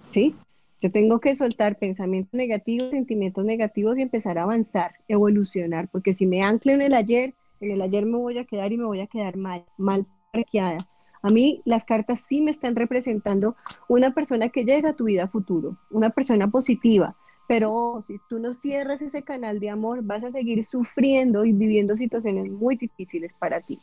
¿Sí? 0.06 0.36
Yo 0.82 0.92
tengo 0.92 1.20
que 1.20 1.34
soltar 1.34 1.78
pensamientos 1.78 2.34
negativos, 2.34 2.92
sentimientos 2.92 3.44
negativos 3.44 3.98
y 3.98 4.02
empezar 4.02 4.38
a 4.38 4.44
avanzar, 4.44 4.94
evolucionar, 5.08 5.90
porque 5.90 6.14
si 6.14 6.26
me 6.26 6.44
anclo 6.44 6.74
en 6.74 6.82
el 6.82 6.94
ayer, 6.94 7.34
en 7.60 7.72
el 7.72 7.82
ayer 7.82 8.06
me 8.06 8.18
voy 8.18 8.38
a 8.38 8.46
quedar 8.46 8.72
y 8.72 8.78
me 8.78 8.86
voy 8.86 9.02
a 9.02 9.08
quedar 9.08 9.36
mal, 9.36 9.66
mal 9.78 10.06
parqueada. 10.32 10.78
A 11.26 11.32
mí 11.32 11.64
las 11.66 11.86
cartas 11.86 12.20
sí 12.20 12.44
me 12.44 12.52
están 12.52 12.76
representando 12.76 13.56
una 13.88 14.14
persona 14.14 14.50
que 14.50 14.64
llega 14.64 14.92
a 14.92 14.96
tu 14.96 15.06
vida 15.06 15.28
futuro, 15.28 15.76
una 15.90 16.12
persona 16.12 16.52
positiva, 16.52 17.16
pero 17.48 17.98
si 18.04 18.20
tú 18.30 18.38
no 18.38 18.54
cierras 18.54 19.02
ese 19.02 19.24
canal 19.24 19.60
de 19.60 19.72
amor, 19.72 20.04
vas 20.04 20.24
a 20.24 20.30
seguir 20.30 20.64
sufriendo 20.64 21.44
y 21.44 21.52
viviendo 21.52 21.96
situaciones 21.96 22.52
muy 22.52 22.76
difíciles 22.76 23.34
para 23.34 23.62
ti. 23.62 23.80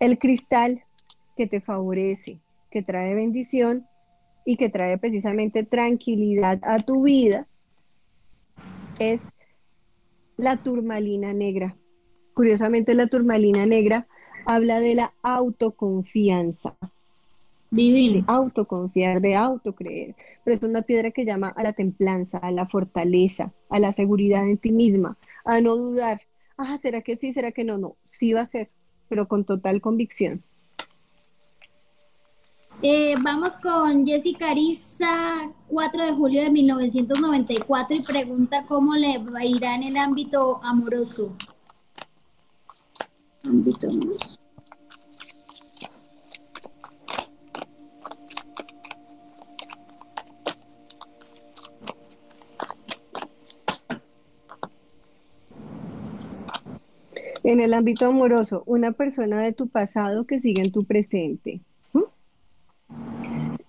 El 0.00 0.18
cristal 0.18 0.82
que 1.36 1.46
te 1.46 1.60
favorece, 1.60 2.40
que 2.72 2.82
trae 2.82 3.14
bendición 3.14 3.86
y 4.44 4.56
que 4.56 4.68
trae 4.68 4.98
precisamente 4.98 5.62
tranquilidad 5.62 6.58
a 6.62 6.78
tu 6.78 7.04
vida, 7.04 7.46
es 8.98 9.36
la 10.36 10.56
turmalina 10.56 11.32
negra. 11.32 11.76
Curiosamente, 12.34 12.94
la 12.94 13.06
turmalina 13.06 13.64
negra 13.64 14.08
habla 14.46 14.80
de 14.80 14.94
la 14.94 15.12
autoconfianza. 15.22 16.76
Divino. 17.70 18.20
De 18.20 18.24
autoconfiar, 18.26 19.20
de 19.20 19.34
autocreer. 19.34 20.14
Pero 20.44 20.56
es 20.56 20.62
una 20.62 20.82
piedra 20.82 21.10
que 21.10 21.24
llama 21.24 21.48
a 21.48 21.62
la 21.62 21.72
templanza, 21.72 22.38
a 22.38 22.50
la 22.50 22.66
fortaleza, 22.66 23.52
a 23.68 23.78
la 23.78 23.92
seguridad 23.92 24.48
en 24.48 24.56
ti 24.56 24.70
misma, 24.70 25.16
a 25.44 25.60
no 25.60 25.76
dudar. 25.76 26.22
Ah, 26.56 26.78
¿será 26.78 27.02
que 27.02 27.16
sí? 27.16 27.32
¿Será 27.32 27.52
que 27.52 27.64
no? 27.64 27.76
No, 27.76 27.96
sí 28.08 28.32
va 28.32 28.42
a 28.42 28.46
ser, 28.46 28.70
pero 29.08 29.28
con 29.28 29.44
total 29.44 29.80
convicción. 29.80 30.42
Eh, 32.82 33.14
vamos 33.22 33.52
con 33.62 34.06
Jessica 34.06 34.50
Ariza, 34.50 35.50
4 35.68 36.04
de 36.04 36.12
julio 36.12 36.42
de 36.42 36.50
1994, 36.50 37.96
y 37.96 38.02
pregunta 38.02 38.64
cómo 38.66 38.94
le 38.94 39.18
irá 39.44 39.74
en 39.74 39.84
el 39.84 39.96
ámbito 39.96 40.60
amoroso. 40.62 41.34
Invitamos. 43.46 44.40
En 57.44 57.60
el 57.60 57.74
ámbito 57.74 58.06
amoroso, 58.06 58.64
una 58.66 58.90
persona 58.90 59.40
de 59.40 59.52
tu 59.52 59.68
pasado 59.68 60.26
que 60.26 60.38
sigue 60.38 60.62
en 60.62 60.72
tu 60.72 60.84
presente. 60.84 61.60
¿Mm? 61.92 62.02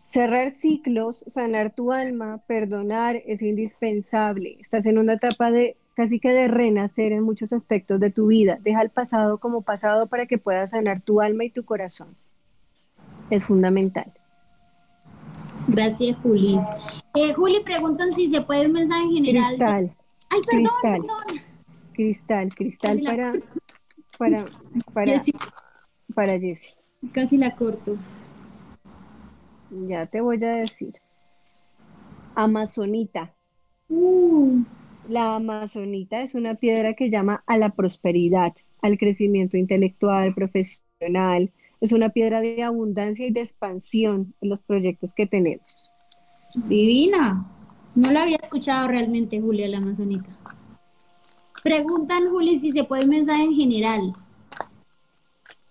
Cerrar 0.04 0.50
ciclos, 0.50 1.24
sanar 1.28 1.76
tu 1.76 1.92
alma, 1.92 2.42
perdonar 2.48 3.22
es 3.28 3.44
indispensable. 3.44 4.58
Estás 4.60 4.88
en 4.88 4.98
una 4.98 5.14
etapa 5.14 5.52
de 5.52 5.78
casi 5.98 6.20
que 6.20 6.30
de 6.30 6.48
renacer 6.48 7.12
en 7.12 7.24
muchos 7.24 7.52
aspectos 7.54 8.00
de 8.00 8.12
tu 8.12 8.28
vida. 8.28 8.60
Deja 8.62 8.84
el 8.84 8.92
pasado 8.92 9.40
como 9.40 9.64
pasado 9.64 10.06
para 10.06 10.28
que 10.28 10.38
puedas 10.38 10.70
sanar 10.70 11.02
tu 11.02 11.22
alma 11.22 11.44
y 11.44 11.50
tu 11.50 11.66
corazón. 11.66 12.16
Es 13.32 13.46
fundamental. 13.46 14.14
Gracias, 15.68 16.16
Juli. 16.22 16.60
Eh, 17.16 17.34
Juli, 17.34 17.62
preguntan 17.62 18.14
si 18.14 18.30
se 18.30 18.42
puede 18.42 18.68
un 18.68 18.74
mensaje 18.74 19.06
en 19.06 19.12
general. 19.12 19.48
Cristal. 19.48 19.96
Ay, 20.30 20.42
perdón, 20.46 20.70
cristal. 20.82 21.02
perdón. 21.02 21.44
Cristal, 21.94 22.50
cristal 22.54 23.02
para, 23.04 23.34
para, 24.20 24.46
para, 24.94 25.14
Jessy. 25.14 25.34
para 26.14 26.40
Jessie. 26.40 26.76
Casi 27.12 27.38
la 27.38 27.56
corto. 27.56 27.98
Ya 29.88 30.06
te 30.06 30.22
voy 30.22 30.38
a 30.46 30.58
decir. 30.58 30.94
Amazonita. 32.36 33.34
Uh, 33.90 34.62
La 35.10 35.36
amazonita 35.36 36.22
es 36.22 36.36
una 36.36 36.56
piedra 36.56 36.94
que 36.94 37.10
llama 37.10 37.42
a 37.48 37.58
la 37.58 37.70
prosperidad, 37.70 38.54
al 38.82 38.98
crecimiento 38.98 39.56
intelectual, 39.56 40.34
profesional. 40.34 41.52
Es 41.80 41.94
una 41.94 42.10
piedra 42.10 42.42
de 42.42 42.62
abundancia 42.64 43.26
y 43.26 43.32
de 43.32 43.40
expansión 43.40 44.34
en 44.42 44.50
los 44.50 44.60
proyectos 44.62 45.14
que 45.14 45.26
tenemos. 45.26 45.90
divina. 46.68 47.46
No 47.96 48.12
la 48.12 48.24
había 48.24 48.38
escuchado 48.38 48.88
realmente, 48.90 49.40
Julia, 49.40 49.68
la 49.70 49.78
amazonita. 49.78 50.30
Preguntan, 51.64 52.30
Juli, 52.30 52.60
si 52.60 52.72
se 52.72 52.84
puede 52.84 53.06
un 53.06 53.10
mensaje 53.10 53.44
en 53.44 53.54
general. 53.54 54.14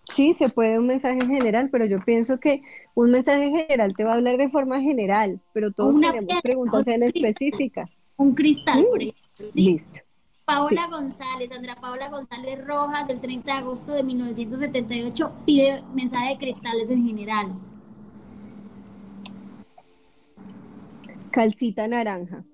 Sí, 0.05 0.32
se 0.32 0.49
puede 0.49 0.78
un 0.78 0.87
mensaje 0.87 1.18
en 1.22 1.28
general, 1.28 1.68
pero 1.70 1.84
yo 1.84 1.99
pienso 1.99 2.41
que 2.41 2.62
un 2.95 3.11
mensaje 3.11 3.45
en 3.45 3.57
general 3.57 3.95
te 3.95 4.03
va 4.03 4.12
a 4.12 4.14
hablar 4.14 4.39
de 4.39 4.49
forma 4.49 4.80
general, 4.80 5.41
pero 5.53 5.72
todos 5.72 5.95
Una 5.95 6.09
tenemos 6.09 6.28
piedra, 6.28 6.43
preguntas 6.43 6.87
un 6.87 6.93
en 6.95 7.03
específica. 7.03 7.89
Un 8.16 8.34
cristal, 8.34 8.84
por 8.90 9.02
ejemplo. 9.02 9.50
¿sí? 9.50 9.70
Listo. 9.70 10.00
Paola 10.46 10.86
González, 10.88 11.50
Sandra 11.50 11.74
Paola 11.74 12.08
González 12.08 12.64
Rojas, 12.64 13.08
del 13.08 13.18
30 13.18 13.52
de 13.52 13.58
agosto 13.58 13.92
de 13.92 14.04
1978, 14.04 15.32
pide 15.44 15.82
mensaje 15.92 16.34
de 16.34 16.38
cristales 16.38 16.88
en 16.90 17.04
general. 17.04 17.48
Calcita 21.32 21.88
naranja. 21.88 22.44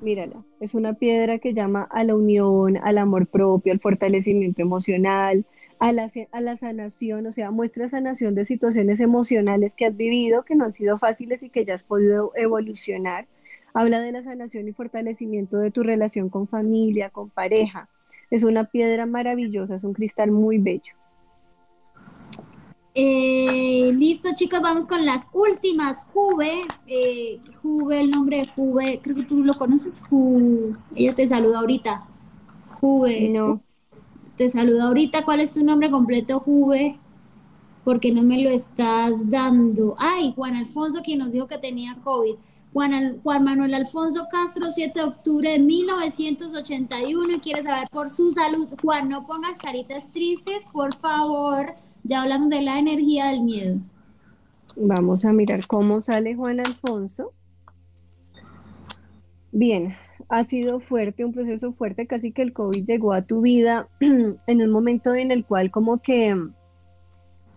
Mírala, 0.00 0.44
es 0.60 0.74
una 0.74 0.94
piedra 0.94 1.38
que 1.38 1.52
llama 1.52 1.82
a 1.90 2.04
la 2.04 2.14
unión, 2.14 2.76
al 2.76 2.98
amor 2.98 3.26
propio, 3.26 3.72
al 3.72 3.80
fortalecimiento 3.80 4.62
emocional, 4.62 5.44
a 5.80 5.92
la, 5.92 6.08
a 6.30 6.40
la 6.40 6.54
sanación, 6.54 7.26
o 7.26 7.32
sea, 7.32 7.50
muestra 7.50 7.88
sanación 7.88 8.36
de 8.36 8.44
situaciones 8.44 9.00
emocionales 9.00 9.74
que 9.74 9.86
has 9.86 9.96
vivido, 9.96 10.44
que 10.44 10.54
no 10.54 10.64
han 10.64 10.70
sido 10.70 10.96
fáciles 10.96 11.42
y 11.42 11.50
que 11.50 11.64
ya 11.64 11.74
has 11.74 11.82
podido 11.82 12.30
evolucionar. 12.36 13.26
Habla 13.74 14.00
de 14.00 14.12
la 14.12 14.22
sanación 14.22 14.68
y 14.68 14.72
fortalecimiento 14.72 15.58
de 15.58 15.70
tu 15.70 15.82
relación 15.82 16.28
con 16.28 16.48
familia, 16.48 17.10
con 17.10 17.30
pareja. 17.30 17.88
Es 18.30 18.42
una 18.42 18.64
piedra 18.64 19.06
maravillosa, 19.06 19.74
es 19.74 19.84
un 19.84 19.94
cristal 19.94 20.30
muy 20.30 20.58
bello. 20.58 20.94
Eh, 23.00 23.92
listo, 23.94 24.30
chicos, 24.34 24.60
vamos 24.60 24.84
con 24.86 25.04
las 25.06 25.28
últimas. 25.32 26.04
Juve, 26.12 26.62
eh, 26.88 27.38
Juve, 27.62 28.00
el 28.00 28.10
nombre 28.10 28.38
de 28.38 28.46
Juve, 28.48 29.00
creo 29.00 29.14
que 29.14 29.24
tú 29.24 29.44
lo 29.44 29.54
conoces, 29.54 30.02
Ju. 30.08 30.72
Ella 30.96 31.14
te 31.14 31.28
saluda 31.28 31.60
ahorita. 31.60 32.04
Juve, 32.80 33.28
No, 33.28 33.60
te 34.36 34.48
saluda 34.48 34.88
ahorita. 34.88 35.24
¿Cuál 35.24 35.40
es 35.40 35.52
tu 35.52 35.64
nombre 35.64 35.90
completo, 35.90 36.40
Juve? 36.40 36.98
Porque 37.84 38.10
no 38.10 38.22
me 38.22 38.42
lo 38.42 38.50
estás 38.50 39.30
dando. 39.30 39.94
Ay, 39.98 40.32
Juan 40.34 40.56
Alfonso, 40.56 41.00
quien 41.02 41.20
nos 41.20 41.30
dijo 41.30 41.46
que 41.46 41.58
tenía 41.58 41.96
COVID. 42.02 42.34
Juan, 42.78 43.44
Manuel 43.44 43.74
Alfonso 43.74 44.28
Castro, 44.30 44.70
7 44.70 45.00
de 45.00 45.04
octubre 45.04 45.50
de 45.50 45.58
1981, 45.58 47.34
y 47.34 47.40
quiere 47.40 47.62
saber 47.62 47.88
por 47.90 48.08
su 48.08 48.30
salud. 48.30 48.68
Juan, 48.80 49.08
no 49.08 49.26
pongas 49.26 49.58
caritas 49.58 50.12
tristes, 50.12 50.64
por 50.72 50.94
favor. 50.94 51.74
Ya 52.04 52.22
hablamos 52.22 52.50
de 52.50 52.62
la 52.62 52.78
energía 52.78 53.26
del 53.26 53.40
miedo. 53.40 53.78
Vamos 54.76 55.24
a 55.24 55.32
mirar 55.32 55.66
cómo 55.66 55.98
sale 55.98 56.36
Juan 56.36 56.60
Alfonso. 56.60 57.32
Bien, 59.50 59.96
ha 60.28 60.44
sido 60.44 60.78
fuerte, 60.78 61.24
un 61.24 61.32
proceso 61.32 61.72
fuerte, 61.72 62.06
casi 62.06 62.30
que 62.30 62.42
el 62.42 62.52
COVID 62.52 62.84
llegó 62.84 63.12
a 63.12 63.22
tu 63.22 63.40
vida 63.40 63.88
en 64.00 64.62
un 64.62 64.70
momento 64.70 65.14
en 65.14 65.32
el 65.32 65.44
cual 65.44 65.72
como 65.72 66.00
que 66.00 66.36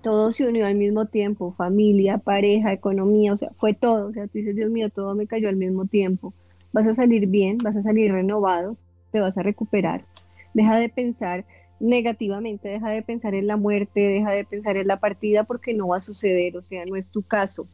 todo 0.02 0.32
se 0.32 0.48
unió 0.48 0.66
al 0.66 0.76
mismo 0.76 1.06
tiempo, 1.06 1.54
familia, 1.54 2.18
pareja, 2.18 2.74
economía, 2.74 3.34
o 3.34 3.36
sea, 3.36 3.52
fue 3.58 3.74
todo, 3.74 4.08
o 4.08 4.12
sea, 4.12 4.28
tú 4.28 4.40
dices, 4.40 4.56
Dios 4.56 4.70
mío, 4.70 4.90
todo 4.90 5.16
me 5.16 5.28
cayó 5.28 5.50
al 5.50 5.56
mismo 5.56 5.86
tiempo. 5.86 6.34
Vas 6.74 6.88
a 6.88 6.94
salir 6.94 7.28
bien, 7.28 7.58
vas 7.58 7.76
a 7.76 7.84
salir 7.84 8.12
renovado, 8.12 8.78
te 9.12 9.20
vas 9.20 9.38
a 9.38 9.44
recuperar. 9.44 10.06
Deja 10.54 10.78
de 10.78 10.90
pensar 10.90 11.46
negativamente, 11.80 12.70
deja 12.70 12.90
de 12.90 13.02
pensar 13.02 13.34
en 13.36 13.48
la 13.48 13.58
muerte, 13.58 14.02
deja 14.02 14.32
de 14.32 14.46
pensar 14.46 14.78
en 14.78 14.88
la 14.88 15.00
partida 15.00 15.44
porque 15.44 15.74
no 15.74 15.90
va 15.90 15.98
a 15.98 16.02
suceder, 16.02 16.58
o 16.58 16.62
sea, 16.62 16.86
no 16.86 16.96
es 16.96 17.10
tu 17.10 17.24
caso, 17.24 17.68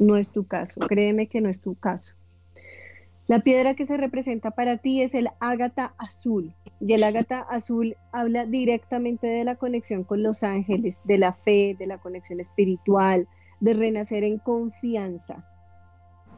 no 0.00 0.16
es 0.16 0.30
tu 0.30 0.46
caso, 0.46 0.80
créeme 0.80 1.26
que 1.26 1.40
no 1.40 1.48
es 1.48 1.60
tu 1.60 1.74
caso. 1.74 2.14
La 3.32 3.40
piedra 3.40 3.72
que 3.72 3.86
se 3.86 3.96
representa 3.96 4.50
para 4.50 4.76
ti 4.76 5.00
es 5.00 5.14
el 5.14 5.30
ágata 5.40 5.94
azul. 5.96 6.52
Y 6.82 6.92
el 6.92 7.02
ágata 7.02 7.40
azul 7.40 7.96
habla 8.12 8.44
directamente 8.44 9.26
de 9.26 9.42
la 9.42 9.56
conexión 9.56 10.04
con 10.04 10.22
los 10.22 10.42
ángeles, 10.42 11.00
de 11.04 11.16
la 11.16 11.32
fe, 11.32 11.74
de 11.78 11.86
la 11.86 11.96
conexión 11.96 12.40
espiritual, 12.40 13.26
de 13.60 13.72
renacer 13.72 14.22
en 14.22 14.36
confianza. 14.36 15.46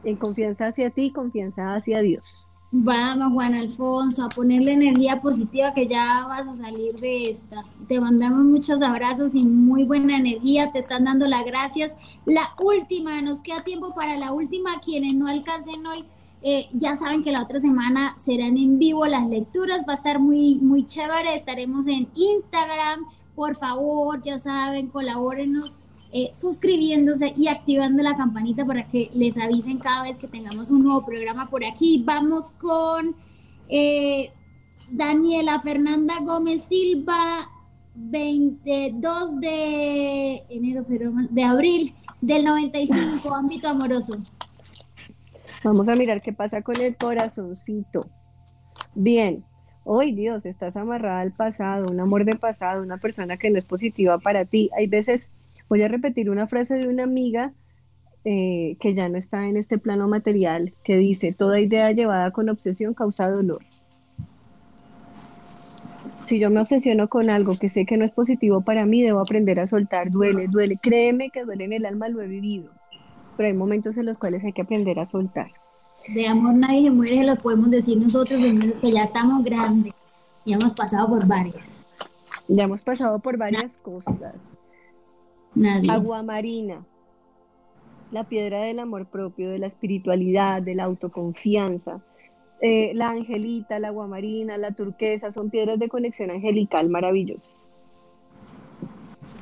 En 0.05 0.15
confianza 0.15 0.67
hacia 0.67 0.89
ti, 0.89 1.11
confianza 1.11 1.75
hacia 1.75 1.99
Dios. 1.99 2.47
Vamos, 2.71 3.33
Juan 3.33 3.55
Alfonso, 3.55 4.23
a 4.23 4.29
ponerle 4.29 4.71
energía 4.71 5.21
positiva 5.21 5.73
que 5.73 5.87
ya 5.87 6.25
vas 6.29 6.47
a 6.47 6.55
salir 6.55 6.95
de 6.95 7.29
esta. 7.29 7.57
Te 7.89 7.99
mandamos 7.99 8.45
muchos 8.45 8.81
abrazos 8.81 9.35
y 9.35 9.43
muy 9.43 9.83
buena 9.83 10.17
energía. 10.17 10.71
Te 10.71 10.79
están 10.79 11.03
dando 11.03 11.27
las 11.27 11.43
gracias. 11.43 11.97
La 12.25 12.53
última, 12.63 13.21
nos 13.21 13.41
queda 13.41 13.65
tiempo 13.65 13.93
para 13.93 14.17
la 14.17 14.31
última. 14.31 14.79
Quienes 14.79 15.13
no 15.13 15.27
alcancen 15.27 15.85
hoy, 15.85 16.05
eh, 16.47 16.69
ya 16.73 16.95
saben 16.95 17.23
que 17.23 17.31
la 17.31 17.41
otra 17.41 17.57
semana 17.57 18.15
serán 18.19 18.55
en 18.57 18.77
vivo 18.77 19.07
las 19.07 19.27
lecturas. 19.27 19.81
Va 19.89 19.93
a 19.93 19.95
estar 19.95 20.19
muy, 20.19 20.59
muy 20.59 20.85
chévere. 20.85 21.33
Estaremos 21.33 21.87
en 21.87 22.07
Instagram. 22.13 23.03
Por 23.33 23.55
favor, 23.55 24.21
ya 24.21 24.37
saben, 24.37 24.89
colabórenos 24.89 25.79
eh, 26.13 26.29
suscribiéndose 26.39 27.33
y 27.35 27.47
activando 27.47 28.03
la 28.03 28.15
campanita 28.15 28.63
para 28.63 28.87
que 28.87 29.09
les 29.15 29.39
avisen 29.39 29.79
cada 29.79 30.03
vez 30.03 30.19
que 30.19 30.27
tengamos 30.27 30.69
un 30.69 30.81
nuevo 30.81 31.03
programa 31.03 31.49
por 31.49 31.65
aquí. 31.65 32.03
Vamos 32.05 32.51
con 32.51 33.15
eh, 33.67 34.31
Daniela 34.91 35.59
Fernanda 35.59 36.19
Gómez 36.21 36.65
Silva, 36.65 37.49
22 37.95 39.39
de 39.39 40.45
enero, 40.49 40.85
de 41.31 41.43
abril 41.43 41.95
del 42.21 42.45
95, 42.45 43.33
ámbito 43.33 43.67
amoroso. 43.67 44.13
Vamos 45.65 45.89
a 45.89 45.95
mirar 45.95 46.21
qué 46.21 46.31
pasa 46.31 46.61
con 46.61 46.79
el 46.79 46.95
corazoncito. 46.95 48.07
Bien, 48.93 49.43
hoy 49.83 50.11
Dios, 50.11 50.45
estás 50.45 50.77
amarrada 50.77 51.21
al 51.21 51.31
pasado, 51.31 51.87
un 51.91 51.99
amor 51.99 52.23
de 52.23 52.35
pasado, 52.35 52.83
una 52.83 52.99
persona 52.99 53.37
que 53.37 53.49
no 53.49 53.57
es 53.57 53.65
positiva 53.65 54.19
para 54.19 54.45
ti. 54.45 54.69
Hay 54.77 54.85
veces, 54.85 55.31
voy 55.67 55.81
a 55.81 55.87
repetir 55.87 56.29
una 56.29 56.45
frase 56.45 56.75
de 56.75 56.87
una 56.87 57.01
amiga 57.01 57.51
eh, 58.25 58.77
que 58.79 58.93
ya 58.93 59.09
no 59.09 59.17
está 59.17 59.47
en 59.47 59.57
este 59.57 59.79
plano 59.79 60.07
material, 60.07 60.75
que 60.83 60.97
dice, 60.97 61.33
toda 61.33 61.59
idea 61.59 61.91
llevada 61.91 62.29
con 62.29 62.47
obsesión 62.47 62.93
causa 62.93 63.27
dolor. 63.27 63.63
Si 66.21 66.37
yo 66.37 66.51
me 66.51 66.61
obsesiono 66.61 67.07
con 67.07 67.31
algo 67.31 67.57
que 67.57 67.69
sé 67.69 67.87
que 67.87 67.97
no 67.97 68.05
es 68.05 68.11
positivo 68.11 68.61
para 68.61 68.85
mí, 68.85 69.01
debo 69.01 69.19
aprender 69.19 69.59
a 69.59 69.65
soltar, 69.65 70.11
duele, 70.11 70.47
duele. 70.47 70.77
Créeme 70.79 71.31
que 71.31 71.43
duele 71.43 71.63
en 71.63 71.73
el 71.73 71.87
alma, 71.87 72.07
lo 72.07 72.21
he 72.21 72.27
vivido, 72.27 72.69
pero 73.35 73.47
hay 73.47 73.53
momentos 73.53 73.97
en 73.97 74.05
los 74.05 74.17
cuales 74.17 74.43
hay 74.43 74.53
que 74.53 74.61
aprender 74.61 74.99
a 74.99 75.05
soltar. 75.05 75.51
De 76.13 76.27
amor 76.27 76.53
nadie 76.53 76.83
se 76.83 76.91
muere, 76.91 77.23
lo 77.23 77.35
podemos 77.37 77.71
decir 77.71 77.97
nosotros, 77.97 78.43
entonces 78.43 78.79
que 78.79 78.91
ya 78.91 79.03
estamos 79.03 79.43
grandes 79.43 79.93
y 80.43 80.53
hemos 80.53 80.73
pasado 80.73 81.07
por 81.09 81.27
varias. 81.27 81.87
Ya 82.47 82.63
hemos 82.63 82.83
pasado 82.83 83.19
por 83.19 83.37
varias 83.37 83.77
cosas. 83.77 84.59
Nadie. 85.55 85.89
Agua 85.89 86.21
marina, 86.21 86.85
la 88.11 88.25
piedra 88.25 88.61
del 88.61 88.79
amor 88.79 89.07
propio, 89.07 89.49
de 89.49 89.59
la 89.59 89.67
espiritualidad, 89.67 90.61
de 90.61 90.75
la 90.75 90.83
autoconfianza. 90.83 92.01
Eh, 92.61 92.93
la 92.93 93.09
angelita, 93.09 93.79
la 93.79 93.89
agua 93.89 94.07
marina, 94.07 94.57
la 94.57 94.71
turquesa, 94.71 95.31
son 95.31 95.49
piedras 95.49 95.79
de 95.79 95.89
conexión 95.89 96.31
angelical 96.31 96.89
maravillosas. 96.89 97.73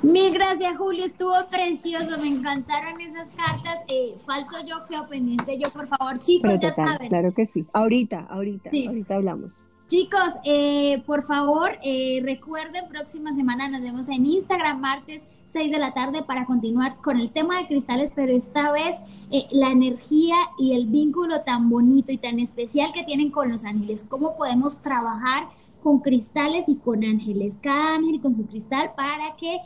Mil 0.04 0.32
gracias, 0.34 0.78
Julio. 0.78 1.06
Estuvo 1.06 1.34
precioso. 1.50 2.18
Me 2.20 2.28
encantaron 2.28 3.00
esas 3.02 3.30
cartas. 3.32 3.80
Eh, 3.88 4.16
falto 4.20 4.58
yo, 4.68 4.86
quedo 4.88 5.08
pendiente 5.08 5.58
yo, 5.58 5.70
por 5.72 5.88
favor. 5.88 6.20
Chicos, 6.20 6.52
Pero 6.52 6.62
ya 6.62 6.70
total, 6.72 6.88
saben. 6.90 7.08
claro 7.10 7.34
que 7.34 7.46
sí. 7.46 7.66
Ahorita, 7.74 8.28
ahorita, 8.30 8.70
Sí. 8.70 8.86
ahorita 8.86 9.16
hablamos. 9.16 9.70
Chicos, 9.86 10.34
eh, 10.46 11.04
por 11.06 11.24
favor, 11.24 11.78
eh, 11.84 12.20
recuerden, 12.24 12.88
próxima 12.88 13.32
semana 13.34 13.68
nos 13.68 13.82
vemos 13.82 14.08
en 14.10 14.26
Instagram, 14.26 14.80
martes 14.80 15.28
6 15.46 15.72
de 15.72 15.78
la 15.78 15.94
tarde, 15.94 16.24
para 16.24 16.46
continuar 16.46 16.96
con 16.98 17.20
el 17.20 17.32
tema 17.32 17.60
de 17.60 17.68
cristales, 17.68 18.12
pero 18.16 18.34
esta 18.34 18.72
vez 18.72 18.96
eh, 19.30 19.46
la 19.52 19.70
energía 19.70 20.36
y 20.58 20.74
el 20.74 20.88
vínculo 20.88 21.42
tan 21.42 21.70
bonito 21.70 22.12
y 22.12 22.18
tan 22.18 22.40
especial 22.40 22.92
que 22.94 23.04
tienen 23.04 23.30
con 23.30 23.52
los 23.52 23.66
ángeles. 23.66 24.06
¿Cómo 24.10 24.36
podemos 24.36 24.82
trabajar? 24.82 25.48
Con 25.84 26.00
cristales 26.00 26.70
y 26.70 26.78
con 26.78 27.04
ángeles, 27.04 27.60
cada 27.62 27.96
ángel 27.96 28.22
con 28.22 28.34
su 28.34 28.46
cristal 28.46 28.92
para 28.96 29.36
que 29.36 29.58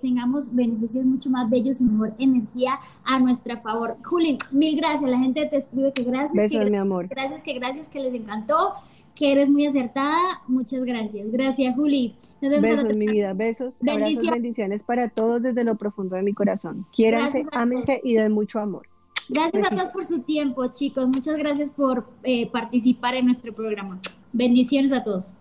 tengamos 0.00 0.54
beneficios 0.54 1.04
mucho 1.04 1.28
más 1.28 1.50
bellos 1.50 1.80
y 1.80 1.84
mejor 1.84 2.14
energía 2.18 2.80
a 3.04 3.20
nuestra 3.20 3.60
favor. 3.60 3.96
Juli, 4.02 4.38
mil 4.50 4.76
gracias, 4.76 5.10
la 5.10 5.18
gente 5.18 5.44
te 5.46 5.56
escribe 5.56 5.92
que 5.92 6.04
gracias. 6.04 6.32
Besos, 6.32 6.70
mi 6.70 6.76
amor. 6.78 7.08
Gracias, 7.08 7.42
que 7.42 7.52
gracias, 7.52 7.88
que 7.90 8.00
les 8.00 8.14
encantó 8.14 8.74
que 9.14 9.32
eres 9.32 9.48
muy 9.48 9.66
acertada. 9.66 10.42
Muchas 10.46 10.84
gracias. 10.84 11.30
Gracias, 11.32 11.74
Juli. 11.74 12.14
Besos, 12.40 12.94
mi 12.94 13.06
vida. 13.06 13.32
Besos, 13.32 13.80
abrazos, 13.82 14.30
bendiciones 14.30 14.82
para 14.82 15.08
todos 15.08 15.42
desde 15.42 15.64
lo 15.64 15.76
profundo 15.76 16.16
de 16.16 16.22
mi 16.22 16.34
corazón. 16.34 16.86
Quiéranse, 16.92 17.40
ámense 17.52 18.00
y 18.04 18.14
den 18.14 18.32
mucho 18.32 18.60
amor. 18.60 18.86
Gracias 19.28 19.72
a 19.72 19.74
todos 19.74 19.90
por 19.90 20.04
su 20.04 20.20
tiempo, 20.20 20.66
chicos. 20.70 21.08
Muchas 21.08 21.36
gracias 21.36 21.72
por 21.72 22.06
eh, 22.22 22.48
participar 22.50 23.14
en 23.16 23.24
nuestro 23.24 23.52
programa. 23.52 23.98
Bendiciones 24.32 24.92
a 24.92 25.02
todos. 25.02 25.32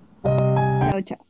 Chao. 1.02 1.26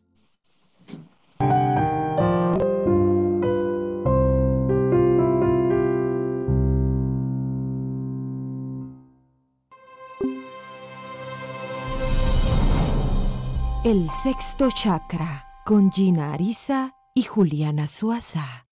El 13.86 14.10
sexto 14.10 14.70
chakra 14.72 15.46
con 15.64 15.92
Gina 15.92 16.34
Arisa 16.34 16.96
y 17.14 17.22
Juliana 17.22 17.86
Suaza. 17.86 18.65